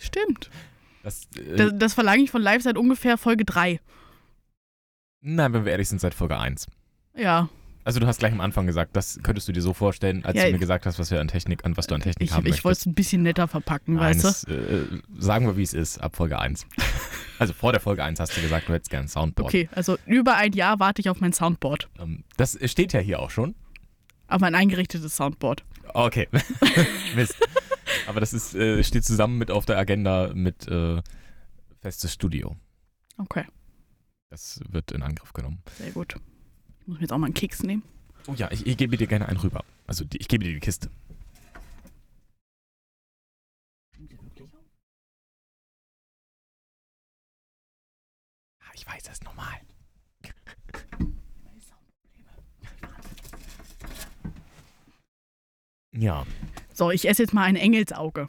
Stimmt. 0.00 0.48
Das, 1.06 1.28
äh, 1.36 1.56
Das, 1.56 1.72
das 1.76 1.94
verlange 1.94 2.24
ich 2.24 2.30
von 2.32 2.42
live 2.42 2.62
seit 2.62 2.76
ungefähr 2.76 3.16
Folge 3.16 3.44
3. 3.44 3.78
nein, 5.20 5.52
wenn 5.52 5.64
wir 5.64 5.70
ehrlich 5.70 5.88
sind, 5.88 6.00
seit 6.00 6.14
Folge 6.14 6.36
1. 6.36 6.66
Ja. 7.16 7.48
Also 7.84 8.00
du 8.00 8.08
hast 8.08 8.18
gleich 8.18 8.32
am 8.32 8.40
Anfang 8.40 8.66
gesagt, 8.66 8.96
das 8.96 9.20
könntest 9.22 9.46
du 9.46 9.52
dir 9.52 9.62
so 9.62 9.72
vorstellen, 9.72 10.24
als 10.24 10.36
Ja, 10.36 10.46
du 10.46 10.52
mir 10.52 10.58
gesagt 10.58 10.84
hast, 10.86 10.98
was 10.98 11.12
wir 11.12 11.20
an 11.20 11.28
Technik, 11.28 11.64
an 11.64 11.76
was 11.76 11.86
du 11.86 11.94
an 11.94 12.00
Technik 12.00 12.28
Ich, 12.28 12.34
haben 12.34 12.44
ich 12.46 12.64
wollte 12.64 12.80
es 12.80 12.86
ein 12.86 12.94
bisschen 12.94 13.22
netter 13.22 13.46
verpacken, 13.46 13.94
Nein, 13.94 14.16
weißt 14.20 14.24
du? 14.24 14.28
es, 14.28 14.44
äh, 14.44 14.86
sagen 15.16 15.46
wir, 15.46 15.56
wie 15.56 15.62
es 15.62 15.72
ist, 15.72 15.98
ab 15.98 16.16
Folge 16.16 16.40
1. 16.40 16.66
also 17.38 17.52
vor 17.52 17.70
der 17.70 17.80
Folge 17.80 18.02
1 18.02 18.18
hast 18.18 18.36
du 18.36 18.40
gesagt, 18.40 18.68
du 18.68 18.72
hättest 18.72 18.90
gern 18.90 19.04
ein 19.04 19.08
Soundboard. 19.08 19.48
Okay, 19.48 19.68
also 19.72 19.96
über 20.06 20.34
ein 20.34 20.52
Jahr 20.54 20.80
warte 20.80 21.00
ich 21.00 21.08
auf 21.08 21.20
mein 21.20 21.32
Soundboard. 21.32 21.88
Ähm, 22.00 22.24
das 22.36 22.58
steht 22.64 22.92
ja 22.92 22.98
hier 22.98 23.20
auch 23.20 23.30
schon. 23.30 23.54
Auf 24.26 24.40
mein 24.40 24.56
eingerichtetes 24.56 25.14
Soundboard. 25.14 25.64
Okay. 25.94 26.26
Mist. 27.14 27.36
Aber 28.06 28.20
das 28.20 28.32
ist, 28.32 28.54
äh, 28.54 28.82
steht 28.84 29.04
zusammen 29.04 29.38
mit 29.38 29.50
auf 29.50 29.66
der 29.66 29.78
Agenda 29.78 30.32
mit 30.34 30.68
äh, 30.68 31.02
festes 31.80 32.12
Studio. 32.12 32.56
Okay, 33.18 33.44
Das 34.30 34.60
wird 34.70 34.92
in 34.92 35.02
Angriff 35.02 35.32
genommen. 35.32 35.62
sehr 35.78 35.90
gut. 35.90 36.16
Ich 36.80 36.86
muss 36.86 36.96
mir 36.98 37.02
jetzt 37.02 37.12
auch 37.12 37.18
mal 37.18 37.26
einen 37.26 37.34
Keks 37.34 37.62
nehmen. 37.62 37.82
Oh 38.28 38.34
ja, 38.34 38.50
ich, 38.50 38.66
ich 38.66 38.76
gebe 38.76 38.96
dir 38.96 39.06
gerne 39.06 39.26
einen 39.26 39.38
rüber. 39.38 39.64
Also 39.86 40.04
die, 40.04 40.18
ich 40.18 40.28
gebe 40.28 40.44
dir 40.44 40.52
die 40.52 40.60
Kiste. 40.60 40.90
Ah, 48.60 48.70
Ich 48.74 48.86
weiß, 48.86 49.02
das 49.04 49.14
ist 49.14 49.24
normal. 49.24 49.54
Ja. 55.92 56.26
So, 56.76 56.90
ich 56.90 57.08
esse 57.08 57.22
jetzt 57.22 57.32
mal 57.32 57.44
ein 57.44 57.56
Engelsauge. 57.56 58.28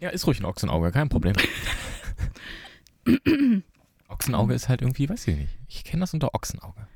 Ja, 0.00 0.08
ist 0.08 0.26
ruhig 0.26 0.40
ein 0.40 0.46
Ochsenauge, 0.46 0.90
kein 0.90 1.10
Problem. 1.10 1.34
Ochsenauge 4.08 4.54
ist 4.54 4.70
halt 4.70 4.80
irgendwie, 4.80 5.06
weiß 5.06 5.28
ich 5.28 5.36
nicht. 5.36 5.58
Ich 5.68 5.84
kenne 5.84 6.00
das 6.00 6.14
unter 6.14 6.34
Ochsenauge. 6.34 6.88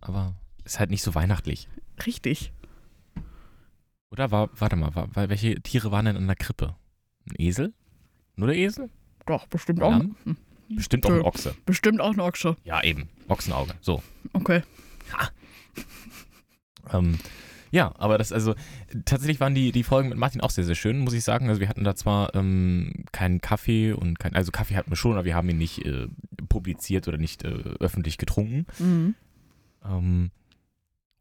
Aber 0.00 0.36
ist 0.64 0.78
halt 0.78 0.90
nicht 0.90 1.02
so 1.02 1.16
weihnachtlich. 1.16 1.68
Richtig. 2.06 2.52
Oder 4.12 4.30
war, 4.30 4.48
warte 4.54 4.76
mal, 4.76 4.94
war, 4.94 5.14
war, 5.16 5.28
welche 5.28 5.60
Tiere 5.60 5.90
waren 5.90 6.04
denn 6.04 6.14
in 6.14 6.28
der 6.28 6.36
Krippe? 6.36 6.76
Ein 7.28 7.34
Esel? 7.38 7.74
Nur 8.36 8.46
der 8.46 8.56
Esel? 8.56 8.90
Doch, 9.26 9.48
bestimmt 9.48 9.82
auch. 9.82 9.90
Lamm? 9.90 10.14
Bestimmt 10.68 11.04
auch 11.04 11.10
ein 11.10 11.22
Ochse. 11.22 11.56
Bestimmt 11.66 12.00
auch 12.00 12.12
eine 12.12 12.22
Ochse. 12.22 12.56
Ja, 12.62 12.80
eben. 12.84 13.08
Ochsenauge. 13.26 13.74
So. 13.80 14.04
Okay. 14.34 14.62
Ähm, 16.92 17.18
ja, 17.72 17.94
aber 17.98 18.18
das, 18.18 18.32
also, 18.32 18.54
tatsächlich 19.06 19.40
waren 19.40 19.54
die, 19.54 19.72
die 19.72 19.82
Folgen 19.82 20.10
mit 20.10 20.18
Martin 20.18 20.42
auch 20.42 20.50
sehr, 20.50 20.64
sehr 20.64 20.74
schön, 20.74 20.98
muss 20.98 21.14
ich 21.14 21.24
sagen. 21.24 21.48
Also, 21.48 21.60
wir 21.60 21.70
hatten 21.70 21.84
da 21.84 21.96
zwar 21.96 22.34
ähm, 22.34 23.06
keinen 23.12 23.40
Kaffee 23.40 23.92
und 23.92 24.18
kein, 24.18 24.36
also 24.36 24.52
Kaffee 24.52 24.76
hatten 24.76 24.90
wir 24.90 24.96
schon, 24.96 25.14
aber 25.14 25.24
wir 25.24 25.34
haben 25.34 25.48
ihn 25.48 25.56
nicht 25.56 25.84
äh, 25.86 26.06
publiziert 26.50 27.08
oder 27.08 27.16
nicht 27.16 27.44
äh, 27.44 27.48
öffentlich 27.80 28.18
getrunken. 28.18 28.66
Mhm. 28.78 29.14
Ähm, 29.84 30.30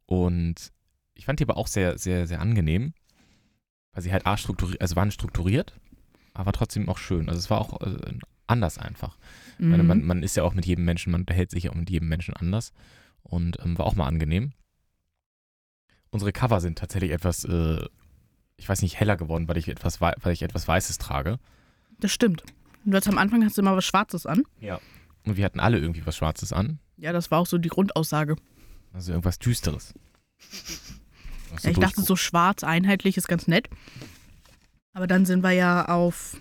und 0.06 0.74
ich 1.16 1.26
fand 1.26 1.40
die 1.40 1.46
aber 1.46 1.56
auch 1.56 1.68
sehr, 1.68 1.98
sehr, 1.98 2.28
sehr 2.28 2.42
angenehm, 2.42 2.94
weil 3.94 4.04
sie 4.04 4.12
halt 4.12 4.26
A 4.26 4.36
strukturiert, 4.36 4.82
also 4.82 4.98
waren 4.98 5.12
strukturiert, 5.12 5.80
aber 6.34 6.52
trotzdem 6.52 6.90
auch 6.90 6.98
schön. 6.98 7.30
Also 7.30 7.40
es 7.40 7.50
war 7.50 7.62
auch 7.62 7.80
äh, 7.80 7.96
anders 8.46 8.78
einfach. 8.78 9.18
Mhm. 9.58 9.88
man, 9.88 10.04
man 10.04 10.22
ist 10.22 10.36
ja 10.36 10.44
auch 10.44 10.54
mit 10.54 10.66
jedem 10.66 10.84
Menschen, 10.84 11.14
man 11.14 11.22
unterhält 11.22 11.52
sich 11.52 11.64
ja 11.64 11.72
auch 11.72 11.76
mit 11.76 11.90
jedem 11.90 12.10
Menschen 12.10 12.34
anders 12.34 12.74
und 13.24 13.58
ähm, 13.64 13.78
war 13.78 13.86
auch 13.86 13.96
mal 13.96 14.08
angenehm. 14.08 14.52
Unsere 16.12 16.32
Cover 16.34 16.60
sind 16.62 16.78
tatsächlich 16.78 17.12
etwas, 17.12 17.46
äh, 17.46 17.86
ich 18.58 18.68
weiß 18.70 18.82
nicht, 18.82 19.00
heller 19.00 19.16
geworden, 19.18 19.48
weil 19.48 19.58
ich 19.58 19.68
etwas, 19.70 20.02
wei- 20.02 20.14
weil 20.22 20.34
ich 20.34 20.42
etwas 20.44 20.68
Weißes 20.68 20.98
trage. 20.98 21.40
Das 22.00 22.12
stimmt. 22.12 22.44
Du 22.84 22.96
hast 22.98 23.08
am 23.08 23.18
Anfang 23.18 23.44
hast 23.46 23.58
du 23.58 23.62
immer 23.62 23.76
was 23.76 23.86
Schwarzes 23.86 24.26
an. 24.26 24.44
Und 25.26 25.38
wir 25.38 25.46
hatten 25.46 25.60
alle 25.60 25.78
irgendwie 25.80 26.06
was 26.06 26.18
Schwarzes 26.18 26.52
an. 26.52 26.80
Ja, 26.98 27.14
das 27.14 27.32
war 27.32 27.40
auch 27.40 27.46
so 27.48 27.58
die 27.58 27.70
Grundaussage. 27.70 28.36
Also 28.94 29.12
irgendwas 29.12 29.40
Düsteres. 29.40 29.94
So 30.40 31.58
ja, 31.64 31.70
ich 31.72 31.78
dachte 31.78 32.02
so 32.02 32.16
schwarz, 32.16 32.64
einheitlich 32.64 33.18
ist 33.18 33.28
ganz 33.28 33.48
nett. 33.48 33.70
Aber 34.94 35.08
dann 35.08 35.26
sind 35.26 35.44
wir 35.44 35.52
ja 35.52 35.88
auf 35.88 36.38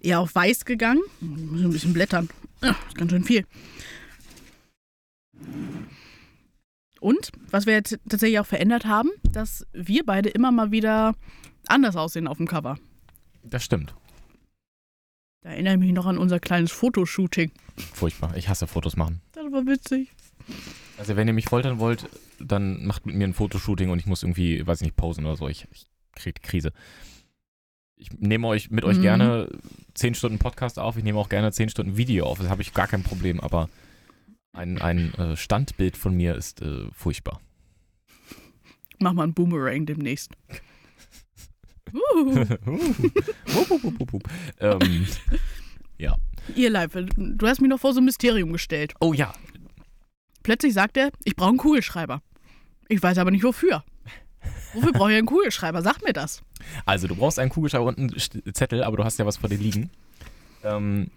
eher 0.00 0.20
auf 0.20 0.34
weiß 0.34 0.64
gegangen. 0.64 1.02
Muss 1.20 1.60
ein 1.62 1.70
bisschen 1.70 1.92
blättern. 1.92 2.28
Ja, 2.62 2.70
ist 2.88 2.94
ganz 2.96 3.10
schön 3.12 3.24
viel. 3.24 3.46
Und 7.04 7.32
was 7.50 7.66
wir 7.66 7.74
jetzt 7.74 7.98
tatsächlich 8.08 8.38
auch 8.40 8.46
verändert 8.46 8.86
haben, 8.86 9.10
dass 9.30 9.66
wir 9.74 10.06
beide 10.06 10.30
immer 10.30 10.50
mal 10.52 10.70
wieder 10.70 11.14
anders 11.66 11.96
aussehen 11.96 12.26
auf 12.26 12.38
dem 12.38 12.48
Cover. 12.48 12.78
Das 13.42 13.62
stimmt. 13.62 13.94
Da 15.42 15.50
erinnere 15.50 15.74
ich 15.74 15.80
mich 15.80 15.92
noch 15.92 16.06
an 16.06 16.16
unser 16.16 16.40
kleines 16.40 16.72
Fotoshooting. 16.72 17.50
Furchtbar. 17.92 18.34
Ich 18.38 18.48
hasse 18.48 18.66
Fotos 18.66 18.96
machen. 18.96 19.20
Das 19.32 19.44
war 19.52 19.66
witzig. 19.66 20.12
Also 20.96 21.14
wenn 21.16 21.28
ihr 21.28 21.34
mich 21.34 21.44
foltern 21.44 21.78
wollt, 21.78 22.08
dann 22.40 22.86
macht 22.86 23.04
mit 23.04 23.14
mir 23.16 23.24
ein 23.28 23.34
Fotoshooting 23.34 23.90
und 23.90 23.98
ich 23.98 24.06
muss 24.06 24.22
irgendwie, 24.22 24.66
weiß 24.66 24.80
ich 24.80 24.86
nicht, 24.86 24.96
posen 24.96 25.26
oder 25.26 25.36
so. 25.36 25.46
Ich, 25.48 25.66
ich 25.72 25.84
kriege 26.14 26.40
Krise. 26.40 26.72
Ich 27.96 28.12
nehme 28.12 28.46
euch 28.46 28.70
mit 28.70 28.84
euch 28.84 28.96
Mhm. 28.96 29.02
gerne 29.02 29.48
10 29.92 30.14
Stunden 30.14 30.38
Podcast 30.38 30.78
auf, 30.78 30.96
ich 30.96 31.04
nehme 31.04 31.18
auch 31.18 31.28
gerne 31.28 31.52
10 31.52 31.68
Stunden 31.68 31.98
Video 31.98 32.24
auf, 32.24 32.38
das 32.38 32.48
habe 32.48 32.62
ich 32.62 32.72
gar 32.72 32.86
kein 32.88 33.02
Problem, 33.02 33.40
aber 33.40 33.68
ein, 34.54 34.80
ein 34.80 35.14
äh, 35.14 35.36
Standbild 35.36 35.96
von 35.96 36.14
mir 36.14 36.34
ist 36.34 36.62
äh, 36.62 36.86
furchtbar. 36.92 37.40
Mach 38.98 39.12
mal 39.12 39.24
einen 39.24 39.34
Boomerang 39.34 39.86
demnächst. 39.86 40.32
Uh, 41.96 42.44
ähm, 44.58 45.06
ihr 46.56 46.70
Live, 46.70 46.90
du 47.16 47.46
hast 47.46 47.60
mich 47.60 47.70
noch 47.70 47.78
vor 47.78 47.92
so 47.92 48.00
ein 48.00 48.04
Mysterium 48.04 48.52
gestellt. 48.52 48.94
oh 48.98 49.12
ja, 49.12 49.32
Plötzlich 50.42 50.74
sagt 50.74 50.96
er, 50.96 51.10
ich 51.24 51.36
brauche 51.36 51.50
einen 51.50 51.58
Kugelschreiber. 51.58 52.20
Ich 52.88 53.02
weiß 53.02 53.18
aber 53.18 53.30
nicht 53.30 53.44
wofür. 53.44 53.84
Wofür 54.74 54.92
brauche 54.92 55.12
ich 55.12 55.18
einen 55.18 55.26
Kugelschreiber? 55.26 55.82
Sag 55.82 56.02
mir 56.02 56.12
das. 56.12 56.42
also 56.84 57.06
du 57.06 57.16
brauchst 57.16 57.38
einen 57.38 57.50
Kugelschreiber 57.50 57.86
und 57.86 57.98
einen 57.98 58.14
Zettel, 58.54 58.82
aber 58.82 58.96
du 58.98 59.04
hast 59.04 59.18
ja 59.18 59.24
was 59.26 59.38
vor 59.38 59.48
dir 59.48 59.58
liegen. 59.58 59.90
Ähm, 60.64 61.10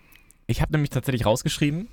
ich 0.45 0.61
habe 0.61 0.71
nämlich 0.71 0.91
tatsächlich 0.91 1.25
rausgeschrieben 1.25 1.89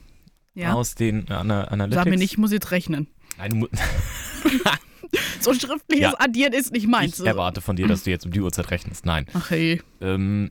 Ja. 0.55 0.73
aus 0.75 0.95
den 0.95 1.27
äh, 1.29 1.33
Ana 1.33 1.65
Analytics. 1.65 1.95
Sag 2.03 2.11
mir 2.11 2.17
nicht, 2.17 2.33
ich 2.33 2.39
muss 2.39 2.53
jetzt 2.53 2.71
rechnen. 2.71 3.09
Nein, 3.39 3.51
du 3.61 3.69
So 5.41 5.53
schriftliches 5.55 6.13
Ja. 6.13 6.15
Addieren 6.19 6.53
ist 6.53 6.73
nicht 6.73 6.87
meins. 6.89 7.21
ich 7.21 7.27
erwarte 7.27 7.61
von 7.61 7.77
dir, 7.77 7.87
dass 7.87 8.05
du 8.05 8.11
jetzt 8.11 8.25
um 8.27 8.33
die 8.33 8.41
Uhrzeit 8.41 8.71
rechnest. 8.71 9.05
Nein. 9.07 9.27
Ach 9.35 9.51
hey. 9.51 9.81
Ähm, 10.01 10.51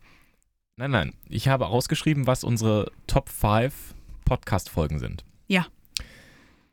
nein, 0.77 0.91
nein. 0.91 1.13
Ich 1.29 1.47
habe 1.47 1.65
rausgeschrieben, 1.65 2.27
was 2.27 2.43
unsere 2.43 2.91
Top 3.07 3.29
5 3.29 3.73
Podcast-Folgen 4.25 4.99
sind. 4.99 5.25
Ja. 5.47 5.67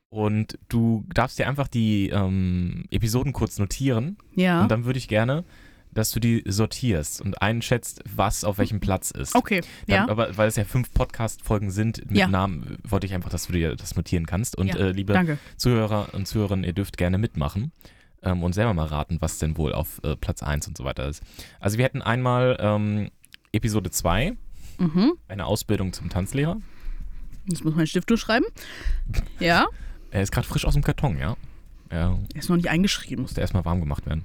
Und 0.09 0.59
du 0.69 1.05
darfst 1.15 1.39
dir 1.39 1.49
einfach 1.49 1.69
die 1.69 2.09
ähm, 2.11 2.85
Episoden 2.91 3.33
kurz 3.33 3.59
notieren. 3.59 4.19
Ja. 4.35 4.63
Und 4.63 4.71
dann 4.71 4.85
würde 4.85 4.99
ich 4.99 5.09
gerne, 5.09 5.45
dass 5.93 6.11
du 6.11 6.21
die 6.21 6.43
sortierst 6.47 7.21
und 7.21 7.43
einschätzt, 7.43 8.03
was 8.15 8.45
auf 8.45 8.59
welchem 8.59 8.81
Platz 8.81 9.11
ist. 9.11 9.35
Okay. 9.35 9.63
Dann, 9.87 9.97
Ja. 9.97 10.09
Aber 10.09 10.37
weil 10.37 10.49
es 10.49 10.57
ja 10.57 10.65
fünf 10.65 10.93
Podcast-Folgen 10.95 11.71
sind 11.71 12.07
mit 12.09 12.17
Ja. 12.19 12.29
Namen, 12.29 12.79
wollte 12.85 13.07
ich 13.07 13.15
einfach, 13.15 13.31
dass 13.31 13.47
du 13.47 13.53
dir 13.53 13.75
das 13.77 13.97
notieren 13.97 14.27
kannst. 14.27 14.57
Und 14.57 14.69
Ja, 14.69 14.77
äh, 14.77 14.91
liebe 14.93 15.13
Danke. 15.13 15.39
Zuhörer 15.57 16.15
und 16.15 16.27
Zuhörerinnen, 16.27 16.65
ihr 16.65 16.73
dürft 16.73 16.97
gerne 16.97 17.19
mitmachen 17.19 17.73
ähm, 18.23 18.43
und 18.43 18.53
selber 18.53 18.75
mal 18.75 18.87
raten, 18.87 19.17
was 19.21 19.39
denn 19.39 19.57
wohl 19.57 19.73
auf 19.73 20.01
äh, 20.05 20.15
Platz 20.17 20.43
1 20.43 20.69
und 20.69 20.77
so 20.77 20.85
weiter 20.85 21.09
ist. 21.09 21.23
Also 21.59 21.77
wir 21.79 21.85
hätten 21.85 22.03
einmal 22.03 22.57
ähm, 22.61 23.11
Episode 23.53 23.91
2, 23.91 24.37
Mhm. 24.79 25.13
eine 25.29 25.45
Ausbildung 25.45 25.93
zum 25.93 26.09
Tanzlehrer. 26.09 26.57
Jetzt 27.47 27.65
muss 27.65 27.75
mein 27.75 27.87
Stift 27.87 28.09
durchschreiben. 28.11 28.47
Ja. 29.41 29.67
Er 30.13 30.23
ist 30.23 30.33
gerade 30.33 30.47
frisch 30.47 30.65
aus 30.65 30.75
dem 30.75 30.83
Karton, 30.83 31.19
ja. 31.19 31.37
Ja, 31.93 32.19
Er 32.35 32.39
ist 32.39 32.49
noch 32.49 32.57
nicht 32.57 32.69
eingeschrieben. 32.71 33.23
musste 33.23 33.41
erstmal 33.41 33.65
warm 33.65 33.81
gemacht 33.81 34.07
werden. 34.07 34.25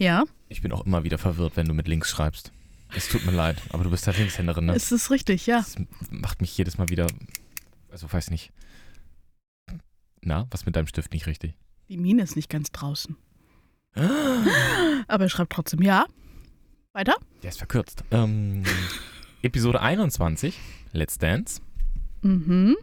Ja. 0.00 0.24
Ich 0.48 0.62
bin 0.62 0.72
auch 0.72 0.86
immer 0.86 1.04
wieder 1.04 1.18
verwirrt, 1.18 1.56
wenn 1.56 1.68
du 1.68 1.74
mit 1.74 1.86
links 1.86 2.08
schreibst. 2.08 2.52
Es 2.96 3.08
tut 3.08 3.24
mir 3.26 3.32
leid, 3.32 3.60
aber 3.68 3.84
du 3.84 3.90
bist 3.90 4.06
halt 4.06 4.16
Linkshänderin, 4.16 4.64
ne? 4.64 4.74
Es 4.74 4.90
ist 4.90 5.10
richtig, 5.10 5.46
ja. 5.46 5.58
Das 5.58 5.76
macht 6.10 6.40
mich 6.40 6.56
jedes 6.56 6.78
Mal 6.78 6.88
wieder, 6.88 7.06
also 7.90 8.10
weiß 8.10 8.30
nicht. 8.30 8.50
Na, 10.22 10.46
was 10.50 10.64
mit 10.64 10.74
deinem 10.74 10.86
Stift 10.86 11.12
nicht 11.12 11.26
richtig? 11.26 11.54
Die 11.90 11.98
Mine 11.98 12.22
ist 12.22 12.34
nicht 12.34 12.48
ganz 12.48 12.72
draußen. 12.72 13.14
Aber 13.94 15.24
er 15.24 15.28
schreibt 15.28 15.52
trotzdem 15.52 15.82
ja. 15.82 16.06
Weiter? 16.94 17.14
Der 17.42 17.50
ist 17.50 17.58
verkürzt. 17.58 18.02
Ähm, 18.10 18.64
Episode 19.42 19.82
21, 19.82 20.58
Let's 20.92 21.18
Dance. 21.18 21.60
Mhm. 22.22 22.74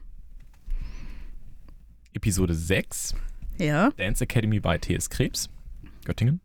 Episode 2.14 2.54
6, 2.54 3.16
Ja. 3.58 3.90
Dance 3.98 4.24
Academy 4.24 4.60
bei 4.60 4.78
TS 4.78 5.10
Krebs, 5.10 5.50
Göttingen. 6.06 6.42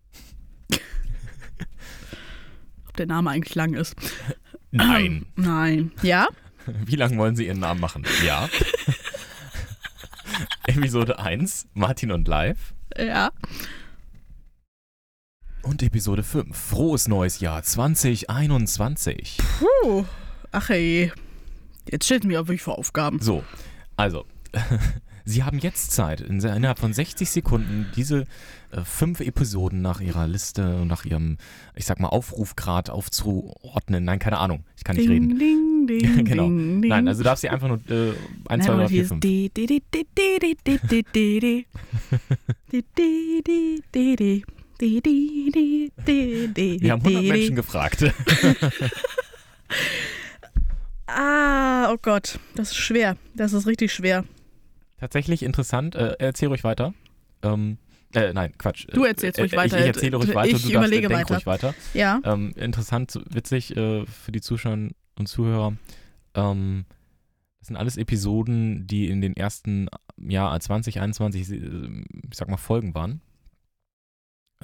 Ob 2.89 2.97
der 2.97 3.07
Name 3.07 3.31
eigentlich 3.31 3.55
lang 3.55 3.75
ist. 3.75 3.95
Nein. 4.71 5.27
Nein. 5.37 5.93
Ja? 6.03 6.29
Wie 6.67 6.97
lange 6.97 7.19
wollen 7.19 7.37
Sie 7.37 7.47
Ihren 7.47 7.61
Namen 7.61 7.81
machen? 7.81 8.05
Ja. 8.25 8.49
Episode 10.67 11.19
1, 11.19 11.69
Martin 11.75 12.13
und 12.13 12.29
Live. 12.29 12.75
Ja. 12.97 13.31
Und 15.63 15.83
Episode 15.83 16.23
5, 16.23 16.57
Frohes 16.57 17.09
neues 17.09 17.41
Jahr 17.41 17.63
2021. 17.63 19.39
Puh. 19.59 20.05
Ach 20.51 20.71
ey. 20.71 21.13
Jetzt 21.91 22.07
mir 22.25 22.41
auch 22.41 22.47
wirklich 22.47 22.63
vor 22.63 22.79
Aufgaben. 22.79 23.21
So, 23.21 23.45
also, 23.97 24.25
Sie 25.25 25.45
haben 25.45 25.59
jetzt 25.59 25.93
Zeit, 25.93 26.21
innerhalb 26.21 26.79
von 26.79 26.93
60 26.93 27.31
Sekunden 27.31 27.87
diese 27.95 28.27
äh, 28.71 28.81
fünf 28.85 29.21
Episoden 29.21 29.83
nach 29.83 30.01
Ihrer 30.01 30.27
Liste 30.27 30.81
und 30.83 30.89
nach 30.89 31.05
Ihrem, 31.05 31.39
ich 31.75 31.85
sag 31.87 32.01
mal, 32.01 32.09
Aufrufgrad 32.09 32.91
aufzuordnen. 32.91 34.05
Nein, 34.05 34.19
keine 34.19 34.39
Ahnung, 34.39 34.65
ich 34.77 34.85
kann 34.85 34.97
nicht 34.97 35.09
ding, 35.09 35.39
reden. 35.39 35.39
Ding, 35.39 35.87
ding, 35.87 36.25
genau. 36.25 36.45
Ding, 36.45 36.81
Nein, 36.81 37.07
also 37.09 37.23
darf 37.23 37.39
sie 37.39 37.49
einfach 37.49 37.69
nur 37.69 37.79
äh, 37.89 38.15
1, 38.49 38.65
2, 38.67 38.75
3, 38.75 38.89
4, 38.89 39.07
5. 39.07 39.25
Wir 46.81 46.93
haben 46.93 47.03
100 47.07 47.23
Menschen 47.25 47.55
gefragt. 47.55 48.13
ah, 51.07 51.93
oh 51.93 51.97
Gott, 52.03 52.41
das 52.57 52.71
ist 52.71 52.77
schwer. 52.77 53.17
Das 53.35 53.53
ist 53.53 53.67
richtig 53.67 53.93
schwer. 53.93 54.25
Tatsächlich 55.03 55.43
interessant, 55.43 55.97
äh, 55.97 56.15
erzähl 56.21 56.47
ruhig 56.47 56.63
weiter. 56.63 56.95
Ähm, 57.43 57.79
äh, 58.15 58.33
nein, 58.33 58.53
Quatsch. 58.57 58.87
Du 58.93 59.03
erzählst 59.03 59.41
ruhig 59.41 59.53
äh, 59.53 59.57
weiter. 59.57 59.79
Ich, 59.79 59.83
ich 59.83 59.89
erzähle 59.89 60.17
ruhig 60.17 60.29
Ich 60.29 60.35
weiter 60.37 60.55
und 60.55 60.65
du 60.65 60.71
überlege 60.71 61.09
darfst, 61.09 61.29
weiter. 61.29 61.35
ruhig 61.35 61.47
weiter. 61.47 61.75
Ja. 61.93 62.21
Ähm, 62.23 62.53
interessant, 62.55 63.19
witzig 63.29 63.77
äh, 63.77 64.07
für 64.07 64.31
die 64.31 64.41
Zuschauer 64.41 64.91
und 65.17 65.27
Zuhörer. 65.27 65.73
Ähm, 66.35 66.85
das 67.59 67.67
sind 67.67 67.77
alles 67.77 67.97
Episoden, 67.97 68.87
die 68.87 69.09
in 69.09 69.21
den 69.21 69.37
ersten 69.37 69.89
Jahr 70.19 70.61
2021, 70.61 71.51
äh, 71.51 71.57
ich 72.31 72.37
sag 72.37 72.49
mal, 72.49 72.57
Folgen 72.57 72.95
waren. 72.95 73.23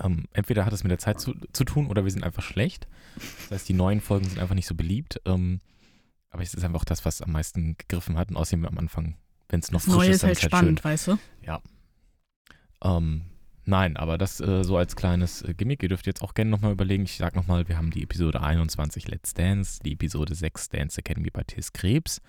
Ähm, 0.00 0.26
entweder 0.32 0.64
hat 0.64 0.72
es 0.72 0.84
mit 0.84 0.92
der 0.92 0.98
Zeit 0.98 1.18
zu, 1.18 1.34
zu 1.52 1.64
tun 1.64 1.88
oder 1.88 2.04
wir 2.04 2.12
sind 2.12 2.22
einfach 2.22 2.44
schlecht. 2.44 2.86
Das 3.16 3.50
heißt, 3.50 3.68
die 3.68 3.74
neuen 3.74 4.00
Folgen 4.00 4.28
sind 4.28 4.38
einfach 4.38 4.54
nicht 4.54 4.68
so 4.68 4.76
beliebt. 4.76 5.20
Ähm, 5.24 5.58
aber 6.30 6.44
es 6.44 6.54
ist 6.54 6.62
einfach 6.62 6.84
das, 6.84 7.04
was 7.04 7.22
am 7.22 7.32
meisten 7.32 7.76
gegriffen 7.76 8.16
hat. 8.16 8.30
Und 8.30 8.36
außerdem 8.36 8.66
am 8.66 8.78
Anfang, 8.78 9.16
wenn 9.48 9.60
es 9.60 9.70
noch 9.70 9.80
Das 9.80 9.86
frisch 9.86 9.96
Neue 9.96 10.10
ist, 10.10 10.22
dann 10.22 10.28
halt 10.28 10.38
ist 10.38 10.42
halt 10.44 10.52
spannend, 10.52 10.84
weißt 10.84 11.06
du? 11.08 11.18
schön. 11.42 11.58
Ähm, 12.82 13.22
nein, 13.64 13.96
aber 13.96 14.18
das 14.18 14.40
äh, 14.40 14.62
so 14.62 14.76
als 14.76 14.96
kleines 14.96 15.42
äh, 15.42 15.54
Gimmick. 15.54 15.82
Ihr 15.82 15.88
dürft 15.88 16.06
jetzt 16.06 16.22
auch 16.22 16.34
gerne 16.34 16.50
nochmal 16.50 16.72
überlegen. 16.72 17.04
Ich 17.04 17.16
sag 17.16 17.34
nochmal, 17.34 17.68
wir 17.68 17.76
haben 17.76 17.90
die 17.90 18.02
Episode 18.02 18.40
21 18.42 19.08
Let's 19.08 19.34
Dance, 19.34 19.80
die 19.84 19.92
Episode 19.92 20.34
6 20.34 20.68
Dance 20.70 20.98
Academy 20.98 21.30
bei 21.30 21.42
Tis 21.44 21.72
Krebs, 21.72 22.20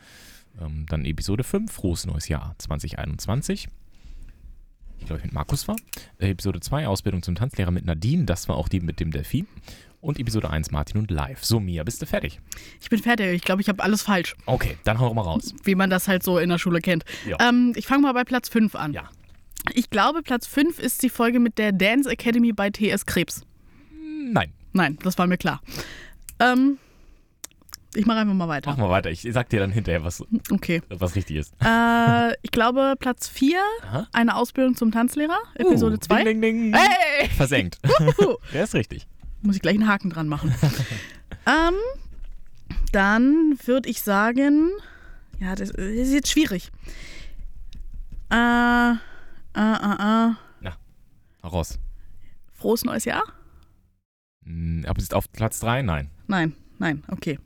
ähm, 0.59 0.85
dann 0.89 1.05
Episode 1.05 1.43
5 1.43 1.71
Frohes 1.71 2.05
Neues 2.05 2.27
Jahr 2.27 2.55
2021. 2.57 3.69
Ich 4.99 5.05
glaube, 5.05 5.19
ich 5.19 5.25
mit 5.25 5.33
Markus 5.33 5.67
war. 5.67 5.77
Äh, 6.17 6.31
Episode 6.31 6.59
2 6.59 6.87
Ausbildung 6.87 7.21
zum 7.23 7.35
Tanzlehrer 7.35 7.71
mit 7.71 7.85
Nadine, 7.85 8.25
das 8.25 8.49
war 8.49 8.57
auch 8.57 8.67
die 8.67 8.79
mit 8.79 8.99
dem 8.99 9.11
Delfin. 9.11 9.47
Und 10.01 10.17
Episode 10.19 10.49
1 10.49 10.71
Martin 10.71 10.97
und 10.99 11.11
Live. 11.11 11.43
So, 11.43 11.59
Mia, 11.59 11.83
bist 11.83 12.01
du 12.01 12.05
fertig? 12.05 12.39
Ich 12.79 12.89
bin 12.89 12.99
fertig. 12.99 13.33
Ich 13.33 13.41
glaube, 13.41 13.61
ich 13.61 13.67
habe 13.67 13.83
alles 13.83 14.01
falsch, 14.01 14.33
Okay, 14.45 14.77
dann 14.85 14.97
hau 14.99 15.13
mal 15.13 15.23
raus. 15.23 15.53
wie 15.65 15.75
man 15.75 15.89
das 15.89 16.07
halt 16.07 16.23
so 16.23 16.37
in 16.39 16.47
der 16.49 16.57
Schule 16.57 16.79
kennt. 16.79 17.03
Ähm, 17.39 17.73
ich 17.75 17.85
fange 17.85 18.03
mal 18.03 18.13
bei 18.13 18.23
Platz 18.23 18.47
5 18.47 18.75
an. 18.75 18.93
Ja. 18.93 19.09
Ich 19.73 19.89
glaube, 19.89 20.21
Platz 20.23 20.47
5 20.47 20.79
ist 20.79 21.03
die 21.03 21.09
Folge 21.09 21.39
mit 21.41 21.57
der 21.57 21.73
Dance 21.73 22.09
Academy 22.09 22.53
bei 22.53 22.69
TS 22.69 23.05
Krebs. 23.05 23.43
Nein, 24.31 24.53
Nein, 24.71 24.97
das 25.03 25.17
war 25.17 25.27
mir 25.27 25.37
klar. 25.37 25.61
Ähm, 26.39 26.77
ich 27.95 28.05
mache 28.05 28.19
einfach 28.19 28.33
mal 28.35 28.47
weiter. 28.47 28.69
mach 28.69 28.77
mal 28.77 28.89
weiter. 28.89 29.09
Ich 29.09 29.27
sag 29.31 29.49
dir 29.49 29.59
dann 29.59 29.71
hinterher, 29.71 30.03
was, 30.03 30.23
Okay. 30.51 30.81
was 30.89 31.15
richtig 31.15 31.37
ist. 31.37 31.53
Äh, 31.65 32.33
ich 32.43 32.51
glaube, 32.51 32.93
Platz 32.99 33.27
4, 33.27 33.59
Aha. 33.83 34.07
eine 34.13 34.35
Ausbildung 34.35 34.75
zum 34.75 34.91
Tanzlehrer, 34.91 35.39
Episode 35.55 35.95
Uh, 35.95 35.99
2. 35.99 36.23
Ding, 36.23 36.41
ding, 36.41 36.71
ding. 36.71 36.73
Hey! 36.73 37.27
Versenkt. 37.29 37.79
Der 38.53 38.63
ist 38.63 38.75
richtig. 38.75 39.07
Muss 39.41 39.55
ich 39.55 39.61
gleich 39.61 39.75
einen 39.75 39.87
Haken 39.87 40.09
dran 40.09 40.27
machen. 40.27 40.53
ähm, 41.45 41.75
dann 42.91 43.57
würde 43.65 43.89
ich 43.89 44.01
sagen, 44.01 44.69
ja, 45.39 45.55
das 45.55 45.69
ist 45.71 46.11
jetzt 46.11 46.29
schwierig. 46.31 46.71
Äh, 48.31 48.91
äh, 48.91 48.95
äh, 49.55 50.29
äh. 50.31 50.33
Hau 51.41 51.47
raus. 51.47 51.79
Frohes 52.51 52.83
neues 52.83 53.05
Jahr? 53.05 53.23
Hm, 54.43 54.83
Aber 54.85 54.99
ist 54.99 55.13
auf 55.13 55.31
Platz 55.31 55.61
3? 55.61 55.83
Nein. 55.83 56.09
Nein, 56.27 56.53
nein, 56.79 57.03
okay. 57.07 57.39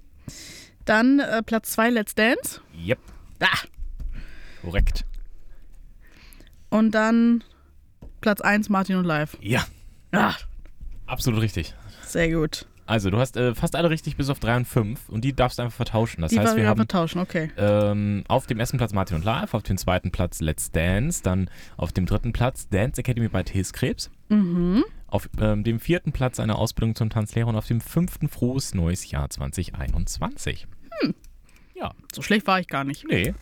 Dann 0.86 1.20
äh, 1.20 1.44
Platz 1.44 1.74
2, 1.74 1.92
Let's 1.92 2.16
Dance. 2.16 2.60
Yep, 2.76 2.98
Ah, 3.40 3.60
korrekt. 4.64 5.06
und 6.72 6.92
dann 6.92 7.44
Platz 8.20 8.42
1 8.42 8.70
Martin 8.70 8.96
und 8.96 9.06
Live. 9.06 9.38
Ja, 9.42 9.64
Ah, 10.12 10.34
absolut 11.06 11.40
richtig. 11.42 11.76
Sehr 12.14 12.32
gut. 12.32 12.66
Also, 12.86 13.10
du 13.10 13.18
hast 13.18 13.38
äh, 13.38 13.56
fast 13.56 13.76
alle 13.78 13.90
richtig 13.90 14.18
bis 14.18 14.30
auf 14.30 14.40
3 14.40 14.58
und 14.58 14.66
5 14.68 15.08
und 15.10 15.24
die 15.24 15.34
darfst 15.34 15.58
du 15.58 15.64
einfach 15.64 15.76
vertauschen. 15.78 16.22
Das 16.22 16.32
Die 16.32 16.40
heißt, 16.40 16.56
wir 16.58 16.68
haben 16.68 16.78
vertauschen, 16.78 17.20
okay. 17.20 17.50
ähm, 17.58 18.26
auf 18.28 18.46
dem 18.46 18.60
ersten 18.60 18.78
Platz 18.78 18.92
Martin 18.94 19.16
und 19.18 19.24
Live, 19.24 19.54
auf 19.54 19.64
dem 19.64 19.78
zweiten 19.78 20.12
Platz 20.12 20.42
Let's 20.42 20.70
Dance, 20.72 21.24
dann 21.24 21.50
auf 21.78 21.94
dem 21.94 22.06
dritten 22.06 22.34
Platz 22.34 22.68
Dance 22.68 23.00
Academy 23.00 23.30
bei 23.30 23.44
T.S. 23.44 23.72
Krebs, 23.72 24.10
Mhm. 24.28 24.84
auf 25.08 25.30
ähm, 25.40 25.64
dem 25.64 25.80
vierten 25.80 26.12
Platz 26.12 26.40
eine 26.42 26.56
Ausbildung 26.58 26.96
zum 26.96 27.10
Tanzlehrer 27.10 27.48
und 27.48 27.56
auf 27.56 27.68
dem 27.68 27.80
fünften 27.80 28.28
frohes 28.28 28.74
neues 28.74 29.10
Jahr 29.10 29.30
2021. 29.30 30.68
So 32.14 32.22
schlecht 32.22 32.48
war 32.48 32.60
ich 32.60 32.68
gar 32.68 32.84
nicht. 32.84 33.06
Nee, 33.08 33.34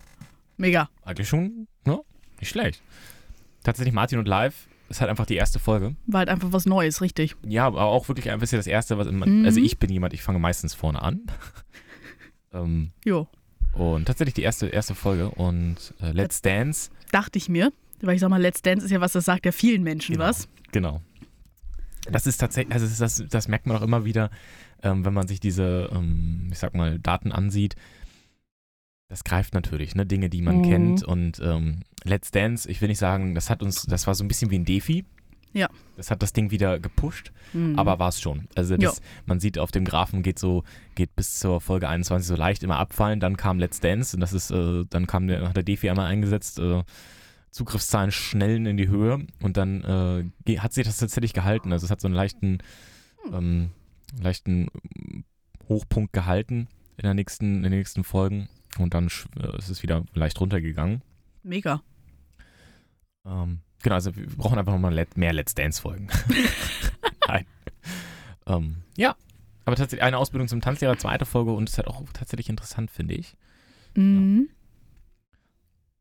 Mega. 0.57 0.89
eigentlich 1.03 1.27
schon, 1.29 1.67
ne? 1.85 1.99
Nicht 2.39 2.49
schlecht. 2.49 2.81
Tatsächlich 3.63 3.93
Martin 3.93 4.17
und 4.17 4.27
Live 4.27 4.67
ist 4.91 5.01
halt 5.01 5.09
einfach 5.09 5.25
die 5.25 5.35
erste 5.35 5.59
Folge. 5.59 5.95
War 6.07 6.19
halt 6.19 6.29
einfach 6.29 6.51
was 6.51 6.65
Neues, 6.65 7.01
richtig. 7.01 7.35
Ja, 7.45 7.65
aber 7.67 7.83
auch 7.85 8.07
wirklich 8.07 8.29
ein 8.31 8.39
bisschen 8.39 8.59
das 8.59 8.67
erste, 8.67 8.97
was 8.97 9.09
man, 9.11 9.39
Mhm. 9.39 9.45
also 9.45 9.59
ich 9.59 9.77
bin 9.79 9.89
jemand, 9.89 10.13
ich 10.13 10.21
fange 10.21 10.39
meistens 10.39 10.73
vorne 10.73 11.01
an. 11.01 11.21
ähm, 12.53 12.91
Jo. 13.05 13.27
und 13.73 14.05
tatsächlich 14.05 14.33
die 14.33 14.43
erste, 14.43 14.67
erste 14.67 14.95
Folge 14.95 15.29
und 15.31 15.93
äh, 16.01 16.11
Let's 16.11 16.41
Dance, 16.41 16.89
Dachte 17.11 17.37
ich 17.37 17.49
mir. 17.49 17.71
Weil 18.03 18.15
ich 18.15 18.21
sag 18.21 18.29
mal, 18.29 18.41
Let's 18.41 18.61
Dance 18.61 18.85
ist 18.85 18.91
ja 18.91 18.99
was, 19.01 19.11
das 19.11 19.25
sagt 19.25 19.45
ja 19.45 19.51
vielen 19.51 19.83
Menschen 19.83 20.13
Genau. 20.15 20.25
was. 20.27 20.47
genau. 20.71 21.01
Das 22.09 22.25
ist 22.25 22.37
tatsächlich, 22.37 22.73
also 22.73 22.87
das, 22.87 23.23
das 23.29 23.47
merkt 23.47 23.67
man 23.67 23.77
auch 23.77 23.83
immer 23.83 24.05
wieder, 24.05 24.31
ähm, 24.81 25.05
wenn 25.05 25.13
man 25.13 25.27
sich 25.27 25.39
diese, 25.39 25.87
ähm, 25.93 26.49
ich 26.51 26.57
sag 26.57 26.73
mal, 26.73 26.97
Daten 26.97 27.31
ansieht. 27.31 27.75
Das 29.11 29.25
greift 29.25 29.53
natürlich, 29.53 29.93
ne? 29.93 30.05
Dinge, 30.05 30.29
die 30.29 30.41
man 30.41 30.59
Mhm. 30.59 30.63
kennt. 30.63 31.03
Und 31.03 31.41
ähm, 31.43 31.81
Let's 32.05 32.31
Dance, 32.31 32.71
ich 32.71 32.79
will 32.79 32.87
nicht 32.87 32.97
sagen, 32.97 33.35
das 33.35 33.49
hat 33.49 33.61
uns, 33.61 33.83
das 33.83 34.07
war 34.07 34.15
so 34.15 34.23
ein 34.23 34.29
bisschen 34.29 34.51
wie 34.51 34.57
ein 34.57 34.63
Defi. 34.63 35.03
Ja. 35.51 35.67
Das 35.97 36.11
hat 36.11 36.23
das 36.23 36.31
Ding 36.31 36.49
wieder 36.49 36.79
gepusht. 36.79 37.33
Mhm. 37.51 37.77
Aber 37.77 37.99
war 37.99 38.07
es 38.07 38.21
schon. 38.21 38.47
Also 38.55 38.77
das, 38.77 39.01
man 39.25 39.41
sieht 39.41 39.59
auf 39.59 39.69
dem 39.69 39.83
Graphen 39.83 40.23
geht 40.23 40.39
so, 40.39 40.63
geht 40.95 41.13
bis 41.17 41.39
zur 41.39 41.59
Folge 41.59 41.89
21 41.89 42.25
so 42.25 42.37
leicht 42.37 42.63
immer 42.63 42.77
abfallen. 42.79 43.19
Dann 43.19 43.35
kam 43.35 43.59
Let's 43.59 43.81
Dance 43.81 44.15
und 44.15 44.21
das 44.21 44.31
ist, 44.31 44.49
äh, 44.49 44.85
dann 44.89 45.07
kam 45.07 45.27
der, 45.27 45.45
hat 45.45 45.57
der 45.57 45.63
Defi 45.63 45.89
einmal 45.89 46.05
eingesetzt, 46.07 46.59
äh, 46.59 46.81
Zugriffszahlen 47.51 48.11
schnellen 48.13 48.65
in 48.65 48.77
die 48.77 48.87
Höhe 48.87 49.27
und 49.41 49.57
dann 49.57 50.31
äh, 50.47 50.57
hat 50.57 50.71
sich 50.71 50.85
das 50.85 50.95
tatsächlich 50.95 51.33
gehalten. 51.33 51.73
Also 51.73 51.83
es 51.83 51.91
hat 51.91 51.99
so 51.99 52.07
einen 52.07 52.15
leichten, 52.15 52.59
ähm, 53.33 53.71
leichten 54.21 54.69
Hochpunkt 55.67 56.13
gehalten 56.13 56.69
in 56.95 57.03
der 57.03 57.13
nächsten, 57.13 57.57
in 57.57 57.63
den 57.63 57.73
nächsten 57.73 58.05
Folgen 58.05 58.47
und 58.77 58.93
dann 58.93 59.07
äh, 59.39 59.57
ist 59.57 59.69
es 59.69 59.83
wieder 59.83 60.03
leicht 60.13 60.39
runtergegangen. 60.39 61.01
Mega. 61.43 61.81
Ähm, 63.25 63.59
genau, 63.83 63.95
also 63.95 64.15
wir 64.15 64.27
brauchen 64.27 64.57
einfach 64.57 64.73
nochmal 64.73 64.93
Let 64.93 65.17
mehr 65.17 65.33
Let's 65.33 65.55
Dance-Folgen. 65.55 66.09
Nein. 67.27 67.45
Ähm, 68.47 68.77
ja, 68.97 69.15
aber 69.65 69.75
tatsächlich 69.75 70.03
eine 70.03 70.17
Ausbildung 70.17 70.47
zum 70.47 70.61
Tanzlehrer, 70.61 70.97
zweite 70.97 71.25
Folge 71.25 71.51
und 71.51 71.69
ist 71.69 71.77
halt 71.77 71.87
auch 71.87 72.01
tatsächlich 72.13 72.49
interessant, 72.49 72.91
finde 72.91 73.13
ich. 73.13 73.35
Mhm. 73.95 74.49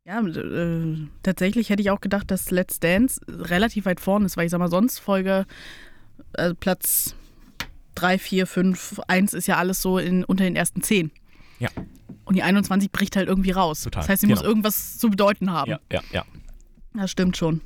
Ja, 0.04 0.20
äh, 0.20 0.96
tatsächlich 1.22 1.68
hätte 1.68 1.82
ich 1.82 1.90
auch 1.90 2.00
gedacht, 2.00 2.30
dass 2.30 2.50
Let's 2.50 2.80
Dance 2.80 3.20
relativ 3.28 3.84
weit 3.84 4.00
vorne 4.00 4.26
ist, 4.26 4.36
weil 4.36 4.46
ich 4.46 4.50
sag 4.50 4.58
mal, 4.58 4.70
sonst 4.70 4.98
Folge 4.98 5.46
äh, 6.32 6.54
Platz 6.54 7.14
3, 7.96 8.18
4, 8.18 8.46
5, 8.46 9.00
1 9.06 9.34
ist 9.34 9.46
ja 9.46 9.56
alles 9.56 9.82
so 9.82 9.98
in, 9.98 10.24
unter 10.24 10.44
den 10.44 10.56
ersten 10.56 10.82
10. 10.82 11.10
Ja. 11.60 11.68
Und 12.24 12.34
die 12.34 12.42
21 12.42 12.90
bricht 12.90 13.14
halt 13.16 13.28
irgendwie 13.28 13.52
raus. 13.52 13.82
Total, 13.82 14.02
Das 14.02 14.08
heißt, 14.08 14.20
sie 14.22 14.26
muss 14.26 14.38
genau. 14.40 14.48
irgendwas 14.50 14.98
zu 14.98 15.08
bedeuten 15.10 15.50
haben. 15.52 15.70
Ja, 15.70 15.78
ja, 15.92 16.00
ja. 16.12 16.24
Das 16.94 17.10
stimmt 17.10 17.36
schon. 17.36 17.60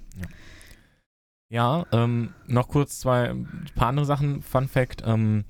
Ja, 1.49 1.87
ähm, 1.93 2.33
noch 2.47 2.69
kurz 2.69 2.99
zwei 3.01 3.31
ein 3.31 3.67
paar 3.75 3.89
andere 3.89 4.07
Sachen. 4.07 4.43
Fun 4.43 4.69
Fact: 4.69 5.03
ähm, 5.07 5.45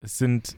Es 0.00 0.18
sind 0.18 0.56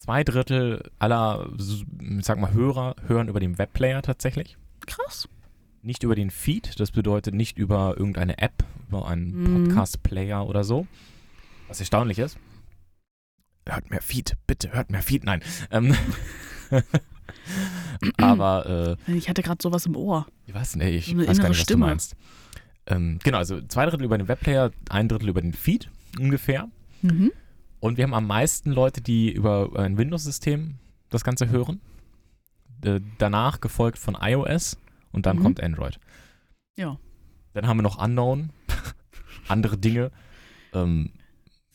zwei 0.00 0.24
Drittel 0.24 0.90
aller, 0.98 1.48
ich 1.58 2.24
sag 2.24 2.38
mal, 2.38 2.52
Hörer 2.52 2.96
hören 3.06 3.28
über 3.28 3.40
den 3.40 3.58
Webplayer 3.58 4.02
tatsächlich. 4.02 4.56
Krass. 4.86 5.28
Nicht 5.82 6.02
über 6.02 6.14
den 6.16 6.30
Feed, 6.30 6.78
das 6.80 6.90
bedeutet 6.90 7.34
nicht 7.34 7.58
über 7.58 7.94
irgendeine 7.96 8.38
App, 8.38 8.64
über 8.88 9.08
einen 9.08 9.42
Mhm. 9.42 9.64
Podcast-Player 9.68 10.44
oder 10.46 10.64
so. 10.64 10.86
Was 11.68 11.80
erstaunlich 11.80 12.18
ist. 12.18 12.36
Hört 13.68 13.90
mehr 13.90 14.00
Feed, 14.02 14.36
bitte, 14.46 14.72
hört 14.72 14.90
mehr 14.90 15.02
Feed. 15.02 15.24
Nein. 15.24 15.42
Ähm, 15.70 15.94
aber, 18.18 18.96
äh, 19.06 19.12
Ich 19.12 19.28
hatte 19.28 19.42
gerade 19.42 19.62
sowas 19.62 19.86
im 19.86 19.96
Ohr. 19.96 20.26
ich 20.46 20.54
weiß 20.54 20.76
nicht, 20.76 20.94
ich 20.94 21.06
So 21.06 21.18
weiß 21.18 21.38
gar 21.38 21.48
nicht, 21.48 21.58
was 21.58 21.64
Stimme. 21.64 21.84
du 21.86 21.90
meinst. 21.90 22.16
Ähm, 22.86 23.18
genau, 23.24 23.38
also 23.38 23.60
zwei 23.62 23.86
Drittel 23.86 24.04
über 24.04 24.16
den 24.18 24.28
Webplayer, 24.28 24.70
ein 24.90 25.08
Drittel 25.08 25.28
über 25.28 25.40
den 25.40 25.52
Feed 25.52 25.90
ungefähr. 26.18 26.68
Mhm. 27.02 27.32
Und 27.80 27.96
wir 27.96 28.04
haben 28.04 28.14
am 28.14 28.26
meisten 28.26 28.70
Leute, 28.70 29.00
die 29.00 29.32
über 29.32 29.70
ein 29.76 29.98
Windows-System 29.98 30.76
das 31.10 31.24
Ganze 31.24 31.48
hören. 31.50 31.80
Äh, 32.84 33.00
danach 33.18 33.60
gefolgt 33.60 33.98
von 33.98 34.16
iOS 34.20 34.78
und 35.12 35.26
dann 35.26 35.38
Mhm. 35.38 35.42
kommt 35.42 35.62
Android. 35.62 35.98
Ja. 36.76 36.98
Dann 37.54 37.66
haben 37.66 37.78
wir 37.78 37.82
noch 37.82 38.02
Unknown, 38.02 38.50
andere 39.48 39.78
Dinge. 39.78 40.10
Ähm, 40.72 41.10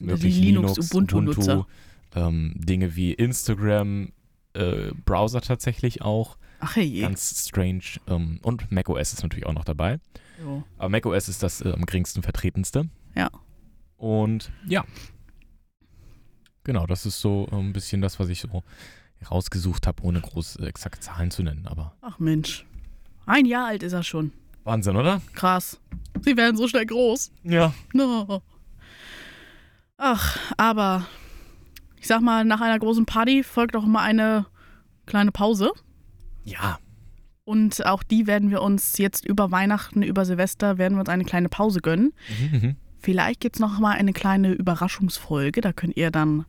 wirklich 0.08 0.36
Linux- 0.38 0.76
Linux, 0.78 0.92
Ubuntu-Nutzer. 0.92 1.54
Ubuntu, 1.60 1.70
ähm, 2.16 2.54
Dinge 2.58 2.96
wie 2.96 3.14
Instagram, 3.14 4.12
äh, 4.54 4.92
Browser 5.06 5.42
tatsächlich 5.42 6.02
auch, 6.02 6.38
Ach 6.60 6.76
hey. 6.76 7.02
ganz 7.02 7.48
strange. 7.48 7.84
Ähm, 8.08 8.40
und 8.44 8.72
macOS 8.72 9.14
ist 9.14 9.24
natürlich 9.24 9.46
auch 9.46 9.54
noch 9.54 9.64
dabei. 9.66 10.00
Jo. 10.44 10.64
Aber 10.78 10.90
macOS 10.90 11.30
ist 11.30 11.42
das 11.44 11.62
äh, 11.62 11.72
am 11.72 11.86
geringsten 11.86 12.22
vertretenste. 12.24 12.90
Ja. 13.16 13.30
Und 13.98 14.52
ja. 14.68 14.84
Genau, 16.64 16.86
das 16.86 17.06
ist 17.06 17.20
so 17.22 17.48
äh, 17.52 17.56
ein 17.56 17.74
bisschen 17.74 18.02
das, 18.02 18.20
was 18.20 18.30
ich 18.30 18.42
so 18.42 18.64
rausgesucht 19.30 19.88
habe, 19.88 20.04
ohne 20.04 20.22
groß 20.22 20.58
äh, 20.58 20.66
exakt 20.66 21.04
Zahlen 21.04 21.32
zu 21.32 21.44
nennen. 21.44 21.68
Aber 21.68 21.96
Ach 22.02 22.20
Mensch. 22.20 22.66
Ein 23.26 23.46
Jahr 23.46 23.68
alt 23.68 23.84
ist 23.84 23.94
er 23.94 24.04
schon. 24.04 24.32
Wahnsinn, 24.64 24.96
oder? 24.96 25.22
Krass. 25.34 25.80
Sie 26.22 26.38
werden 26.38 26.58
so 26.58 26.68
schnell 26.68 26.86
groß. 26.86 27.32
Ja. 27.44 27.74
No. 27.94 28.42
Ach, 30.04 30.36
aber 30.58 31.06
ich 32.00 32.08
sag 32.08 32.22
mal, 32.22 32.44
nach 32.44 32.60
einer 32.60 32.80
großen 32.80 33.06
Party 33.06 33.44
folgt 33.44 33.76
auch 33.76 33.86
immer 33.86 34.02
eine 34.02 34.48
kleine 35.06 35.32
Pause. 35.32 35.72
Ja. 36.44 36.80
Und 37.44 37.86
auch 37.86 38.02
die 38.02 38.26
werden 38.26 38.50
wir 38.50 38.64
uns 38.64 38.98
jetzt 38.98 39.24
über 39.24 39.52
Weihnachten, 39.52 40.02
über 40.02 40.26
Silvester, 40.26 40.80
werden 40.80 40.96
wir 40.96 41.02
uns 41.02 41.10
eine 41.10 41.24
kleine 41.24 41.50
Pause 41.50 41.82
gönnen. 41.82 42.14
Mhm, 42.40 42.60
mhm. 42.60 42.76
Vielleicht 42.98 43.42
gibt 43.42 43.58
es 43.58 43.60
noch 43.60 43.78
mal 43.78 43.92
eine 43.92 44.12
kleine 44.12 44.54
Überraschungsfolge. 44.54 45.62
Da 45.62 45.72
könnt 45.72 45.96
ihr 45.96 46.10
dann 46.10 46.46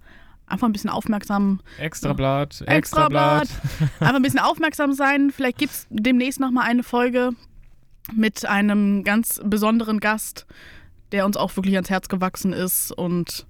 einfach 0.47 0.67
ein 0.67 0.73
bisschen 0.73 0.89
aufmerksam, 0.89 1.61
Extrablatt, 1.79 2.63
Extrablatt. 2.67 3.43
Extrablatt. 3.43 4.01
einfach 4.01 4.17
ein 4.17 4.23
bisschen 4.23 4.41
aufmerksam 4.41 4.95
sein. 4.95 5.31
Vielleicht 5.31 5.59
gibt 5.59 5.73
es 5.73 5.87
demnächst 5.91 6.41
noch 6.41 6.51
mal 6.51 6.65
eine 6.65 6.83
Folge 6.83 7.33
mit 8.15 8.47
einem 8.47 9.05
ganz 9.05 9.43
besonderen 9.45 10.01
Gast, 10.01 10.47
der 11.13 11.27
uns 11.27 11.37
auch 11.37 11.55
wirklich 11.57 11.75
ans 11.75 11.91
Herz 11.91 12.09
gewachsen 12.09 12.53
ist 12.53 12.91
und 12.93 13.47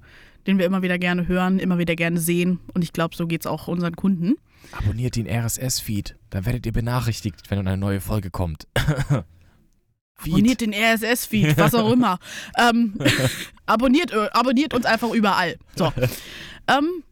den 0.46 0.58
wir 0.58 0.66
immer 0.66 0.82
wieder 0.82 0.98
gerne 0.98 1.28
hören, 1.28 1.58
immer 1.58 1.78
wieder 1.78 1.94
gerne 1.94 2.18
sehen. 2.18 2.60
Und 2.74 2.82
ich 2.82 2.92
glaube, 2.92 3.14
so 3.14 3.26
geht 3.26 3.42
es 3.42 3.46
auch 3.46 3.68
unseren 3.68 3.94
Kunden. 3.94 4.34
Abonniert 4.72 5.16
den 5.16 5.28
RSS-Feed, 5.28 6.16
dann 6.30 6.46
werdet 6.46 6.66
ihr 6.66 6.72
benachrichtigt, 6.72 7.36
wenn 7.48 7.58
eine 7.58 7.76
neue 7.76 8.00
Folge 8.00 8.30
kommt. 8.30 8.66
Abonniert 10.24 10.60
den 10.60 10.72
RSS-Feed, 10.72 11.56
was 11.56 11.74
auch 11.74 11.90
immer. 11.92 12.18
ähm, 12.58 12.94
abonniert, 13.66 14.12
äh, 14.12 14.28
abonniert 14.32 14.72
uns 14.72 14.84
einfach 14.86 15.10
überall. 15.12 15.56
So. 15.74 15.92
ähm, 16.68 17.02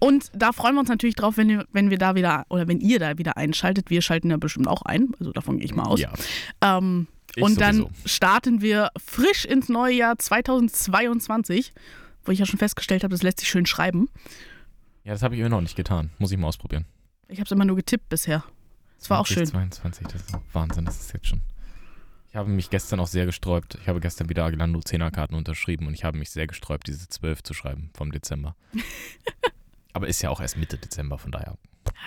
und 0.00 0.30
da 0.32 0.52
freuen 0.52 0.74
wir 0.74 0.80
uns 0.80 0.88
natürlich 0.88 1.14
drauf, 1.16 1.36
wenn 1.36 1.48
wir, 1.48 1.66
wenn 1.72 1.90
wir 1.90 1.98
da 1.98 2.14
wieder, 2.14 2.44
oder 2.48 2.66
wenn 2.68 2.80
ihr 2.80 2.98
da 2.98 3.18
wieder 3.18 3.36
einschaltet. 3.36 3.90
Wir 3.90 4.02
schalten 4.02 4.30
ja 4.30 4.36
bestimmt 4.36 4.68
auch 4.68 4.82
ein, 4.82 5.12
also 5.18 5.32
davon 5.32 5.58
gehe 5.58 5.66
ich 5.66 5.74
mal 5.74 5.84
aus. 5.84 6.00
Ja, 6.00 6.12
Ähm, 6.60 7.08
ich 7.38 7.44
und 7.44 7.60
dann 7.60 7.76
sowieso. 7.76 8.08
starten 8.08 8.60
wir 8.60 8.90
frisch 8.96 9.44
ins 9.44 9.68
neue 9.68 9.94
Jahr 9.94 10.18
2022, 10.18 11.72
wo 12.24 12.32
ich 12.32 12.38
ja 12.38 12.46
schon 12.46 12.58
festgestellt 12.58 13.04
habe, 13.04 13.12
das 13.12 13.22
lässt 13.22 13.40
sich 13.40 13.48
schön 13.48 13.66
schreiben. 13.66 14.08
Ja, 15.04 15.12
das 15.12 15.22
habe 15.22 15.34
ich 15.34 15.40
immer 15.40 15.50
noch 15.50 15.60
nicht 15.60 15.76
getan. 15.76 16.10
Muss 16.18 16.32
ich 16.32 16.38
mal 16.38 16.48
ausprobieren. 16.48 16.84
Ich 17.28 17.38
habe 17.38 17.46
es 17.46 17.52
immer 17.52 17.64
nur 17.64 17.76
getippt 17.76 18.08
bisher. 18.08 18.44
Es 19.00 19.08
war 19.10 19.20
auch 19.20 19.26
schön. 19.26 19.46
2022, 19.46 20.06
das 20.08 20.22
ist 20.22 20.34
Wahnsinn, 20.52 20.84
das 20.84 21.00
ist 21.00 21.12
jetzt 21.12 21.26
schon. 21.26 21.40
Ich 22.28 22.36
habe 22.36 22.50
mich 22.50 22.68
gestern 22.68 23.00
auch 23.00 23.06
sehr 23.06 23.24
gesträubt. 23.24 23.78
Ich 23.80 23.88
habe 23.88 24.00
gestern 24.00 24.28
wieder 24.28 24.44
Aguilando 24.44 24.80
10er 24.80 25.10
Karten 25.10 25.34
unterschrieben 25.34 25.86
und 25.86 25.94
ich 25.94 26.04
habe 26.04 26.18
mich 26.18 26.30
sehr 26.30 26.46
gesträubt, 26.46 26.86
diese 26.86 27.08
12 27.08 27.42
zu 27.42 27.54
schreiben 27.54 27.90
vom 27.94 28.12
Dezember. 28.12 28.54
Aber 29.94 30.08
ist 30.08 30.22
ja 30.22 30.30
auch 30.30 30.40
erst 30.40 30.56
Mitte 30.58 30.76
Dezember, 30.76 31.18
von 31.18 31.32
daher 31.32 31.56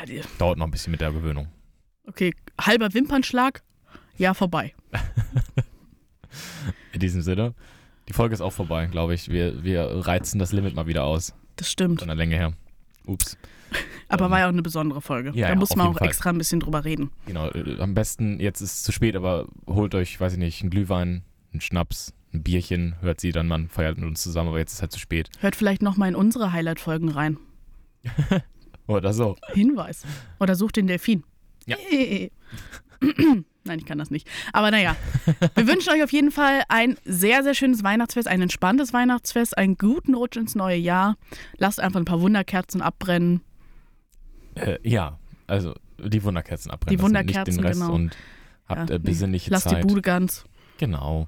Ja, 0.05 0.21
dauert 0.37 0.59
noch 0.59 0.67
ein 0.67 0.71
bisschen 0.71 0.91
mit 0.91 1.01
der 1.01 1.11
Gewöhnung. 1.11 1.47
Okay, 2.05 2.33
halber 2.59 2.93
Wimpernschlag, 2.93 3.63
ja, 4.17 4.33
vorbei. 4.33 4.73
In 6.93 6.99
diesem 6.99 7.21
Sinne, 7.21 7.53
die 8.07 8.13
Folge 8.13 8.33
ist 8.33 8.41
auch 8.41 8.53
vorbei, 8.53 8.87
glaube 8.87 9.13
ich. 9.13 9.29
Wir, 9.29 9.63
wir 9.63 9.83
reizen 10.07 10.39
das 10.39 10.51
Limit 10.51 10.75
mal 10.75 10.87
wieder 10.87 11.03
aus, 11.03 11.33
Das 11.55 11.71
stimmt. 11.71 11.99
von 11.99 12.07
der 12.07 12.17
Länge 12.17 12.35
her. 12.35 12.53
Ups. 13.05 13.37
Aber 14.09 14.25
Ähm, 14.25 14.31
war 14.31 14.39
ja 14.39 14.45
auch 14.45 14.49
eine 14.49 14.61
besondere 14.61 15.01
Folge. 15.01 15.31
ja, 15.33 15.47
da 15.47 15.53
ja, 15.53 15.59
muss 15.59 15.75
man 15.75 15.87
auch 15.87 15.97
Fall. 15.97 16.07
extra 16.07 16.29
ein 16.29 16.37
bisschen 16.37 16.59
drüber 16.59 16.83
reden. 16.83 17.11
Genau, 17.25 17.49
äh, 17.51 17.79
am 17.79 17.93
besten, 17.93 18.39
jetzt 18.39 18.61
ist 18.61 18.73
es 18.73 18.83
zu 18.83 18.91
spät, 18.91 19.15
aber 19.15 19.47
holt 19.67 19.95
euch, 19.95 20.19
weiß 20.19 20.33
ich 20.33 20.39
nicht, 20.39 20.61
einen 20.61 20.69
Glühwein, 20.69 21.23
einen 21.53 21.61
Schnaps, 21.61 22.13
ein 22.33 22.43
Bierchen, 22.43 22.95
hört 23.01 23.21
sie 23.21 23.31
dann, 23.31 23.47
man 23.47 23.69
feiert 23.69 23.97
mit 23.97 24.05
uns 24.05 24.21
zusammen, 24.21 24.49
aber 24.49 24.59
jetzt 24.59 24.73
ist 24.73 24.81
halt 24.81 24.91
zu 24.91 24.99
spät. 24.99 25.29
Hört 25.39 25.55
vielleicht 25.55 25.81
nochmal 25.81 26.09
in 26.09 26.15
unsere 26.15 26.51
Highlight-Folgen 26.51 27.09
rein. 27.09 27.37
Oder 28.87 29.13
so. 29.13 29.37
Hinweis. 29.53 30.03
Oder 30.39 30.55
sucht 30.55 30.75
den 30.75 30.87
Delfin. 30.87 31.23
Ja. 31.65 31.77
Nein, 33.63 33.77
ich 33.79 33.85
kann 33.85 33.99
das 33.99 34.09
nicht. 34.09 34.27
Aber 34.53 34.71
naja, 34.71 34.95
wir 35.55 35.67
wünschen 35.67 35.91
euch 35.93 36.03
auf 36.03 36.11
jeden 36.11 36.31
Fall 36.31 36.63
ein 36.67 36.97
sehr, 37.05 37.43
sehr 37.43 37.53
schönes 37.53 37.83
Weihnachtsfest, 37.83 38.27
ein 38.27 38.41
entspanntes 38.41 38.91
Weihnachtsfest, 38.91 39.57
einen 39.57 39.77
guten 39.77 40.15
Rutsch 40.15 40.35
ins 40.37 40.55
neue 40.55 40.77
Jahr. 40.77 41.15
Lasst 41.57 41.79
einfach 41.79 41.99
ein 41.99 42.05
paar 42.05 42.21
Wunderkerzen 42.21 42.81
abbrennen. 42.81 43.41
Äh, 44.55 44.77
ja, 44.87 45.19
also 45.47 45.75
die 45.99 46.23
Wunderkerzen 46.23 46.71
abbrennen. 46.71 46.97
Die 46.97 47.03
Wunderkerzen, 47.03 47.53
nicht 47.53 47.57
den 47.59 47.65
Rest 47.65 47.81
genau. 47.81 47.93
Und 47.93 48.17
habt 48.67 48.89
Ja, 48.89 48.95
äh, 48.95 48.99
besinnliche 48.99 49.51
Lasst 49.51 49.69
Zeit. 49.69 49.83
die 49.83 49.87
Bude 49.87 50.01
ganz. 50.01 50.43
Genau. 50.79 51.27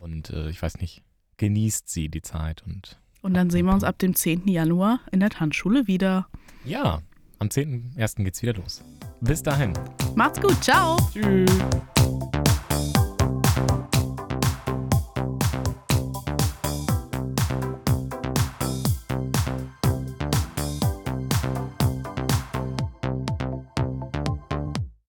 Und 0.00 0.30
äh, 0.30 0.48
ich 0.48 0.62
weiß 0.62 0.78
nicht, 0.78 1.02
genießt 1.36 1.88
sie 1.88 2.08
die 2.08 2.22
Zeit 2.22 2.62
und 2.66 2.98
Und 3.22 3.34
dann 3.34 3.50
sehen 3.50 3.66
wir 3.66 3.74
uns 3.74 3.84
ab 3.84 3.98
dem 3.98 4.14
10. 4.14 4.48
Januar 4.48 5.00
in 5.12 5.20
der 5.20 5.30
Tanzschule 5.30 5.86
wieder. 5.86 6.26
ja, 6.64 7.02
am 7.38 7.48
10.01. 7.48 8.24
geht's 8.24 8.40
wieder 8.40 8.54
los. 8.54 8.82
Bis 9.24 9.42
dahin. 9.42 9.72
Macht's 10.14 10.40
gut. 10.40 10.62
Ciao. 10.62 10.98
Tschüss. 11.12 11.50